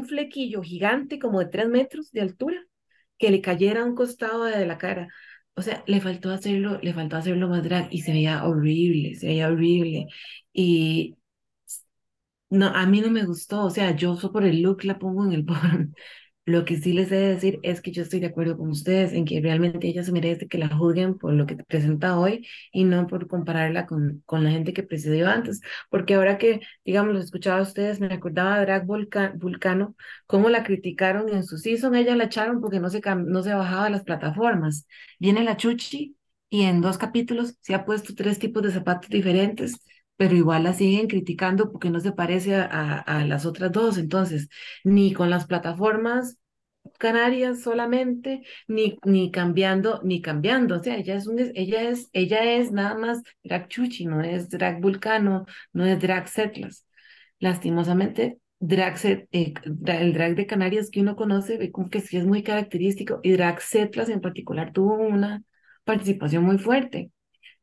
flequillo 0.08 0.62
gigante 0.62 1.20
como 1.20 1.38
de 1.38 1.46
tres 1.46 1.68
metros 1.68 2.10
de 2.10 2.22
altura 2.22 2.60
que 3.18 3.30
le 3.30 3.40
cayera 3.40 3.82
a 3.82 3.84
un 3.84 3.94
costado 3.94 4.42
de 4.42 4.66
la 4.66 4.78
cara. 4.78 5.06
O 5.54 5.62
sea, 5.62 5.84
le 5.86 6.00
faltó 6.00 6.30
hacerlo, 6.30 6.80
le 6.82 6.92
faltó 6.92 7.16
hacerlo 7.16 7.48
más 7.48 7.62
drag 7.62 7.86
y 7.92 8.02
se 8.02 8.12
veía 8.12 8.44
horrible, 8.44 9.14
se 9.14 9.28
veía 9.28 9.48
horrible. 9.48 10.06
Y 10.52 11.16
no, 12.50 12.66
a 12.66 12.84
mí 12.86 13.00
no 13.00 13.10
me 13.10 13.24
gustó, 13.24 13.64
o 13.64 13.70
sea, 13.70 13.94
yo 13.94 14.16
por 14.32 14.44
el 14.44 14.60
look 14.60 14.84
la 14.84 14.98
pongo 14.98 15.24
en 15.24 15.32
el 15.34 15.42
bottom, 15.44 15.92
lo 16.46 16.64
que 16.64 16.76
sí 16.78 16.92
les 16.92 17.10
he 17.12 17.16
de 17.16 17.28
decir 17.34 17.60
es 17.62 17.80
que 17.82 17.90
yo 17.92 18.02
estoy 18.02 18.20
de 18.20 18.26
acuerdo 18.28 18.56
con 18.56 18.70
ustedes 18.70 19.12
en 19.12 19.24
que 19.24 19.40
realmente 19.40 19.88
ella 19.88 20.04
se 20.04 20.12
merece 20.12 20.48
que 20.48 20.58
la 20.58 20.68
juzguen 20.68 21.18
por 21.18 21.32
lo 21.32 21.46
que 21.46 21.56
presenta 21.56 22.18
hoy 22.18 22.46
y 22.72 22.84
no 22.84 23.06
por 23.08 23.26
compararla 23.28 23.86
con, 23.86 24.22
con 24.26 24.44
la 24.44 24.50
gente 24.50 24.72
que 24.72 24.84
precedió 24.84 25.28
antes. 25.28 25.60
Porque 25.90 26.14
ahora 26.14 26.38
que, 26.38 26.60
digamos, 26.84 27.12
lo 27.14 27.20
escuchaba 27.20 27.58
a 27.58 27.62
ustedes, 27.62 28.00
me 28.00 28.12
acordaba 28.14 28.58
de 28.58 28.66
Drag 28.66 28.86
Vulcano, 28.86 29.96
cómo 30.26 30.48
la 30.50 30.64
criticaron 30.64 31.28
en 31.30 31.44
su 31.44 31.58
season, 31.58 31.94
ella 31.96 32.16
la 32.16 32.24
echaron 32.24 32.60
porque 32.60 32.80
no 32.80 32.90
se, 32.90 33.00
no 33.26 33.42
se 33.42 33.54
bajaba 33.54 33.86
a 33.86 33.90
las 33.90 34.04
plataformas. 34.04 34.86
Viene 35.18 35.42
la 35.44 35.56
Chuchi 35.56 36.16
y 36.48 36.62
en 36.62 36.80
dos 36.80 36.98
capítulos 36.98 37.56
se 37.60 37.74
ha 37.74 37.84
puesto 37.84 38.14
tres 38.14 38.38
tipos 38.38 38.62
de 38.62 38.70
zapatos 38.72 39.10
diferentes 39.10 39.74
pero 40.16 40.34
igual 40.34 40.64
la 40.64 40.74
siguen 40.74 41.08
criticando 41.08 41.70
porque 41.70 41.90
no 41.90 42.00
se 42.00 42.12
parece 42.12 42.56
a, 42.56 42.98
a, 43.00 43.24
las 43.24 43.46
otras 43.46 43.72
dos. 43.72 43.98
Entonces, 43.98 44.48
ni 44.84 45.12
con 45.12 45.30
las 45.30 45.46
plataformas 45.46 46.38
canarias 46.98 47.62
solamente, 47.62 48.42
ni, 48.68 48.98
ni 49.04 49.30
cambiando, 49.30 50.00
ni 50.04 50.22
cambiando. 50.22 50.76
O 50.76 50.82
sea, 50.82 50.96
ella 50.96 51.16
es, 51.16 51.26
un, 51.26 51.38
ella 51.54 51.82
es, 51.88 52.08
ella 52.12 52.44
es 52.44 52.72
nada 52.72 52.96
más 52.96 53.22
drag 53.44 53.68
chuchi, 53.68 54.06
no 54.06 54.22
es 54.22 54.48
drag 54.48 54.80
vulcano, 54.80 55.46
no 55.72 55.84
es 55.86 56.00
drag 56.00 56.28
setlas. 56.28 56.86
Lastimosamente, 57.38 58.38
drag 58.58 58.98
set, 58.98 59.28
eh, 59.32 59.52
el 59.64 60.12
drag 60.14 60.36
de 60.36 60.46
Canarias 60.46 60.90
que 60.90 61.00
uno 61.00 61.16
conoce, 61.16 61.58
que 61.58 61.98
es 61.98 62.26
muy 62.26 62.42
característico, 62.42 63.20
y 63.22 63.32
drag 63.32 63.60
setlas 63.60 64.08
en 64.08 64.20
particular 64.20 64.72
tuvo 64.72 64.94
una 64.94 65.42
participación 65.84 66.44
muy 66.44 66.58
fuerte 66.58 67.10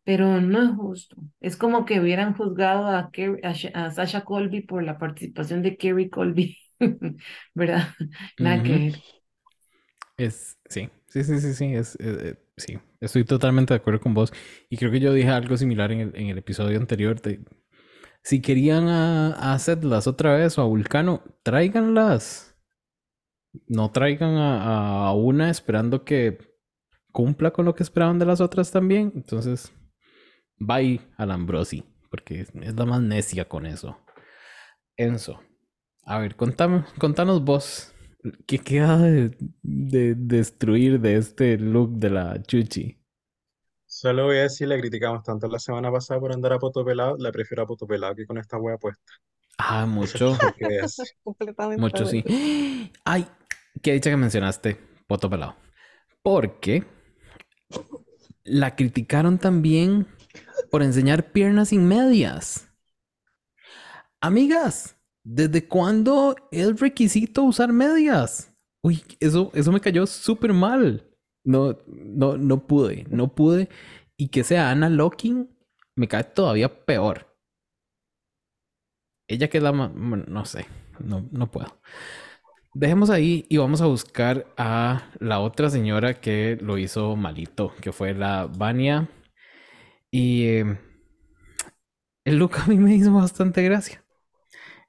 pero 0.04 0.41
no 0.41 0.62
es 0.62 0.72
justo. 0.76 1.16
Es 1.39 1.56
como 1.56 1.86
que 1.86 1.99
hubieran 1.99 2.36
juzgado 2.36 2.88
a, 2.88 3.12
a, 3.43 3.91
Sasha 3.91 4.26
Colby 4.26 4.62
por 4.62 4.84
la 4.84 4.97
participación 4.97 5.62
de 5.62 5.78
Kerry 5.78 6.10
Colby, 6.10 6.58
¿verdad? 7.54 7.88
Nada 8.38 8.64
que 8.64 8.72
ver. 8.72 8.93
Es, 10.18 10.58
sí, 10.70 10.89
sí, 11.08 11.24
sí, 11.24 11.39
sí, 11.39 11.54
sí, 11.54 11.74
es, 11.74 11.95
eh, 11.95 12.18
eh, 12.22 12.36
sí, 12.58 12.78
estoy 12.99 13.24
totalmente 13.24 13.74
de 13.74 13.80
acuerdo 13.80 14.01
con 14.01 14.14
vos. 14.14 14.34
Y 14.70 14.78
creo 14.78 14.91
que 14.91 14.99
yo 14.99 15.14
dije 15.14 15.30
algo 15.30 15.58
similar 15.58 15.91
en 15.91 16.01
el, 16.01 16.16
en 16.16 16.28
el 16.28 16.38
episodio 16.38 16.78
anterior. 16.78 17.20
Si 18.24 18.41
querían 18.41 18.89
a, 18.89 19.54
hacerlas 19.54 20.08
otra 20.08 20.36
vez 20.36 20.58
o 20.58 20.62
a 20.62 20.66
Vulcano, 20.66 21.24
tráiganlas. 21.43 22.58
No 23.68 23.91
traigan 23.91 24.36
a, 24.36 25.08
a 25.08 25.14
una 25.14 25.49
esperando 25.49 26.04
que 26.04 26.39
cumpla 27.12 27.51
con 27.51 27.66
lo 27.66 27.76
que 27.76 27.84
esperaban 27.84 28.20
de 28.20 28.26
las 28.26 28.41
otras 28.41 28.72
también. 28.72 29.14
Entonces, 29.16 29.72
Bye, 30.66 31.01
Alambrosi, 31.18 31.84
porque 32.09 32.39
es 32.39 32.76
la 32.76 32.86
más 32.86 33.01
necia 33.01 33.49
con 33.49 33.66
eso. 33.66 33.97
Enzo, 34.95 35.41
a 36.05 36.20
ver, 36.20 36.38
contame, 36.38 36.86
contanos 36.99 37.43
vos, 37.43 37.93
¿qué 38.47 38.59
queda 38.59 38.97
de, 38.97 39.36
destruir 40.16 41.01
de 41.01 41.18
este 41.18 41.57
look 41.57 41.91
de 41.91 42.09
la 42.09 42.41
Chuchi? 42.41 42.97
Solo 43.86 44.26
voy 44.26 44.38
a 44.38 44.43
decir, 44.43 44.70
le 44.70 44.80
criticamos 44.80 45.24
tanto 45.24 45.49
la 45.49 45.59
semana 45.59 45.91
pasada 45.91 46.22
por 46.22 46.32
andar 46.32 46.53
a 46.53 46.59
poto 46.59 46.86
pelado, 46.86 47.18
la 47.18 47.32
prefiero 47.32 47.64
a 47.64 47.68
poto 47.68 47.86
pelado 47.86 48.16
que 48.16 48.26
con 48.26 48.38
esta 48.38 48.57
wea 48.57 48.78
puesta. 48.78 49.14
Ah, 49.57 49.86
mucho. 49.86 50.38
Completamente. 51.24 51.82
Mucho, 51.82 52.05
sí. 52.05 52.24
Ay, 53.03 53.28
qué 53.82 53.93
dicha 53.93 54.09
que 54.09 54.18
mencionaste 54.18 54.80
poto 55.07 55.30
pelado. 55.30 55.55
Porque 56.22 56.86
la 58.45 58.76
criticaron 58.76 59.38
también 59.38 60.07
por 60.74 60.82
enseñar 60.82 61.32
piernas 61.32 61.69
sin 61.69 61.88
medias. 61.88 62.67
Amigas, 64.19 64.99
¿desde 65.24 65.67
cuándo 65.67 66.36
es 66.49 66.80
requisito 66.80 67.43
usar 67.43 67.71
medias? 67.71 68.51
Uy, 68.82 69.03
eso, 69.19 69.51
eso 69.53 69.71
me 69.71 69.80
cayó 69.80 70.07
súper 70.07 70.51
mal. 70.51 71.07
No, 71.45 71.78
no, 71.86 72.38
no 72.38 72.65
pude, 72.65 73.05
no 73.11 73.36
pude. 73.36 73.69
Y 74.17 74.30
que 74.30 74.43
sea 74.43 74.71
Anna 74.71 74.89
Locking 74.89 75.47
me 75.95 76.07
cae 76.07 76.24
todavía 76.24 76.84
peor. 76.86 77.28
Ella 79.28 79.51
queda 79.51 79.71
más, 79.74 79.93
no 79.93 80.45
sé, 80.45 80.65
no, 80.97 81.30
no 81.30 81.51
puedo. 81.51 81.80
Dejemos 82.74 83.11
ahí 83.11 83.45
y 83.47 83.57
vamos 83.57 83.80
a 83.82 83.86
buscar 83.86 84.47
a 84.57 85.11
la 85.19 85.39
otra 85.39 85.69
señora 85.69 86.19
que 86.19 86.57
lo 86.59 86.80
hizo 86.80 87.15
malito, 87.15 87.76
que 87.80 87.91
fue 87.91 88.15
la 88.15 88.47
Vania 88.47 89.07
y 90.14 90.45
em, 90.47 90.78
el 92.26 92.38
look 92.38 92.55
a 92.57 92.68
mí 92.68 92.78
me 92.78 92.95
hizo 92.95 93.11
bastante 93.14 93.64
gracia. 93.64 94.03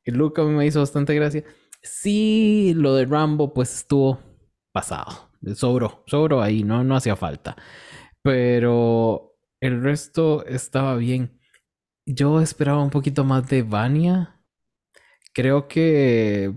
El 0.05 0.17
look 0.17 0.41
a 0.41 0.45
mí 0.45 0.51
me 0.53 0.67
hizo 0.67 0.81
bastante 0.81 1.15
gracia. 1.15 1.45
Sí, 1.83 2.75
lo 2.77 2.95
de 2.95 3.07
Rambo 3.07 3.55
pues 3.55 3.75
estuvo 3.75 4.21
pasado. 4.73 5.31
Sobró, 5.55 6.05
sobró 6.07 6.43
ahí, 6.43 6.63
no, 6.65 6.85
no 6.85 6.97
hacía 6.97 7.17
falta. 7.17 7.57
Pero 8.23 9.37
el 9.61 9.83
resto 9.83 10.45
estaba 10.47 10.97
bien. 10.97 11.41
Yo 12.07 12.41
esperaba 12.41 12.83
un 12.83 12.91
poquito 12.91 13.25
más 13.25 13.49
de 13.49 13.63
Vania. 13.63 14.41
Creo 15.35 15.69
que 15.69 16.55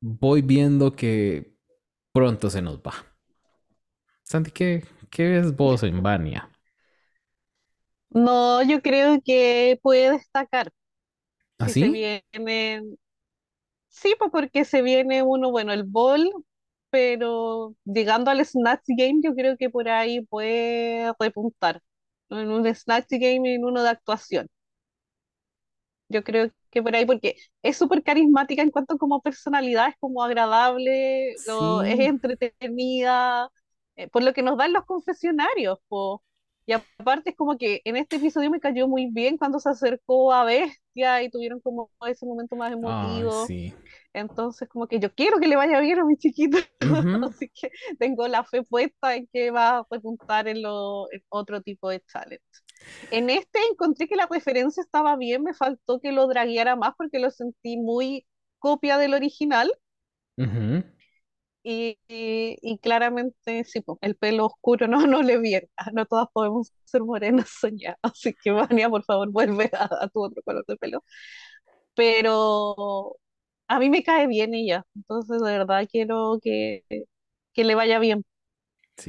voy 0.00 0.42
viendo 0.42 0.96
que 0.96 1.56
pronto 2.12 2.50
se 2.50 2.62
nos 2.62 2.78
va. 2.78 2.94
Santi, 4.24 4.50
¿qué, 4.50 4.84
qué 5.10 5.28
ves 5.30 5.56
vos 5.56 5.82
en 5.82 6.02
Vania? 6.02 6.50
No, 8.16 8.62
yo 8.62 8.80
creo 8.82 9.20
que 9.24 9.78
puede 9.82 10.10
destacar. 10.12 10.72
¿Ah, 11.58 11.68
se 11.68 11.88
sí? 11.88 11.90
viene, 11.90 12.82
sí, 13.88 14.14
pues 14.18 14.30
porque 14.30 14.64
se 14.64 14.82
viene 14.82 15.22
uno, 15.22 15.50
bueno, 15.50 15.72
el 15.72 15.84
bol, 15.84 16.30
pero 16.90 17.74
llegando 17.84 18.30
al 18.30 18.44
Snatch 18.44 18.84
Game 18.88 19.20
yo 19.24 19.34
creo 19.34 19.56
que 19.56 19.70
por 19.70 19.88
ahí 19.88 20.20
puede 20.26 21.12
repuntar. 21.18 21.82
En 22.30 22.50
un 22.50 22.74
Snatch 22.74 23.06
Game 23.10 23.50
y 23.50 23.54
en 23.54 23.64
uno 23.64 23.82
de 23.82 23.90
actuación. 23.90 24.48
Yo 26.08 26.22
creo 26.24 26.50
que 26.70 26.82
por 26.82 26.94
ahí, 26.94 27.04
porque 27.06 27.36
es 27.62 27.76
súper 27.76 28.02
carismática 28.02 28.62
en 28.62 28.70
cuanto 28.70 28.96
como 28.98 29.22
personalidad, 29.22 29.88
es 29.88 29.96
como 29.98 30.22
agradable, 30.22 31.36
lo- 31.46 31.82
es 31.82 31.98
Sí, 31.98 32.10
entretenida, 32.10 33.50
eh, 33.96 34.08
por 34.08 34.22
lo 34.22 34.32
que 34.32 34.42
nos 34.42 34.56
dan 34.58 34.72
los 34.72 34.84
confesionarios, 34.84 35.78
po. 35.88 36.22
Y 36.66 36.72
aparte 36.72 37.30
es 37.30 37.36
como 37.36 37.56
que 37.58 37.80
en 37.84 37.96
este 37.96 38.16
episodio 38.16 38.50
me 38.50 38.60
cayó 38.60 38.88
muy 38.88 39.06
bien 39.12 39.38
cuando 39.38 39.60
se 39.60 39.70
acercó 39.70 40.32
a 40.32 40.44
Bestia 40.44 41.22
y 41.22 41.30
tuvieron 41.30 41.60
como 41.60 41.90
ese 42.08 42.26
momento 42.26 42.56
más 42.56 42.72
emotivo. 42.72 43.52
sí. 43.52 43.72
Entonces 44.14 44.68
como 44.68 44.88
que 44.88 45.00
yo 45.00 45.14
quiero 45.14 45.38
que 45.40 45.48
le 45.48 45.56
vaya 45.56 45.80
bien 45.80 45.98
a 46.00 46.04
mi 46.04 46.16
chiquito, 46.18 46.58
Ujú. 46.82 47.28
así 47.30 47.50
que 47.50 47.70
tengo 47.98 48.28
la 48.28 48.44
fe 48.44 48.62
puesta 48.64 49.14
en 49.16 49.28
que 49.32 49.50
va 49.50 49.78
a 49.80 49.86
repuntar 49.90 50.48
en, 50.48 50.62
lo, 50.62 51.12
en 51.12 51.22
otro 51.30 51.62
tipo 51.62 51.88
de 51.90 52.00
challenge. 52.02 52.42
En 53.10 53.30
este 53.30 53.58
encontré 53.70 54.08
que 54.08 54.16
la 54.16 54.26
referencia 54.30 54.82
estaba 54.82 55.16
bien, 55.16 55.42
me 55.42 55.54
faltó 55.54 56.00
que 56.00 56.12
lo 56.12 56.26
dragueara 56.28 56.76
más 56.76 56.94
porque 56.96 57.18
lo 57.20 57.30
sentí 57.30 57.76
muy 57.78 58.26
copia 58.60 58.98
del 58.98 59.14
original 59.14 59.72
Ujú. 60.38 60.82
Y, 61.66 61.98
y- 62.08 62.58
y 62.62 62.78
claramente 62.78 63.64
sí, 63.64 63.82
el 64.02 64.16
pelo 64.16 64.46
oscuro 64.46 64.88
no, 64.88 65.06
no 65.06 65.22
le 65.22 65.38
viene, 65.38 65.68
Ah, 65.76 65.90
no 65.92 66.06
todas 66.06 66.28
podemos 66.32 66.72
ser 66.84 67.02
morenas 67.02 67.48
soñadas, 67.60 67.98
así 68.02 68.34
que 68.34 68.52
Vania, 68.52 68.88
por 68.90 69.04
favor, 69.04 69.30
vuelve 69.32 69.70
a, 69.74 69.84
a 70.04 70.08
tu 70.08 70.22
otro 70.24 70.42
color 70.44 70.64
de 70.66 70.76
pelo. 70.76 71.04
Pero 71.94 73.16
a 73.68 73.78
mí 73.80 73.90
me 73.90 74.02
cae 74.04 74.26
bien 74.26 74.54
ella, 74.54 74.86
entonces 74.94 75.40
de 75.42 75.58
verdad 75.58 75.88
quiero 75.90 76.38
que, 76.42 76.84
que 77.54 77.64
le 77.64 77.74
vaya 77.74 77.98
bien. 77.98 78.24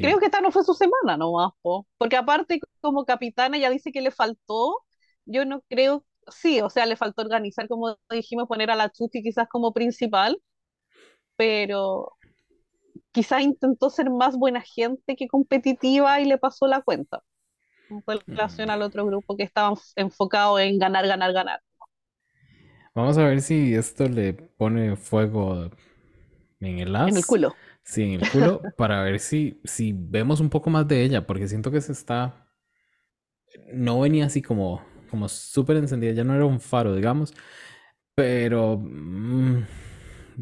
Creo 0.02 0.20
Sí. 0.20 0.20
que 0.20 0.26
esta 0.28 0.42
no 0.42 0.52
fue 0.52 0.64
su 0.64 0.74
semana 0.76 1.18
nomás, 1.18 1.52
po. 1.62 1.88
Porque 1.98 2.18
aparte 2.18 2.60
como 2.82 3.06
capitana 3.06 3.58
ella 3.58 3.70
dice 3.72 3.92
que 3.92 4.02
le 4.02 4.12
faltó, 4.12 4.86
yo 5.26 5.46
no 5.46 5.62
creo, 5.70 6.06
sí, 6.30 6.62
o 6.62 6.70
sea, 6.70 6.86
le 6.86 6.98
faltó 6.98 7.22
organizar, 7.24 7.68
como 7.68 7.98
dijimos, 8.12 8.48
poner 8.48 8.72
a 8.72 8.76
la 8.76 8.92
Chuti 8.92 9.24
quizás 9.24 9.48
como 9.50 9.74
principal, 9.74 10.42
pero 11.36 12.17
quizás 13.18 13.42
intentó 13.44 13.90
ser 13.90 14.10
más 14.12 14.38
buena 14.38 14.62
gente 14.62 15.16
que 15.16 15.28
competitiva 15.28 16.20
y 16.22 16.26
le 16.26 16.38
pasó 16.38 16.68
la 16.68 16.82
cuenta 16.82 17.24
en 17.90 18.04
relación 18.36 18.70
al 18.72 18.82
Mm. 18.82 18.84
otro 18.84 19.06
grupo 19.06 19.38
que 19.38 19.44
estaba 19.44 19.72
enf- 19.72 19.94
enfocado 19.98 20.60
en 20.60 20.80
ganar, 20.80 21.08
ganar, 21.08 21.34
ganar. 21.34 21.62
Vamos 22.96 23.18
a 23.18 23.24
ver 23.28 23.42
si 23.42 23.76
esto 23.76 24.08
le 24.10 24.34
pone 24.34 24.96
fuego 24.96 25.70
en 26.60 26.80
el 26.80 26.96
En 27.06 27.18
el 27.18 27.26
as. 27.26 27.26
culo. 27.26 27.60
Sí, 27.84 28.04
en 28.04 28.14
el 28.14 28.28
culo, 28.28 28.74
para 28.78 29.04
ver 29.04 29.20
si, 29.20 29.62
si 29.66 29.94
vemos 29.96 30.40
un 30.42 30.50
poco 30.50 30.70
más 30.70 30.88
de 30.88 31.04
ella, 31.04 31.28
porque 31.28 31.48
siento 31.48 31.72
que 31.72 31.82
se 31.82 31.94
está. 31.94 32.48
No 33.74 34.00
venía 34.02 34.26
así 34.26 34.42
como, 34.42 34.82
como 35.10 35.28
súper 35.30 35.78
encendida, 35.78 36.12
ya 36.14 36.24
no 36.24 36.36
era 36.36 36.46
un 36.46 36.60
faro, 36.60 36.96
digamos, 36.96 37.34
pero. 38.16 38.78
mm, 38.80 39.64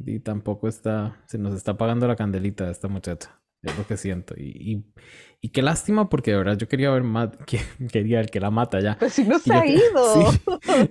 y 0.05 0.19
tampoco 0.19 0.67
está. 0.67 1.21
Se 1.27 1.37
nos 1.37 1.53
está 1.55 1.71
apagando 1.71 2.07
la 2.07 2.15
candelita 2.15 2.65
de 2.65 2.71
esta 2.71 2.87
muchacha, 2.87 3.41
es 3.61 3.75
lo 3.77 3.85
que 3.87 3.97
siento. 3.97 4.35
Y, 4.37 4.73
y, 4.73 4.85
y 5.41 5.49
qué 5.49 5.61
lástima, 5.61 6.09
porque 6.09 6.31
de 6.31 6.37
verdad 6.37 6.57
yo 6.57 6.67
quería 6.67 6.91
ver 6.91 7.03
más. 7.03 7.29
que- 7.45 7.61
quería 7.91 8.19
el 8.21 8.29
que 8.29 8.39
la 8.39 8.51
mata 8.51 8.79
ya. 8.81 8.97
Pues 8.99 9.13
si 9.13 9.23
no 9.23 9.39
se 9.39 9.53
yo 9.53 9.53
ha 9.53 9.65
ido. 9.67 10.31
sí, 10.41 10.41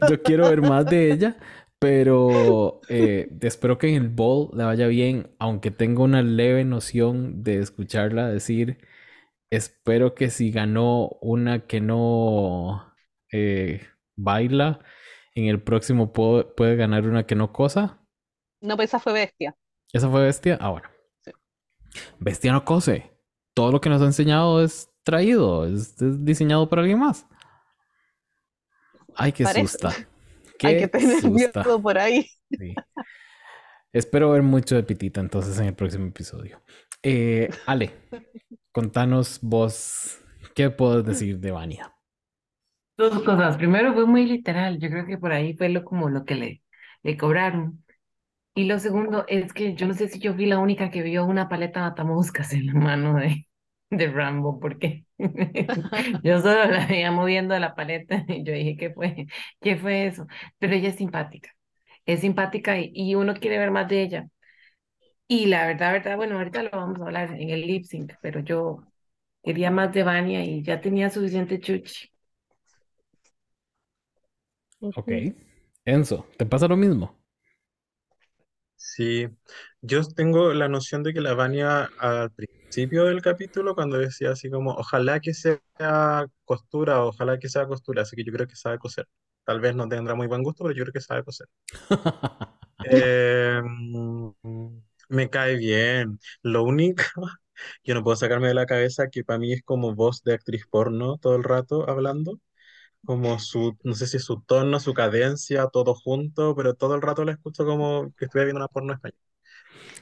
yo 0.00 0.22
quiero 0.22 0.48
ver 0.48 0.62
más 0.62 0.88
de 0.88 1.10
ella, 1.12 1.36
pero 1.78 2.80
eh, 2.88 3.28
espero 3.42 3.78
que 3.78 3.88
en 3.88 3.96
el 4.02 4.08
bowl 4.08 4.50
le 4.56 4.64
vaya 4.64 4.86
bien, 4.86 5.30
aunque 5.38 5.70
tengo 5.70 6.04
una 6.04 6.22
leve 6.22 6.64
noción 6.64 7.42
de 7.42 7.58
escucharla 7.60 8.28
decir, 8.28 8.78
espero 9.50 10.14
que 10.14 10.30
si 10.30 10.50
ganó 10.50 11.08
una 11.20 11.66
que 11.66 11.80
no 11.80 12.94
eh, 13.32 13.82
baila, 14.16 14.80
en 15.34 15.46
el 15.46 15.62
próximo 15.62 16.12
puede 16.12 16.76
ganar 16.76 17.06
una 17.08 17.26
que 17.26 17.34
no 17.34 17.52
cosa. 17.52 18.00
No, 18.64 18.76
pues 18.76 18.90
esa 18.90 18.98
fue 19.00 19.12
bestia. 19.12 19.56
¿Esa 19.92 20.10
fue 20.10 20.22
Bestia? 20.24 20.58
Ah, 20.60 20.70
bueno. 20.70 20.88
Sí. 21.24 21.32
Bestia 22.18 22.52
no 22.52 22.64
cose. 22.64 23.10
Todo 23.54 23.72
lo 23.72 23.80
que 23.80 23.88
nos 23.88 24.02
ha 24.02 24.06
enseñado 24.06 24.62
es 24.62 24.90
traído, 25.04 25.66
es, 25.66 26.00
es 26.02 26.24
diseñado 26.24 26.68
por 26.68 26.78
alguien 26.80 26.98
más. 26.98 27.26
Ay, 29.16 29.32
qué 29.32 29.46
Parece. 29.46 29.78
susta. 29.78 29.94
Hay 30.62 30.76
Qué 30.76 30.88
que 30.88 30.88
tener 30.88 31.22
susta. 31.22 31.66
miedo 31.66 31.82
por 31.82 31.98
ahí. 31.98 32.30
Sí. 32.58 32.84
Espero 33.92 34.30
ver 34.32 34.42
mucho 34.42 34.74
de 34.76 34.82
Pitita 34.82 35.20
entonces 35.20 35.58
en 35.58 35.66
el 35.66 35.74
próximo 35.74 36.06
episodio. 36.06 36.60
Eh, 37.02 37.48
Ale, 37.66 37.92
contanos 38.72 39.38
vos, 39.42 40.18
¿qué 40.54 40.70
puedes 40.70 41.04
decir 41.04 41.38
de 41.40 41.52
Vania? 41.52 41.94
Dos 42.96 43.22
cosas. 43.24 43.56
Primero 43.56 43.92
fue 43.94 44.06
muy 44.06 44.24
literal. 44.26 44.78
Yo 44.78 44.88
creo 44.88 45.06
que 45.06 45.18
por 45.18 45.32
ahí 45.32 45.56
fue 45.56 45.68
lo, 45.68 45.84
como 45.84 46.08
lo 46.08 46.24
que 46.24 46.34
le, 46.36 46.62
le 47.02 47.16
cobraron. 47.16 47.83
Y 48.54 48.64
lo 48.66 48.78
segundo 48.78 49.24
es 49.28 49.52
que 49.52 49.74
yo 49.74 49.86
no 49.86 49.94
sé 49.94 50.08
si 50.08 50.18
yo 50.20 50.34
fui 50.34 50.46
la 50.46 50.58
única 50.58 50.90
que 50.90 51.02
vio 51.02 51.24
una 51.24 51.48
paleta 51.48 51.80
matamoscas 51.80 52.52
en 52.52 52.66
la 52.66 52.74
mano 52.74 53.16
de, 53.16 53.48
de 53.90 54.08
Rambo, 54.10 54.60
porque 54.60 55.06
yo 56.22 56.40
solo 56.40 56.66
la 56.66 56.86
veía 56.86 57.10
moviendo 57.12 57.58
la 57.58 57.74
paleta 57.74 58.24
y 58.28 58.44
yo 58.44 58.52
dije, 58.52 58.76
¿qué 58.76 58.90
fue? 58.92 59.26
¿Qué 59.60 59.76
fue 59.76 60.06
eso? 60.06 60.26
Pero 60.58 60.74
ella 60.74 60.90
es 60.90 60.96
simpática. 60.96 61.50
Es 62.06 62.20
simpática 62.20 62.78
y, 62.78 62.92
y 62.94 63.14
uno 63.16 63.34
quiere 63.34 63.58
ver 63.58 63.70
más 63.72 63.88
de 63.88 64.02
ella. 64.02 64.28
Y 65.28 65.46
la 65.46 65.66
verdad, 65.66 65.92
verdad, 65.92 66.16
bueno, 66.16 66.36
ahorita 66.38 66.62
lo 66.62 66.70
vamos 66.70 67.00
a 67.00 67.04
hablar 67.04 67.32
en 67.40 67.50
el 67.50 67.62
lip 67.66 67.84
sync, 67.84 68.12
pero 68.20 68.40
yo 68.40 68.84
quería 69.42 69.70
más 69.70 69.92
de 69.94 70.04
Vania 70.04 70.44
y 70.44 70.62
ya 70.62 70.80
tenía 70.80 71.10
suficiente 71.10 71.60
chuchi. 71.60 72.10
Ok. 74.94 75.10
Enzo, 75.84 76.26
¿te 76.36 76.46
pasa 76.46 76.68
lo 76.68 76.76
mismo? 76.76 77.16
Sí, 78.86 79.26
yo 79.80 80.02
tengo 80.04 80.52
la 80.52 80.68
noción 80.68 81.02
de 81.02 81.14
que 81.14 81.20
la 81.22 81.34
Vania 81.34 81.88
al 81.98 82.30
principio 82.32 83.04
del 83.06 83.22
capítulo, 83.22 83.74
cuando 83.74 83.98
decía 83.98 84.30
así 84.32 84.50
como, 84.50 84.72
ojalá 84.72 85.20
que 85.20 85.32
sea 85.34 85.58
costura, 86.44 87.02
ojalá 87.04 87.38
que 87.38 87.48
sea 87.48 87.66
costura, 87.66 88.02
así 88.02 88.14
que 88.14 88.24
yo 88.24 88.32
creo 88.32 88.46
que 88.46 88.56
sabe 88.56 88.78
coser. 88.78 89.06
Tal 89.44 89.60
vez 89.60 89.74
no 89.74 89.88
tendrá 89.88 90.14
muy 90.14 90.26
buen 90.26 90.42
gusto, 90.42 90.64
pero 90.64 90.76
yo 90.76 90.84
creo 90.84 90.92
que 90.92 91.00
sabe 91.00 91.24
coser. 91.24 91.48
Eh, 92.82 93.60
mm, 93.64 94.68
me 95.08 95.30
cae 95.30 95.56
bien. 95.56 96.18
Lo 96.42 96.62
único, 96.64 97.02
yo 97.84 97.94
no 97.94 98.02
puedo 98.04 98.16
sacarme 98.16 98.48
de 98.48 98.54
la 98.54 98.66
cabeza 98.66 99.08
que 99.10 99.24
para 99.24 99.38
mí 99.38 99.52
es 99.52 99.62
como 99.62 99.94
voz 99.94 100.22
de 100.24 100.34
actriz 100.34 100.66
porno 100.70 101.16
todo 101.18 101.36
el 101.36 101.44
rato 101.44 101.88
hablando, 101.88 102.38
como 103.04 103.38
su, 103.38 103.76
no 103.84 103.94
sé 103.94 104.06
si 104.06 104.18
su 104.18 104.40
tono, 104.42 104.80
su 104.80 104.94
cadencia, 104.94 105.68
todo 105.68 105.94
junto, 105.94 106.54
pero 106.56 106.74
todo 106.74 106.94
el 106.94 107.02
rato 107.02 107.24
la 107.24 107.32
escucho 107.32 107.64
como 107.66 108.12
que 108.16 108.26
estuviera 108.26 108.46
viendo 108.46 108.60
una 108.60 108.68
porno 108.68 108.92
española. 108.94 109.18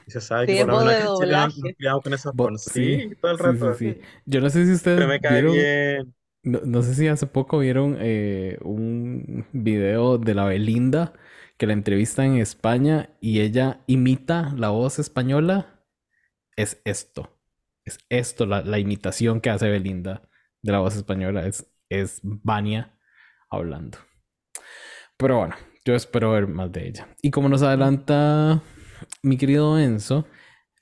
Y 0.07 0.11
se 0.11 0.21
sabe 0.21 0.49
que 0.49 0.55
por 0.57 0.67
lo 0.67 0.77
voz 0.77 0.85
menos 0.85 1.19
nos, 1.29 1.73
criamos 1.77 2.03
con 2.03 2.13
esas 2.13 2.33
pornos. 2.35 2.63
sí, 2.63 2.71
Sí, 2.71 3.15
todo 3.21 3.31
el 3.31 3.39
sí, 3.39 3.57
sí, 3.57 3.73
rato. 3.73 3.73
sí. 3.73 3.99
Yo 4.25 4.41
no 4.41 4.49
sé 4.49 4.65
si 4.65 4.71
ustedes 4.73 5.03
Pero 5.03 5.07
me 5.07 5.19
cae 5.19 5.41
vieron, 5.41 5.43
bien. 5.43 6.15
no, 6.43 6.61
no 6.65 6.81
sé 6.83 6.95
si 6.95 7.07
hace 7.07 7.27
poco 7.27 7.59
vieron 7.59 7.97
eh, 8.01 8.57
un 8.63 9.47
video 9.53 10.17
de 10.17 10.35
la 10.35 10.45
Belinda 10.45 11.13
que 11.57 11.67
la 11.67 11.73
entrevista 11.73 12.25
en 12.25 12.37
España 12.37 13.11
y 13.21 13.41
ella 13.41 13.81
imita 13.87 14.53
la 14.57 14.69
voz 14.69 14.99
española. 14.99 15.83
Es 16.55 16.81
esto. 16.85 17.37
Es 17.85 17.99
esto, 18.09 18.45
la, 18.45 18.63
la 18.63 18.79
imitación 18.79 19.41
que 19.41 19.49
hace 19.51 19.69
Belinda 19.69 20.23
de 20.61 20.71
la 20.73 20.79
voz 20.79 20.95
española. 20.97 21.47
Es, 21.47 21.67
es 22.01 22.19
Vania 22.23 22.97
hablando. 23.49 23.97
Pero 25.17 25.39
bueno, 25.39 25.55
yo 25.85 25.95
espero 25.95 26.31
ver 26.31 26.47
más 26.47 26.71
de 26.71 26.87
ella. 26.87 27.07
Y 27.21 27.31
como 27.31 27.49
nos 27.49 27.61
adelanta 27.61 28.61
mi 29.21 29.37
querido 29.37 29.79
Enzo, 29.79 30.27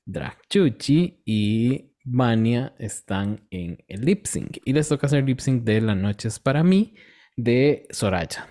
Drag 0.05 0.37
Chuchi 0.49 1.21
y 1.25 1.95
Vania 2.03 2.73
están 2.79 3.47
en 3.51 3.83
el 3.87 4.01
lip 4.01 4.25
sync. 4.25 4.57
Y 4.65 4.73
les 4.73 4.87
toca 4.89 5.07
hacer 5.07 5.23
lip 5.23 5.39
sync 5.39 5.63
de 5.63 5.81
Las 5.81 5.97
noches 5.97 6.39
para 6.39 6.63
mí 6.63 6.95
de 7.37 7.87
Soraya. 7.91 8.47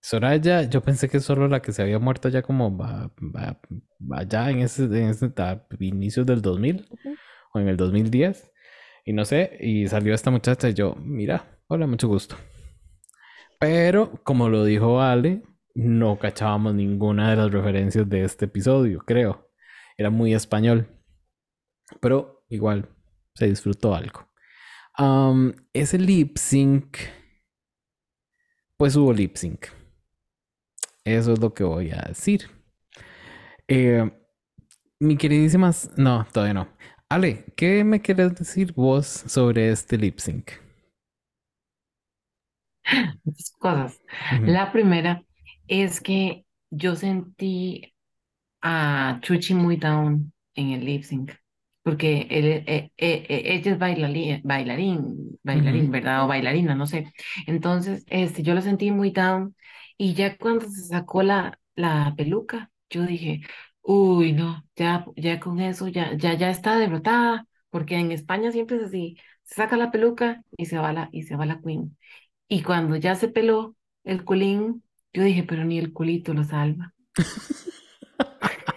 Soraya, 0.00 0.62
yo 0.64 0.82
pensé 0.82 1.08
que 1.08 1.20
solo 1.20 1.48
la 1.48 1.62
que 1.62 1.72
se 1.72 1.82
había 1.82 1.98
muerto 1.98 2.28
ya 2.28 2.42
como 2.42 2.76
allá 4.12 4.50
en 4.50 4.58
ese, 4.60 4.84
en 4.84 5.08
ese 5.08 5.32
inicios 5.80 6.26
del 6.26 6.42
2000 6.42 6.86
Ujú. 6.90 7.16
o 7.54 7.58
en 7.58 7.68
el 7.68 7.76
2010. 7.76 8.52
Y 9.06 9.12
no 9.12 9.24
sé, 9.24 9.56
y 9.60 9.86
salió 9.88 10.14
esta 10.14 10.30
muchacha 10.30 10.68
y 10.68 10.74
yo, 10.74 10.94
mira, 10.96 11.53
hola, 11.68 11.86
mucho 11.86 12.08
gusto. 12.08 12.36
Pero, 13.58 14.22
como 14.24 14.48
lo 14.48 14.64
dijo 14.64 15.00
Ale, 15.00 15.42
no 15.74 16.18
cachábamos 16.18 16.74
ninguna 16.74 17.30
de 17.30 17.36
las 17.36 17.50
referencias 17.50 18.08
de 18.08 18.24
este 18.24 18.44
episodio, 18.46 19.00
creo. 19.00 19.50
Era 19.96 20.10
muy 20.10 20.34
español. 20.34 20.88
Pero 22.00 22.44
igual, 22.48 22.88
se 23.34 23.46
disfrutó 23.48 23.94
algo. 23.94 24.28
Ese 25.72 25.98
lip 25.98 26.36
sync, 26.36 26.98
pues 28.76 28.96
hubo 28.96 29.12
lip 29.12 29.36
sync. 29.36 29.66
Eso 31.04 31.32
es 31.32 31.40
lo 31.40 31.52
que 31.52 31.64
voy 31.64 31.90
a 31.90 32.02
decir. 32.08 32.50
Eh, 33.68 34.10
mi 35.00 35.16
queridísima... 35.16 35.72
No, 35.96 36.26
todavía 36.32 36.54
no. 36.54 36.68
Ale, 37.08 37.44
¿qué 37.56 37.84
me 37.84 38.00
quieres 38.00 38.34
decir 38.34 38.72
vos 38.72 39.06
sobre 39.06 39.70
este 39.70 39.98
lip 39.98 40.18
sync? 40.18 40.63
Muchas 43.24 43.50
cosas. 43.58 44.00
Ujú. 44.30 44.44
La 44.44 44.72
primera 44.72 45.22
es 45.66 46.00
que 46.00 46.44
yo 46.70 46.96
sentí 46.96 47.94
a 48.62 49.18
Chuchi 49.22 49.54
muy 49.54 49.76
down 49.76 50.32
en 50.54 50.70
el 50.72 50.84
lip 50.84 51.04
sync, 51.04 51.32
porque 51.82 52.26
él, 52.30 52.46
eh, 52.46 52.64
eh, 52.66 52.92
eh, 52.98 53.42
ella 53.54 53.72
es 53.72 53.78
bailarín, 53.78 54.42
bailarín, 54.44 55.38
bailarín, 55.44 55.90
Ujú. 55.90 55.92
¿verdad? 55.92 56.24
O 56.24 56.28
bailarina, 56.28 56.74
no 56.74 56.86
sé. 56.86 57.12
Entonces, 57.46 58.04
este, 58.08 58.42
yo 58.42 58.54
lo 58.54 58.62
sentí 58.62 58.90
muy 58.90 59.10
down 59.10 59.56
y 59.98 60.14
ya 60.14 60.36
cuando 60.38 60.66
se 60.70 60.82
sacó 60.84 61.22
la, 61.22 61.60
la 61.76 62.14
peluca, 62.16 62.70
yo 62.90 63.04
dije, 63.06 63.42
uy, 63.82 64.32
no, 64.32 64.64
ya, 64.76 65.06
ya 65.16 65.40
con 65.40 65.60
eso, 65.60 65.88
ya, 65.88 66.14
ya, 66.16 66.34
ya 66.34 66.50
está 66.50 66.78
derrotada, 66.78 67.46
porque 67.70 67.96
en 67.96 68.12
España 68.12 68.52
siempre 68.52 68.76
es 68.78 68.84
así, 68.84 69.18
se 69.44 69.56
saca 69.56 69.76
la 69.76 69.90
peluca 69.90 70.42
y 70.56 70.66
se 70.66 70.78
va 70.78 70.92
la, 70.92 71.08
y 71.12 71.24
se 71.24 71.36
va 71.36 71.46
la 71.46 71.60
queen. 71.60 71.96
Y 72.48 72.62
cuando 72.62 72.96
ya 72.96 73.14
se 73.16 73.28
peló 73.28 73.76
el 74.04 74.24
culín, 74.24 74.82
yo 75.12 75.22
dije, 75.24 75.44
pero 75.44 75.64
ni 75.64 75.78
el 75.78 75.92
culito 75.92 76.32
lo 76.34 76.44
salva. 76.44 76.94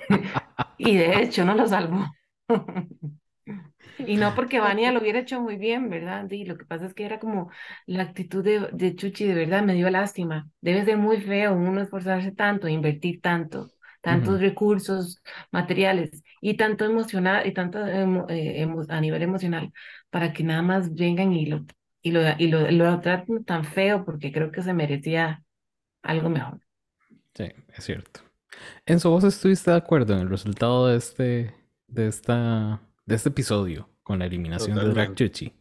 Y 0.77 0.97
de 0.97 1.21
hecho 1.21 1.45
no 1.45 1.55
lo 1.55 1.67
salvó. 1.67 2.05
Y 3.97 4.17
no 4.17 4.35
porque 4.35 4.59
Vania 4.59 4.91
lo 4.91 4.99
hubiera 5.01 5.19
hecho 5.19 5.41
muy 5.41 5.57
bien, 5.57 5.89
¿verdad? 5.89 6.27
Sí, 6.29 6.45
lo 6.45 6.57
que 6.57 6.65
pasa 6.65 6.85
es 6.85 6.93
que 6.93 7.03
era 7.05 7.19
como 7.19 7.49
la 7.87 8.03
actitud 8.03 8.43
de, 8.43 8.69
de 8.73 8.95
Chuchi, 8.95 9.25
de 9.25 9.33
verdad 9.33 9.63
me 9.63 9.73
dio 9.73 9.89
lástima. 9.89 10.49
Debe 10.61 10.85
ser 10.85 10.97
muy 10.97 11.19
feo 11.21 11.53
uno 11.55 11.81
esforzarse 11.81 12.31
tanto, 12.31 12.67
invertir 12.67 13.21
tanto, 13.21 13.71
tantos 14.01 14.39
recursos 14.39 15.21
materiales 15.51 16.23
y 16.41 16.55
tanto 16.57 16.85
emocional 16.85 17.47
y 17.47 17.53
tanto 17.53 17.85
eh, 17.87 18.61
emo- 18.63 18.85
a 18.89 19.01
nivel 19.01 19.23
emocional 19.23 19.71
para 20.11 20.31
que 20.31 20.43
nada 20.43 20.61
más 20.61 20.93
vengan 20.93 21.33
y 21.33 21.47
lo 21.47 21.65
y 22.07 22.11
lo 22.11 22.21
y 22.37 22.47
lo, 22.47 22.71
lo 22.71 22.99
traten 23.01 23.43
tan 23.43 23.63
feo 23.65 24.05
porque 24.05 24.31
creo 24.31 24.51
que 24.51 24.63
se 24.63 24.73
merecía 24.73 25.43
algo 26.03 26.29
mejor. 26.29 26.61
Sí, 27.35 27.45
es 27.75 27.83
cierto. 27.83 28.21
Enzo, 28.85 29.11
¿vos 29.11 29.23
estuviste 29.23 29.71
de 29.71 29.77
acuerdo 29.77 30.13
en 30.13 30.21
el 30.21 30.29
resultado 30.29 30.87
de 30.87 30.97
este, 30.97 31.55
de 31.87 32.07
esta, 32.07 32.81
de 33.05 33.15
este 33.15 33.29
episodio 33.29 33.89
con 34.03 34.19
la 34.19 34.25
eliminación 34.25 34.79
de 34.79 34.89
Drag 34.89 35.13
Totalmente, 35.13 35.15
Chuchi? 35.15 35.53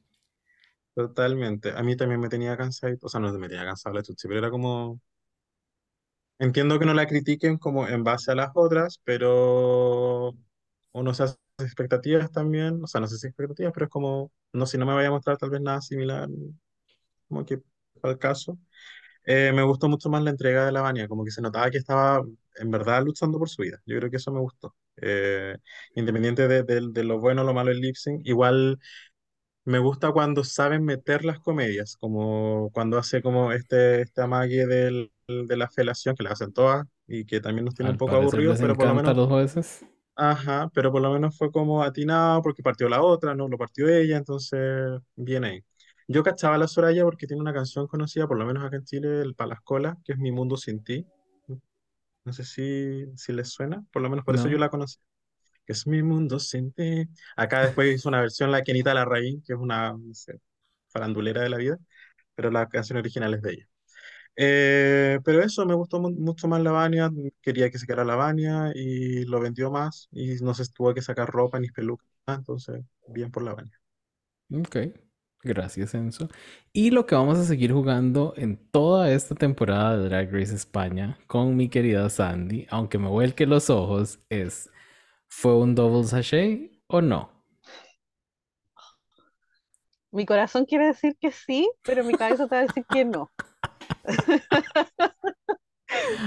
totalmente. 0.95 1.73
A 1.77 1.83
mí 1.83 1.97
también 1.97 2.21
me 2.21 2.29
tenía 2.29 2.57
cansado, 2.57 2.97
o 3.03 3.09
sea, 3.09 3.21
no 3.21 3.33
me 3.39 3.49
tenía 3.49 3.65
cansado 3.65 3.95
la 3.95 4.03
chuchi, 4.03 4.29
pero 4.29 4.39
era 4.41 4.51
como, 4.51 5.01
entiendo 6.39 6.79
que 6.79 6.87
no 6.87 6.95
la 6.95 7.07
critiquen 7.07 7.59
como 7.59 7.87
en 7.89 8.05
base 8.05 8.33
a 8.33 8.35
las 8.35 8.51
otras, 8.55 9.01
pero 9.05 10.35
uno 10.93 11.15
se 11.15 11.25
hace 11.25 11.37
expectativas 11.59 12.31
también, 12.33 12.83
o 12.85 12.87
sea, 12.87 13.01
no 13.01 13.07
sé 13.09 13.19
si 13.19 13.27
expectativas, 13.29 13.73
pero 13.73 13.87
es 13.87 13.91
como, 13.91 14.33
no, 14.53 14.67
si 14.67 14.79
no 14.79 14.87
me 14.87 14.95
vaya 14.95 15.09
a 15.09 15.11
mostrar 15.13 15.39
tal 15.39 15.51
vez 15.51 15.61
nada 15.61 15.81
similar, 15.81 16.29
como 17.29 17.45
que 17.47 17.61
al 18.03 18.19
caso. 18.19 18.59
Eh, 19.27 19.53
me 19.55 19.63
gustó 19.65 19.89
mucho 19.89 20.11
más 20.11 20.23
la 20.25 20.31
entrega 20.31 20.67
de 20.67 20.73
la 20.73 20.83
Vania, 20.83 21.09
como 21.09 21.25
que 21.25 21.31
se 21.33 21.43
notaba 21.43 21.71
que 21.71 21.79
estaba 21.79 22.23
en 22.57 22.71
verdad 22.71 23.05
luchando 23.05 23.39
por 23.39 23.49
su 23.51 23.63
vida. 23.63 23.81
Yo 23.87 23.99
creo 23.99 24.11
que 24.11 24.19
eso 24.19 24.33
me 24.33 24.41
gustó. 24.41 24.75
Eh, 25.03 25.57
independiente 25.95 26.49
de, 26.49 26.63
de- 26.65 26.89
de 26.93 27.05
lo 27.05 27.21
bueno 27.21 27.43
o 27.43 27.45
lo 27.45 27.55
malo 27.55 27.71
del 27.71 27.81
lip 27.81 27.97
sync, 27.97 28.23
igual 28.27 28.79
me 29.65 29.79
gusta 29.81 30.13
cuando 30.13 30.45
saben 30.45 30.85
meter 30.85 31.25
las 31.25 31.41
comedias, 31.41 31.97
como 31.99 32.71
cuando 32.73 32.99
hace 32.99 33.23
como 33.23 33.53
este, 33.53 34.03
este 34.03 34.23
amague 34.23 34.67
del- 34.67 35.13
de 35.29 35.57
la 35.57 35.69
felación, 35.71 36.17
que 36.17 36.25
la 36.25 36.31
hacen 36.33 36.53
todas 36.53 36.87
y 37.09 37.27
que 37.27 37.41
también 37.41 37.65
nos 37.67 37.75
tiene 37.75 37.91
un 37.91 37.95
Al 37.95 37.99
poco 37.99 38.13
parecer 38.13 38.41
aburridos, 38.41 38.59
pero 38.61 38.77
por 38.77 38.87
lo 38.89 38.95
menos, 38.95 39.17
los 39.17 39.29
jueces. 39.29 39.87
Ajá, 40.17 40.71
pero 40.75 40.93
por 40.93 41.03
lo 41.03 41.13
menos 41.13 41.37
fue 41.37 41.51
como 41.53 41.83
atinado 41.83 42.43
porque 42.43 42.63
partió 42.63 42.89
la 42.89 43.03
otra, 43.03 43.35
no 43.35 43.49
lo 43.49 43.59
partió 43.59 43.89
ella, 43.89 44.17
entonces 44.17 45.01
bien 45.17 45.45
ahí. 45.45 45.63
Yo 46.09 46.23
cachaba 46.23 46.55
a 46.57 46.59
la 46.59 46.69
Soraya 46.69 47.05
porque 47.05 47.27
tiene 47.27 47.43
una 47.43 47.53
canción 47.53 47.87
conocida, 47.89 48.29
por 48.29 48.39
lo 48.39 48.47
menos 48.47 48.65
acá 48.65 48.77
en 48.77 48.85
Chile, 48.85 49.23
el 49.23 49.35
Palascola, 49.35 49.97
que 50.05 50.13
es 50.13 50.19
Mi 50.19 50.33
Mundo 50.33 50.57
Sin 50.57 50.83
Ti. 50.85 51.07
No 52.25 52.33
sé 52.33 52.45
si, 52.45 53.07
si 53.17 53.33
les 53.33 53.49
suena, 53.51 53.85
por 53.93 54.03
lo 54.03 54.11
menos 54.11 54.25
por 54.25 54.35
eso 54.35 54.49
yo 54.49 54.59
la 54.59 54.69
conocí. 54.69 54.99
Que 55.65 55.73
es 55.73 55.87
Mi 55.87 56.03
Mundo 56.03 56.39
Sin 56.41 56.73
Ti. 56.73 57.09
Acá 57.37 57.67
después 57.67 57.95
hizo 57.95 58.09
una 58.09 58.21
versión 58.21 58.51
la 58.51 58.63
Kenita 58.63 58.95
Larraín, 58.95 59.43
que 59.43 59.53
es 59.55 59.59
una, 59.59 59.93
no 59.93 60.15
sé, 60.15 60.41
farandulera 60.89 61.43
de 61.43 61.51
la 61.51 61.59
vida, 61.59 61.79
pero 62.35 62.51
la 62.51 62.69
canción 62.69 62.99
original 62.99 63.35
es 63.35 63.43
de 63.43 63.53
ella. 63.53 63.69
Eh, 64.37 65.19
pero 65.25 65.43
eso, 65.43 65.65
me 65.67 65.75
gustó 65.75 66.01
mu- 66.01 66.11
mucho 66.13 66.49
más 66.49 66.63
la 66.63 66.73
Vania, 66.73 67.11
quería 67.43 67.71
que 67.71 67.79
se 67.79 67.87
quedara 67.87 68.05
la 68.05 68.17
Vania 68.17 68.73
y 68.75 69.25
lo 69.27 69.41
vendió 69.41 69.71
más 69.71 70.09
y 70.13 70.35
no 70.43 70.55
se 70.55 70.67
tuvo 70.73 70.95
que 70.95 71.03
sacar 71.03 71.29
ropa 71.31 71.59
ni 71.61 71.69
peluca, 71.71 72.05
entonces 72.27 72.85
bien 73.09 73.31
por 73.31 73.43
la 73.45 73.55
Vania. 73.55 73.79
Ok. 74.53 74.77
Gracias, 75.43 75.95
Enzo. 75.95 76.29
Y 76.73 76.91
lo 76.91 77.07
que 77.07 77.15
vamos 77.15 77.39
a 77.39 77.45
seguir 77.45 77.73
jugando 77.73 78.35
en 78.37 78.57
toda 78.71 79.13
esta 79.13 79.35
temporada 79.37 79.97
de 79.97 80.09
Drag 80.09 80.33
Race 80.33 80.55
España 80.55 81.19
con 81.29 81.57
mi 81.57 81.69
querida 81.69 82.09
Sandy, 82.11 82.67
aunque 82.71 82.99
me 82.99 83.09
vuelque 83.09 83.47
los 83.47 83.71
ojos, 83.71 84.19
es 84.29 84.71
¿fue 85.29 85.57
un 85.57 85.75
double 85.75 86.05
sachet 86.05 86.73
o 86.89 87.03
no? 87.03 87.31
Mi 90.11 90.27
corazón 90.27 90.65
quiere 90.67 90.87
decir 90.87 91.17
que 91.21 91.31
sí, 91.31 91.71
pero 91.85 92.03
mi 92.03 92.17
cabeza 92.17 92.49
te 92.49 92.57
va 92.57 92.61
a 92.61 92.65
decir 92.65 92.85
que 92.91 93.05
no. 93.05 93.31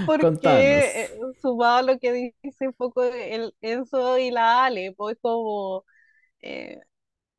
Porque 0.05 1.03
eh, 1.05 1.09
sumado 1.41 1.77
a 1.77 1.81
lo 1.93 1.99
que 1.99 2.33
dice 2.43 2.67
un 2.67 2.73
poco 2.73 3.03
el 3.03 3.53
Enzo 3.61 4.17
y 4.17 4.31
la 4.31 4.65
Ale, 4.65 4.93
pues 4.97 5.17
como 5.21 5.85
eh, 6.41 6.79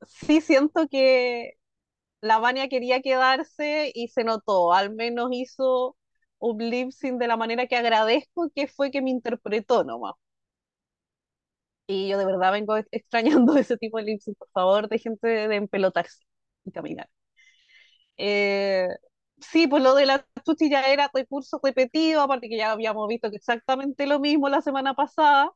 sí 0.07 0.41
siento 0.41 0.89
que 0.89 1.53
la 2.23 2.39
Vania 2.39 2.69
quería 2.69 3.03
quedarse 3.03 3.93
y 3.95 4.09
se 4.11 4.25
notó, 4.25 4.73
al 4.75 4.95
menos 4.95 5.31
hizo 5.33 5.97
un 6.39 6.59
lip 6.71 6.91
sync 6.93 7.19
de 7.21 7.29
la 7.29 7.37
manera 7.37 7.67
que 7.69 7.77
agradezco 7.77 8.51
que 8.55 8.67
fue 8.69 8.91
que 8.91 9.03
me 9.03 9.11
interpretó 9.11 9.85
nomás. 9.85 10.15
Y 11.87 12.09
yo 12.09 12.19
de 12.19 12.25
verdad 12.27 12.53
vengo 12.53 12.77
ex- 12.77 12.89
extrañando 12.93 13.55
ese 13.59 13.77
tipo 13.77 13.99
de 13.99 14.05
lip 14.05 14.21
sync, 14.21 14.37
por 14.39 14.49
favor, 14.51 14.89
de, 14.89 14.99
de 15.49 15.57
empelotarse 15.57 16.23
y 16.65 16.73
caminar. 16.73 17.09
Eh, 18.17 18.89
sí, 19.41 19.67
pues 19.67 19.83
lo 19.83 19.95
de 19.95 20.07
la 20.07 20.27
Tuti 20.45 20.71
ya 20.71 20.83
era 20.83 21.11
recurso 21.13 21.61
repetido, 21.63 22.23
aparte 22.23 22.49
que 22.49 22.57
ya 22.57 22.73
habíamos 22.73 23.09
visto 23.09 23.31
que 23.31 23.37
exactamente 23.37 24.07
lo 24.07 24.21
mismo 24.21 24.49
la 24.49 24.63
semana 24.63 24.95
pasada. 24.95 25.51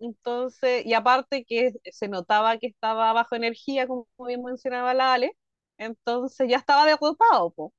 Entonces, 0.00 0.86
y 0.86 0.94
aparte 0.94 1.44
que 1.44 1.72
se 1.92 2.08
notaba 2.08 2.58
que 2.58 2.68
estaba 2.68 3.12
bajo 3.14 3.36
energía, 3.36 3.86
como 3.88 4.08
bien 4.26 4.42
mencionaba 4.44 4.94
la 4.94 5.14
Ale, 5.14 5.32
entonces 5.78 6.48
ya 6.50 6.58
estaba 6.58 6.86
derrotado, 6.86 7.52
po. 7.52 7.74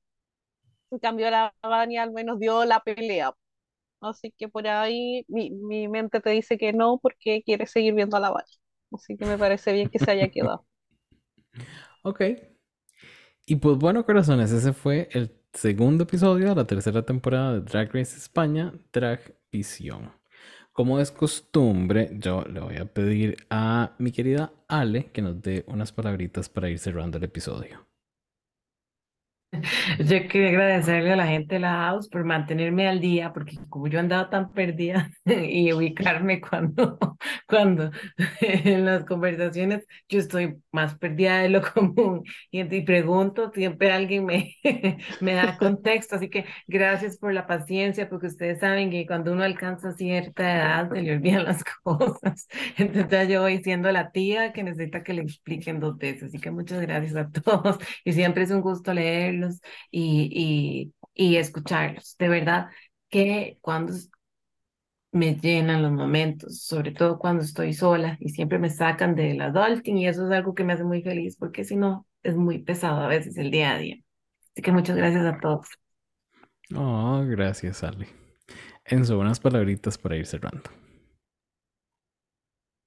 En 0.90 0.98
cambio, 0.98 1.30
la 1.30 1.54
Vania 1.62 2.02
al 2.02 2.12
menos 2.12 2.38
dio 2.38 2.64
la 2.64 2.80
pelea. 2.80 3.34
Así 4.00 4.32
que 4.38 4.48
por 4.48 4.66
ahí 4.68 5.24
mi, 5.28 5.50
mi 5.50 5.88
mente 5.88 6.20
te 6.20 6.30
dice 6.30 6.58
que 6.58 6.72
no, 6.72 6.98
porque 7.02 7.42
quiere 7.44 7.66
seguir 7.66 7.94
viendo 7.94 8.16
a 8.16 8.20
la 8.20 8.30
Vania. 8.30 8.56
Así 8.92 9.16
que 9.16 9.26
me 9.26 9.38
parece 9.38 9.72
bien 9.72 9.90
que 9.90 9.98
se 10.00 10.10
haya 10.12 10.30
quedado. 10.30 10.66
Ok. 12.02 12.20
Y 13.50 13.56
pues 13.56 13.78
bueno, 13.78 14.04
corazones, 14.04 14.52
ese 14.52 14.74
fue 14.74 15.08
el 15.10 15.32
segundo 15.54 16.04
episodio 16.04 16.50
de 16.50 16.54
la 16.54 16.66
tercera 16.66 17.00
temporada 17.00 17.54
de 17.54 17.60
Drag 17.62 17.88
Race 17.94 18.14
España, 18.14 18.74
Drag 18.92 19.20
Visión. 19.50 20.12
Como 20.70 21.00
es 21.00 21.10
costumbre, 21.10 22.10
yo 22.12 22.42
le 22.42 22.60
voy 22.60 22.76
a 22.76 22.84
pedir 22.84 23.38
a 23.48 23.96
mi 23.98 24.12
querida 24.12 24.52
Ale 24.68 25.10
que 25.12 25.22
nos 25.22 25.40
dé 25.40 25.64
unas 25.66 25.92
palabritas 25.92 26.50
para 26.50 26.68
ir 26.68 26.78
cerrando 26.78 27.16
el 27.16 27.24
episodio. 27.24 27.87
Yo 29.98 30.28
quería 30.28 30.48
agradecerle 30.50 31.12
a 31.12 31.16
la 31.16 31.26
gente 31.26 31.54
de 31.54 31.60
la 31.60 31.72
house 31.72 32.08
por 32.08 32.24
mantenerme 32.24 32.86
al 32.88 33.00
día, 33.00 33.32
porque 33.32 33.56
como 33.68 33.88
yo 33.88 33.98
andaba 33.98 34.28
tan 34.30 34.52
perdida 34.52 35.10
y 35.24 35.72
ubicarme 35.72 36.40
cuando, 36.40 36.98
cuando 37.48 37.90
en 38.40 38.84
las 38.84 39.04
conversaciones 39.04 39.86
yo 40.08 40.18
estoy 40.18 40.58
más 40.70 40.96
perdida 40.98 41.38
de 41.38 41.48
lo 41.48 41.62
común. 41.62 42.24
Y, 42.50 42.60
y 42.74 42.82
pregunto, 42.82 43.50
siempre 43.54 43.90
alguien 43.92 44.26
me, 44.26 44.54
me 45.20 45.34
da 45.34 45.56
contexto, 45.56 46.16
así 46.16 46.28
que 46.28 46.44
gracias 46.66 47.16
por 47.18 47.32
la 47.32 47.46
paciencia, 47.46 48.08
porque 48.08 48.26
ustedes 48.26 48.60
saben 48.60 48.90
que 48.90 49.06
cuando 49.06 49.32
uno 49.32 49.44
alcanza 49.44 49.92
cierta 49.92 50.42
edad 50.56 50.90
se 50.92 51.02
le 51.02 51.12
olvidan 51.16 51.44
las 51.44 51.64
cosas, 51.82 52.46
entonces 52.76 53.10
ya 53.10 53.24
yo 53.24 53.42
voy 53.42 53.62
siendo 53.62 53.90
la 53.92 54.10
tía 54.10 54.52
que 54.52 54.62
necesita 54.62 55.02
que 55.02 55.14
le 55.14 55.22
expliquen 55.22 55.80
dos 55.80 55.96
veces, 55.98 56.24
así 56.24 56.38
que 56.38 56.50
muchas 56.50 56.80
gracias 56.82 57.16
a 57.16 57.30
todos. 57.30 57.78
Y 58.04 58.12
siempre 58.12 58.44
es 58.44 58.50
un 58.50 58.60
gusto 58.60 58.92
leerlos 59.38 59.60
y, 59.90 60.92
y, 61.14 61.32
y 61.32 61.36
escucharlos. 61.36 62.16
De 62.18 62.28
verdad 62.28 62.68
que 63.10 63.58
cuando 63.60 63.92
me 65.12 65.34
llenan 65.36 65.82
los 65.82 65.92
momentos, 65.92 66.62
sobre 66.62 66.92
todo 66.92 67.18
cuando 67.18 67.42
estoy 67.42 67.72
sola 67.72 68.16
y 68.20 68.30
siempre 68.30 68.58
me 68.58 68.70
sacan 68.70 69.14
del 69.14 69.40
adulting 69.40 69.96
y 69.98 70.06
eso 70.08 70.26
es 70.26 70.32
algo 70.32 70.54
que 70.54 70.64
me 70.64 70.74
hace 70.74 70.84
muy 70.84 71.02
feliz 71.02 71.36
porque 71.36 71.64
si 71.64 71.76
no 71.76 72.06
es 72.22 72.36
muy 72.36 72.58
pesado 72.58 73.00
a 73.02 73.08
veces 73.08 73.36
el 73.38 73.50
día 73.50 73.72
a 73.74 73.78
día. 73.78 73.96
Así 74.54 74.62
que 74.62 74.72
muchas 74.72 74.96
gracias 74.96 75.24
a 75.26 75.40
todos. 75.40 75.68
Oh, 76.74 77.24
gracias, 77.26 77.82
Ale. 77.82 78.08
Enzo, 78.86 79.18
unas 79.18 79.40
palabritas 79.40 79.98
para 79.98 80.16
ir 80.16 80.26
cerrando. 80.26 80.70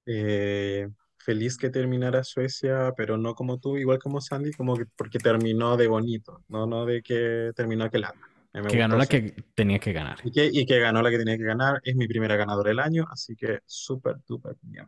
Eh, 0.06 0.88
feliz 1.24 1.56
que 1.56 1.70
terminara 1.70 2.24
Suecia, 2.24 2.92
pero 2.96 3.16
no 3.16 3.34
como 3.34 3.58
tú, 3.58 3.76
igual 3.78 3.98
como 3.98 4.20
Sandy, 4.20 4.52
como 4.52 4.76
que 4.76 4.86
porque 4.96 5.18
terminó 5.18 5.76
de 5.76 5.86
bonito, 5.88 6.42
no, 6.48 6.66
no 6.66 6.86
de 6.86 7.02
que 7.02 7.52
terminó 7.56 7.90
que 7.90 7.98
lata. 7.98 8.18
Me 8.54 8.62
Que 8.68 8.76
ganó 8.76 8.96
la 8.96 9.04
así. 9.04 9.08
que 9.08 9.44
tenía 9.54 9.78
que 9.78 9.92
ganar. 9.92 10.18
Y 10.24 10.30
que, 10.32 10.46
y 10.52 10.66
que 10.66 10.78
ganó 10.78 11.00
la 11.02 11.10
que 11.10 11.18
tenía 11.18 11.38
que 11.38 11.44
ganar. 11.44 11.80
Es 11.84 11.96
mi 11.96 12.06
primera 12.06 12.36
ganadora 12.36 12.68
del 12.70 12.80
año, 12.80 13.06
así 13.10 13.34
que 13.36 13.60
súper, 13.66 14.16
súper 14.26 14.56
bien. 14.62 14.86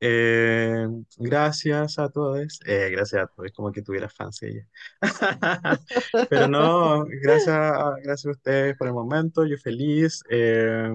Eh, 0.00 0.86
gracias 1.18 1.98
a 1.98 2.08
todos. 2.08 2.60
Eh, 2.66 2.88
gracias 2.90 3.22
a 3.24 3.26
todos, 3.26 3.50
como 3.52 3.72
que 3.72 3.82
tuviera 3.82 4.08
fans 4.08 4.42
ella. 4.42 4.66
Pero 6.30 6.48
no, 6.48 7.04
gracias, 7.22 7.72
gracias 8.04 8.26
a 8.26 8.30
ustedes 8.30 8.76
por 8.76 8.86
el 8.88 8.94
momento. 8.94 9.44
Yo 9.44 9.56
feliz. 9.58 10.22
Eh, 10.30 10.90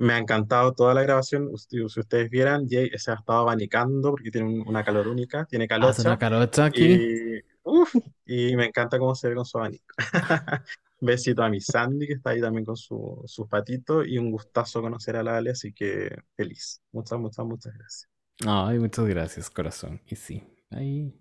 me 0.00 0.12
ha 0.14 0.18
encantado 0.18 0.72
toda 0.72 0.94
la 0.94 1.02
grabación. 1.02 1.50
Si 1.58 1.80
ustedes 1.82 2.30
vieran, 2.30 2.66
Jay 2.68 2.90
se 2.96 3.10
ha 3.10 3.14
estado 3.14 3.40
abanicando 3.40 4.10
porque 4.10 4.30
tiene 4.30 4.46
un- 4.48 4.66
una 4.68 4.84
calor 4.84 5.08
única, 5.08 5.44
tiene 5.44 5.66
Hace 5.70 6.02
una 6.02 6.18
calocha. 6.18 6.64
aquí. 6.66 6.84
Y, 6.84 7.40
uf, 7.64 7.94
y 8.26 8.56
me 8.56 8.66
encanta 8.66 8.98
cómo 8.98 9.14
se 9.14 9.28
ve 9.28 9.34
con 9.34 9.44
su 9.44 9.58
abanico. 9.58 9.84
Besito 11.00 11.42
a 11.44 11.48
mi 11.48 11.60
Sandy, 11.60 12.06
que 12.08 12.14
está 12.14 12.30
ahí 12.30 12.40
también 12.40 12.64
con 12.64 12.76
su- 12.76 13.22
sus 13.26 13.46
patitos. 13.48 14.06
Y 14.06 14.18
un 14.18 14.30
gustazo 14.30 14.80
conocer 14.82 15.16
a 15.16 15.22
la 15.22 15.36
Ale, 15.36 15.50
así 15.50 15.72
que 15.72 16.16
feliz. 16.36 16.80
Muchas, 16.92 17.18
muchas, 17.18 17.44
muchas 17.46 17.74
gracias. 17.74 18.08
Ay, 18.46 18.78
muchas 18.78 19.04
gracias, 19.06 19.50
corazón. 19.50 20.00
Y 20.06 20.16
sí, 20.16 20.42
ahí. 20.70 21.12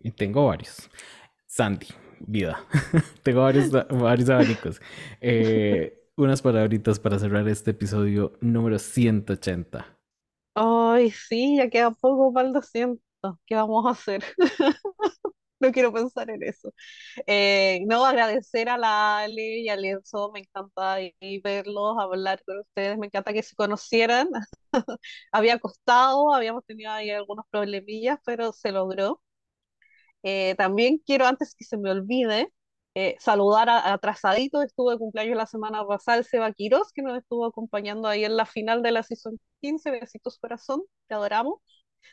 Y 0.00 0.10
tengo 0.12 0.46
varios. 0.46 0.90
Sandy, 1.46 1.88
vida. 2.20 2.58
Tengo 3.22 3.42
varios, 3.42 3.70
varios 3.70 4.28
abanicos. 4.30 4.80
Eh, 5.20 6.02
unas 6.16 6.42
palabritas 6.42 6.98
para 6.98 7.18
cerrar 7.18 7.48
este 7.48 7.70
episodio 7.70 8.32
número 8.40 8.78
180. 8.78 9.96
Ay, 10.54 11.10
sí, 11.10 11.56
ya 11.58 11.68
queda 11.68 11.90
poco 11.90 12.32
para 12.32 12.48
el 12.48 12.54
200. 12.54 13.02
¿Qué 13.46 13.54
vamos 13.54 13.86
a 13.86 13.90
hacer? 13.90 14.24
No 15.60 15.72
quiero 15.72 15.92
pensar 15.92 16.28
en 16.30 16.42
eso. 16.42 16.72
Eh, 17.26 17.80
no, 17.86 18.04
agradecer 18.06 18.68
a 18.68 18.78
la 18.78 19.20
Ale 19.20 19.60
y 19.60 19.68
a 19.70 19.76
Lienzo, 19.76 20.30
me 20.32 20.40
encanta 20.40 20.94
ahí 20.94 21.14
verlos, 21.42 21.96
hablar 21.98 22.42
con 22.44 22.60
ustedes, 22.60 22.98
me 22.98 23.06
encanta 23.06 23.32
que 23.32 23.42
se 23.42 23.56
conocieran. 23.56 24.28
Había 25.32 25.58
costado, 25.58 26.34
habíamos 26.34 26.64
tenido 26.66 26.92
ahí 26.92 27.10
algunos 27.10 27.46
problemillas, 27.50 28.18
pero 28.24 28.52
se 28.52 28.72
logró. 28.72 29.22
Eh, 30.22 30.54
también 30.56 30.98
quiero, 31.06 31.26
antes 31.26 31.54
que 31.54 31.64
se 31.64 31.76
me 31.76 31.90
olvide, 31.90 32.52
eh, 32.96 33.14
saludar 33.20 33.68
a, 33.68 33.92
Atrasadito, 33.92 34.62
estuvo 34.62 34.90
de 34.90 34.96
cumpleaños 34.98 35.36
la 35.36 35.46
semana 35.46 35.86
pasada, 35.86 36.18
el 36.18 36.24
Seba 36.24 36.50
Quiroz, 36.52 36.92
que 36.94 37.02
nos 37.02 37.18
estuvo 37.18 37.44
acompañando 37.44 38.08
ahí 38.08 38.24
en 38.24 38.36
la 38.36 38.46
final 38.46 38.82
de 38.82 38.90
la 38.90 39.02
Season 39.02 39.38
15, 39.60 39.90
besitos 39.90 40.38
corazón, 40.38 40.82
te 41.06 41.14
adoramos. 41.14 41.60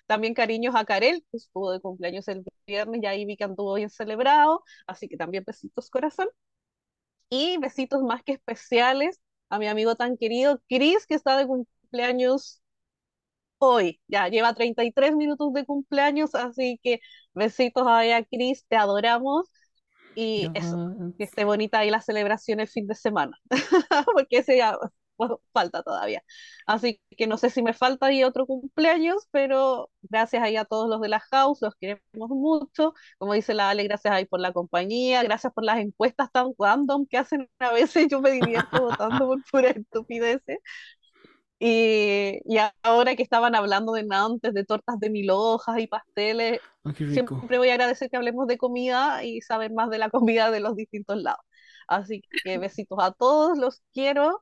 También 0.08 0.34
cariños 0.34 0.76
a 0.76 0.86
Karel, 0.86 1.24
que 1.32 1.38
estuvo 1.38 1.72
de 1.72 1.80
cumpleaños 1.82 2.28
el 2.28 2.44
viernes, 2.68 3.02
y 3.04 3.06
ahí 3.08 3.26
vi 3.26 3.38
que 3.38 3.46
anduvo 3.46 3.76
bien 3.76 3.90
celebrado, 3.90 4.64
así 4.88 5.08
que 5.08 5.18
también 5.18 5.46
besitos 5.48 5.90
corazón. 5.90 6.28
Y 7.30 7.58
besitos 7.58 8.02
más 8.04 8.24
que 8.24 8.34
especiales 8.34 9.20
a 9.50 9.60
mi 9.60 9.68
amigo 9.68 9.96
tan 9.96 10.18
querido 10.18 10.62
Chris, 10.68 11.06
que 11.08 11.16
está 11.16 11.38
de 11.38 11.48
cumpleaños 11.48 12.62
hoy. 13.58 14.02
Ya 14.08 14.28
lleva 14.30 14.54
33 14.54 15.16
minutos 15.16 15.54
de 15.54 15.66
cumpleaños, 15.66 16.36
así 16.36 16.80
que 16.84 17.00
besitos 17.34 17.86
ahí 17.88 18.12
a 18.12 18.24
Chris, 18.26 18.66
te 18.68 18.76
adoramos. 18.76 19.50
Y 20.16 20.50
eso, 20.54 20.94
que 21.18 21.24
esté 21.24 21.44
bonita 21.44 21.80
ahí 21.80 21.90
la 21.90 22.02
celebración 22.02 22.60
el 22.60 22.68
fin 22.68 22.88
de 22.88 22.96
semana, 22.96 23.38
porque 24.14 24.38
ese 24.38 24.58
ya 24.58 24.78
pues, 25.16 25.32
falta 25.54 25.84
todavía. 25.84 26.24
Así 26.66 27.02
que 27.18 27.28
no 27.28 27.38
sé 27.38 27.50
si 27.50 27.62
me 27.62 27.74
falta 27.74 28.08
ahí 28.08 28.24
otro 28.24 28.46
cumpleaños, 28.46 29.28
pero 29.32 29.90
gracias 30.02 30.44
ahí 30.44 30.58
a 30.58 30.66
todos 30.66 30.90
los 30.90 31.02
de 31.02 31.10
la 31.10 31.20
house, 31.32 31.62
los 31.62 31.76
queremos 31.76 32.30
mucho. 32.30 32.94
Como 33.18 33.34
dice 33.34 33.54
la 33.54 33.70
Ale, 33.70 33.84
gracias 33.84 34.14
ahí 34.14 34.26
por 34.26 34.40
la 34.40 34.54
compañía, 34.54 35.24
gracias 35.24 35.54
por 35.54 35.64
las 35.66 35.80
encuestas 35.80 36.32
tan 36.32 36.54
random 36.58 37.06
que 37.08 37.18
hacen 37.18 37.50
a 37.60 37.72
veces. 37.72 38.08
Yo 38.10 38.22
me 38.22 38.32
divierto 38.32 38.82
votando 38.82 39.28
por 39.28 39.44
puras 39.52 39.76
estupideces. 39.78 40.60
Y, 41.66 42.42
y 42.46 42.58
ahora 42.84 43.16
que 43.16 43.24
estaban 43.24 43.56
hablando 43.56 43.94
de 43.94 44.06
antes, 44.12 44.54
de 44.54 44.66
tortas 44.66 45.00
de 45.00 45.10
mil 45.10 45.30
hojas 45.32 45.80
y 45.80 45.88
pasteles, 45.88 46.60
Oh, 46.86 46.92
siempre 47.06 47.58
voy 47.58 47.70
a 47.70 47.74
agradecer 47.74 48.10
que 48.10 48.18
hablemos 48.18 48.48
de 48.48 48.58
comida 48.58 49.24
y 49.24 49.42
saber 49.42 49.72
más 49.74 49.90
de 49.90 49.98
la 50.00 50.10
comida 50.12 50.52
de 50.52 50.60
los 50.60 50.76
distintos 50.76 51.18
lados. 51.22 51.42
Así 51.88 52.24
que 52.44 52.58
besitos 52.58 52.98
a 53.02 53.12
todos, 53.14 53.58
los 53.58 53.82
quiero 53.94 54.42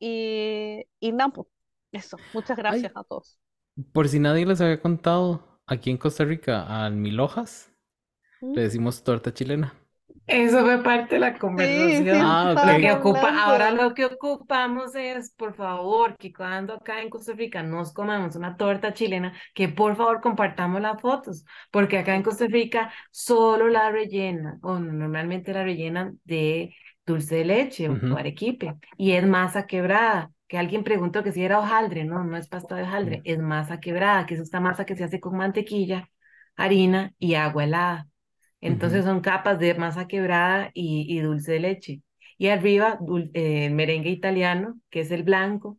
y, 0.00 0.84
y 1.00 1.12
nada, 1.12 1.30
pues, 1.32 1.48
eso, 1.92 2.24
muchas 2.32 2.58
gracias 2.58 2.92
a 2.96 3.04
todos. 3.04 3.38
Por 3.92 4.08
si 4.08 4.20
nadie 4.20 4.46
les 4.46 4.60
había 4.60 4.80
contado, 4.80 5.60
aquí 5.66 5.90
en 5.90 5.96
Costa 5.98 6.24
Rica, 6.24 6.84
al 6.84 6.94
mil 6.96 7.18
hojas 7.20 7.72
¿Mm? 8.40 8.56
le 8.56 8.62
decimos 8.62 9.04
torta 9.04 9.34
chilena. 9.34 9.74
Eso 10.26 10.62
fue 10.62 10.82
parte 10.82 11.14
de 11.16 11.20
la 11.20 11.38
conversación. 11.38 12.04
sí, 12.04 12.20
Ah. 12.22 12.52
Lo 12.54 12.80
que 12.80 12.92
ocupa, 12.92 13.20
ahora 13.44 13.70
lo 13.70 13.94
que 13.94 14.04
ocupamos 14.06 14.94
es, 14.96 15.32
por 15.34 15.54
favor, 15.54 16.16
que 16.16 16.32
cuando 16.32 16.74
acá 16.74 17.00
en 17.00 17.10
Costa 17.10 17.32
Rica 17.32 17.62
nos 17.62 17.92
comamos 17.92 18.34
una 18.34 18.56
torta 18.56 18.92
chilena, 18.92 19.32
que 19.54 19.68
por 19.68 19.94
favor 19.96 20.20
compartamos 20.20 20.80
las 20.80 21.00
fotos, 21.00 21.44
porque 21.70 21.98
acá 21.98 22.14
en 22.16 22.22
Costa 22.24 22.46
Rica 22.46 22.92
solo 23.12 23.68
la 23.68 23.90
rellenan, 23.90 24.58
o 24.62 24.78
normalmente 24.80 25.52
la 25.52 25.62
rellenan 25.62 26.18
de 26.24 26.74
dulce 27.06 27.36
de 27.36 27.44
leche 27.44 27.88
o 27.88 28.16
arequipe, 28.16 28.74
y 28.96 29.12
es 29.12 29.24
masa 29.26 29.66
quebrada. 29.66 30.32
Que 30.48 30.58
alguien 30.58 30.84
preguntó 30.84 31.22
que 31.24 31.32
si 31.32 31.42
era 31.44 31.58
hojaldre, 31.58 32.04
no, 32.04 32.22
no 32.24 32.36
es 32.36 32.48
pasta 32.48 32.76
de 32.76 32.82
hojaldre, 32.82 33.20
es 33.24 33.38
masa 33.38 33.80
quebrada, 33.80 34.26
que 34.26 34.34
es 34.34 34.40
esta 34.40 34.60
masa 34.60 34.84
que 34.84 34.94
se 34.96 35.04
hace 35.04 35.18
con 35.20 35.36
mantequilla, 35.36 36.08
harina 36.56 37.12
y 37.18 37.34
agua 37.34 37.64
helada. 37.64 38.06
Entonces 38.66 39.04
Ujú. 39.04 39.06
son 39.06 39.20
capas 39.20 39.58
de 39.58 39.74
masa 39.74 40.06
quebrada 40.08 40.70
y, 40.74 41.06
y 41.08 41.20
dulce 41.20 41.52
de 41.52 41.60
leche. 41.60 42.02
Y 42.38 42.48
arriba 42.48 42.98
dul- 43.00 43.30
eh, 43.34 43.70
merengue 43.70 44.10
italiano, 44.10 44.78
que 44.90 45.00
es 45.00 45.10
el 45.10 45.22
blanco, 45.24 45.78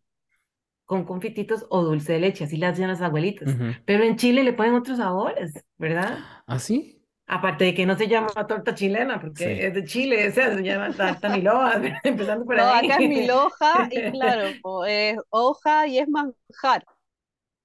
con 0.86 1.06
confititos 1.06 1.66
o 1.70 1.84
dulce 1.84 2.14
de 2.14 2.20
leche, 2.20 2.46
así 2.46 2.58
las 2.58 2.74
hacían 2.74 2.90
las 2.90 3.02
abuelitas. 3.02 3.50
Ujú. 3.50 3.74
Pero 3.86 4.04
en 4.04 4.16
Chile 4.18 4.44
le 4.44 4.54
ponen 4.54 4.76
otros 4.76 4.98
sabores, 4.98 5.54
¿verdad? 5.78 6.20
¿Ah, 6.48 6.60
sí? 6.60 7.02
Aparte 7.28 7.66
de 7.66 7.76
que 7.76 7.86
no 7.86 7.98
se 7.98 8.08
llama 8.08 8.30
torta 8.48 8.74
chilena, 8.74 9.20
porque 9.20 9.44
Sí. 9.44 9.68
es 9.68 9.74
de 9.74 9.84
Chile, 9.84 10.30
o 10.30 10.32
sea, 10.32 10.56
se 10.56 10.64
llama 10.64 10.96
tarta 10.96 11.30
milhoja, 11.30 11.74
empezando 12.04 12.46
por 12.46 12.56
No, 12.56 12.64
ahí. 12.64 12.90
acá 12.90 12.98
es 12.98 13.04
mil 13.04 13.30
hoja 13.32 13.88
y 13.92 14.04
claro, 14.10 14.58
es 14.86 15.18
hoja 15.30 15.88
y 15.88 16.00
es 16.00 16.08
manjar. 16.10 16.86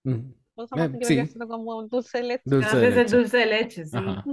Ujú. 0.05 0.35
Cosa 0.55 0.77
Eh, 0.77 0.89
más 0.89 0.91
que 0.99 1.07
vendría 1.07 1.27
sí. 1.29 1.39
como 1.49 1.83
dulce 1.89 2.19
de 2.19 2.25
leche. 2.25 2.45
Dulce 2.45 2.79
de 2.79 2.89
Entonces 2.89 2.97
el 2.97 3.11
leche. 3.11 3.11
dulce 3.11 3.37
de 3.39 3.47
leche, 3.47 3.85
sí. 3.85 3.99
Ajá. 3.99 4.29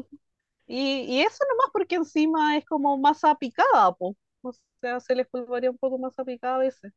Y, 0.69 1.01
y 1.07 1.21
eso 1.23 1.39
nomás 1.51 1.71
porque 1.73 1.95
encima 1.97 2.57
es 2.57 2.65
como 2.65 2.97
masa 2.99 3.35
picada, 3.35 3.93
po. 3.95 4.17
O 4.43 4.53
sea, 4.81 5.01
se 5.01 5.15
le 5.15 5.23
espolvorea 5.23 5.71
un 5.71 5.79
poco 5.79 5.99
masa 5.99 6.25
picada 6.25 6.57
a 6.57 6.59
veces. 6.59 6.93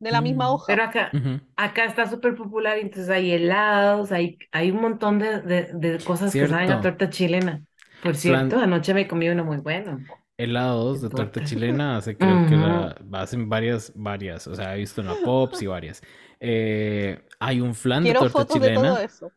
De 0.00 0.10
la 0.12 0.20
misma 0.22 0.50
Mm. 0.50 0.52
hoja. 0.52 0.66
Pero 0.66 0.84
acá, 0.84 1.12
Ujú. 1.12 1.40
acá 1.56 1.84
está 1.84 2.08
súper 2.08 2.34
popular, 2.36 2.78
entonces 2.78 3.10
hay 3.10 3.32
helados, 3.32 4.12
hay, 4.12 4.38
hay 4.52 4.70
un 4.70 4.80
montón 4.82 5.18
de, 5.18 5.40
de, 5.42 5.70
de 5.74 6.02
cosas 6.04 6.36
que 6.36 6.46
saben 6.46 6.70
a 6.72 6.80
Cierto. 6.80 6.82
torta 6.82 7.10
chilena. 7.10 7.64
Por 8.00 8.16
Flan- 8.16 8.16
cierto, 8.16 8.56
anoche 8.58 8.94
me 8.94 9.08
comí 9.08 9.28
uno 9.28 9.44
muy 9.44 9.58
bueno. 9.58 10.06
Helados 10.38 11.02
De 11.02 11.02
de 11.02 11.10
torta 11.10 11.42
chilena, 11.42 11.96
hace 11.98 12.16
creo 12.16 12.44
que 12.46 12.56
Ujú. 12.56 12.56
la, 12.56 12.96
hacen 13.12 13.48
varias, 13.50 13.92
varias, 13.94 14.46
o 14.46 14.54
sea, 14.54 14.74
he 14.74 14.78
visto 14.78 15.02
una 15.02 15.16
Pops 15.16 15.60
y 15.62 15.66
varias. 15.66 16.02
Eh, 16.40 17.22
hay 17.38 17.60
un 17.60 17.74
flan 17.74 18.06
de 18.06 18.14
Quiero 18.14 18.16
torta 18.16 18.46
fotos 18.46 18.60
de 18.60 18.70
todo 18.70 18.98
chilena, 18.98 18.98
eso. 18.98 19.32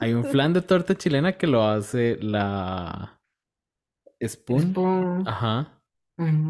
Hay 0.00 0.12
un 0.14 0.24
flan 0.24 0.52
de 0.52 0.62
torta 0.62 0.94
chilena 0.94 1.36
que 1.36 1.46
lo 1.46 1.62
hace 1.64 2.16
la 2.20 3.20
Spoon, 4.24 4.72
Spoon. 4.72 5.26
ajá, 5.26 5.82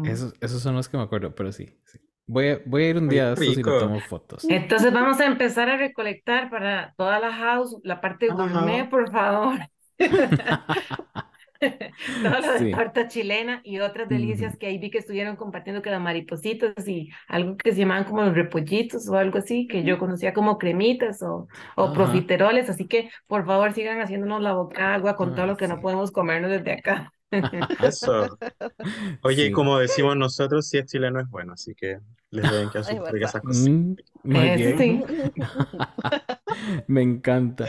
esos, 0.05 0.33
esos 0.41 0.61
son 0.61 0.75
los 0.75 0.87
que 0.89 0.97
me 0.97 1.03
acuerdo, 1.03 1.33
pero 1.33 1.51
sí, 1.51 1.79
sí. 1.85 1.99
Voy 2.25 2.49
a, 2.49 2.61
voy 2.65 2.83
a 2.83 2.89
ir 2.89 2.97
un 2.97 3.09
día 3.09 3.27
de 3.27 3.33
estos 3.33 3.57
y 3.57 3.63
le 3.63 3.63
tomo 3.63 3.99
fotos. 3.99 4.45
Entonces 4.49 4.93
vamos 4.93 5.19
a 5.19 5.25
empezar 5.25 5.69
a 5.69 5.77
recolectar 5.77 6.49
para 6.49 6.93
toda 6.97 7.19
la 7.19 7.33
house, 7.33 7.77
la 7.83 7.99
parte 7.99 8.29
Ajá. 8.29 8.43
gourmet, 8.43 8.89
por 8.89 9.11
favor. 9.11 9.59
Todo 12.21 12.39
lo 12.41 12.53
de 12.53 12.65
torta 12.65 13.07
chilena 13.07 13.61
y 13.63 13.79
otras 13.79 14.09
delicias 14.09 14.57
que 14.57 14.67
ahí 14.67 14.77
vi 14.77 14.89
que 14.91 14.99
estuvieron 14.99 15.35
compartiendo 15.35 15.81
que 15.81 15.91
las 15.91 16.01
maripositas 16.01 16.87
y 16.87 17.09
algo 17.27 17.57
que 17.57 17.71
se 17.73 17.79
llamaban 17.79 18.05
como 18.05 18.23
los 18.23 18.33
repollitos 18.35 19.07
o 19.09 19.15
algo 19.17 19.37
así, 19.39 19.67
que 19.67 19.83
yo 19.83 19.97
conocía 19.99 20.33
como 20.33 20.57
cremitas 20.57 21.21
o, 21.23 21.47
o 21.75 21.83
Ajá. 21.85 21.93
profiteroles, 21.93 22.69
así 22.69 22.87
que 22.87 23.09
por 23.27 23.45
favor 23.45 23.73
sigan 23.73 23.99
haciéndonos 24.01 24.41
la 24.41 24.53
boca 24.53 24.93
agua 24.93 25.15
con 25.15 25.33
todo 25.35 25.45
Ah, 25.45 25.47
lo 25.47 25.57
que 25.57 25.67
no 25.67 25.75
sí. 25.75 25.81
podemos 25.81 26.11
comernos 26.11 26.51
desde 26.51 26.73
acá. 26.73 27.11
Eso. 27.79 28.39
Oye, 29.21 29.45
y 29.47 29.49
Sí. 29.49 29.51
como 29.51 29.79
decimos 29.79 30.15
nosotros, 30.17 30.67
si 30.69 30.77
es 30.77 30.85
chileno 30.85 31.19
es 31.19 31.29
bueno, 31.29 31.53
así 31.53 31.73
que 31.75 31.99
les 32.31 32.49
deben 32.49 32.69
que 32.71 32.79
asustar 32.79 33.15
esas 33.21 33.41
cosas. 33.43 33.69
Mm, 33.69 33.93
muy 34.23 34.49
bien. 34.51 34.77
sí. 34.77 35.03
Me 36.87 37.01
encanta. 37.01 37.67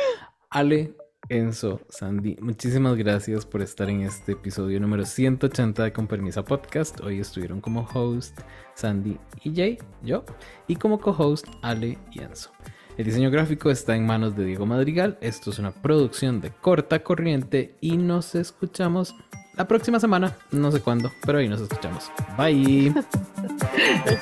Ale, 0.50 0.94
Enzo, 1.28 1.80
Sandy, 1.88 2.36
muchísimas 2.40 2.96
gracias 2.96 3.46
por 3.46 3.62
estar 3.62 3.88
en 3.88 4.02
este 4.02 4.32
episodio 4.32 4.78
número 4.78 5.06
180 5.06 5.84
de 5.84 5.92
Con 5.92 6.06
Permisa 6.06 6.44
Podcast. 6.44 7.00
Hoy 7.00 7.20
estuvieron 7.20 7.60
como 7.60 7.88
host 7.92 8.38
Sandy 8.74 9.18
y 9.42 9.54
Jay, 9.54 9.78
yo, 10.02 10.24
y 10.66 10.76
como 10.76 11.00
co-host 11.00 11.46
Ale 11.62 11.98
y 12.12 12.22
Enzo. 12.22 12.50
El 12.98 13.06
diseño 13.06 13.30
gráfico 13.30 13.70
está 13.70 13.96
en 13.96 14.06
manos 14.06 14.36
de 14.36 14.44
Diego 14.44 14.66
Madrigal. 14.66 15.18
Esto 15.20 15.50
es 15.50 15.58
una 15.58 15.72
producción 15.72 16.40
de 16.40 16.50
corta 16.50 17.02
corriente 17.02 17.74
y 17.80 17.96
nos 17.96 18.34
escuchamos 18.34 19.14
la 19.56 19.66
próxima 19.66 19.98
semana. 19.98 20.36
No 20.52 20.70
sé 20.70 20.80
cuándo, 20.80 21.10
pero 21.24 21.38
ahí 21.38 21.48
nos 21.48 21.60
escuchamos. 21.60 22.10
Bye. 22.36 22.94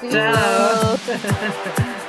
Chao. 0.10 0.96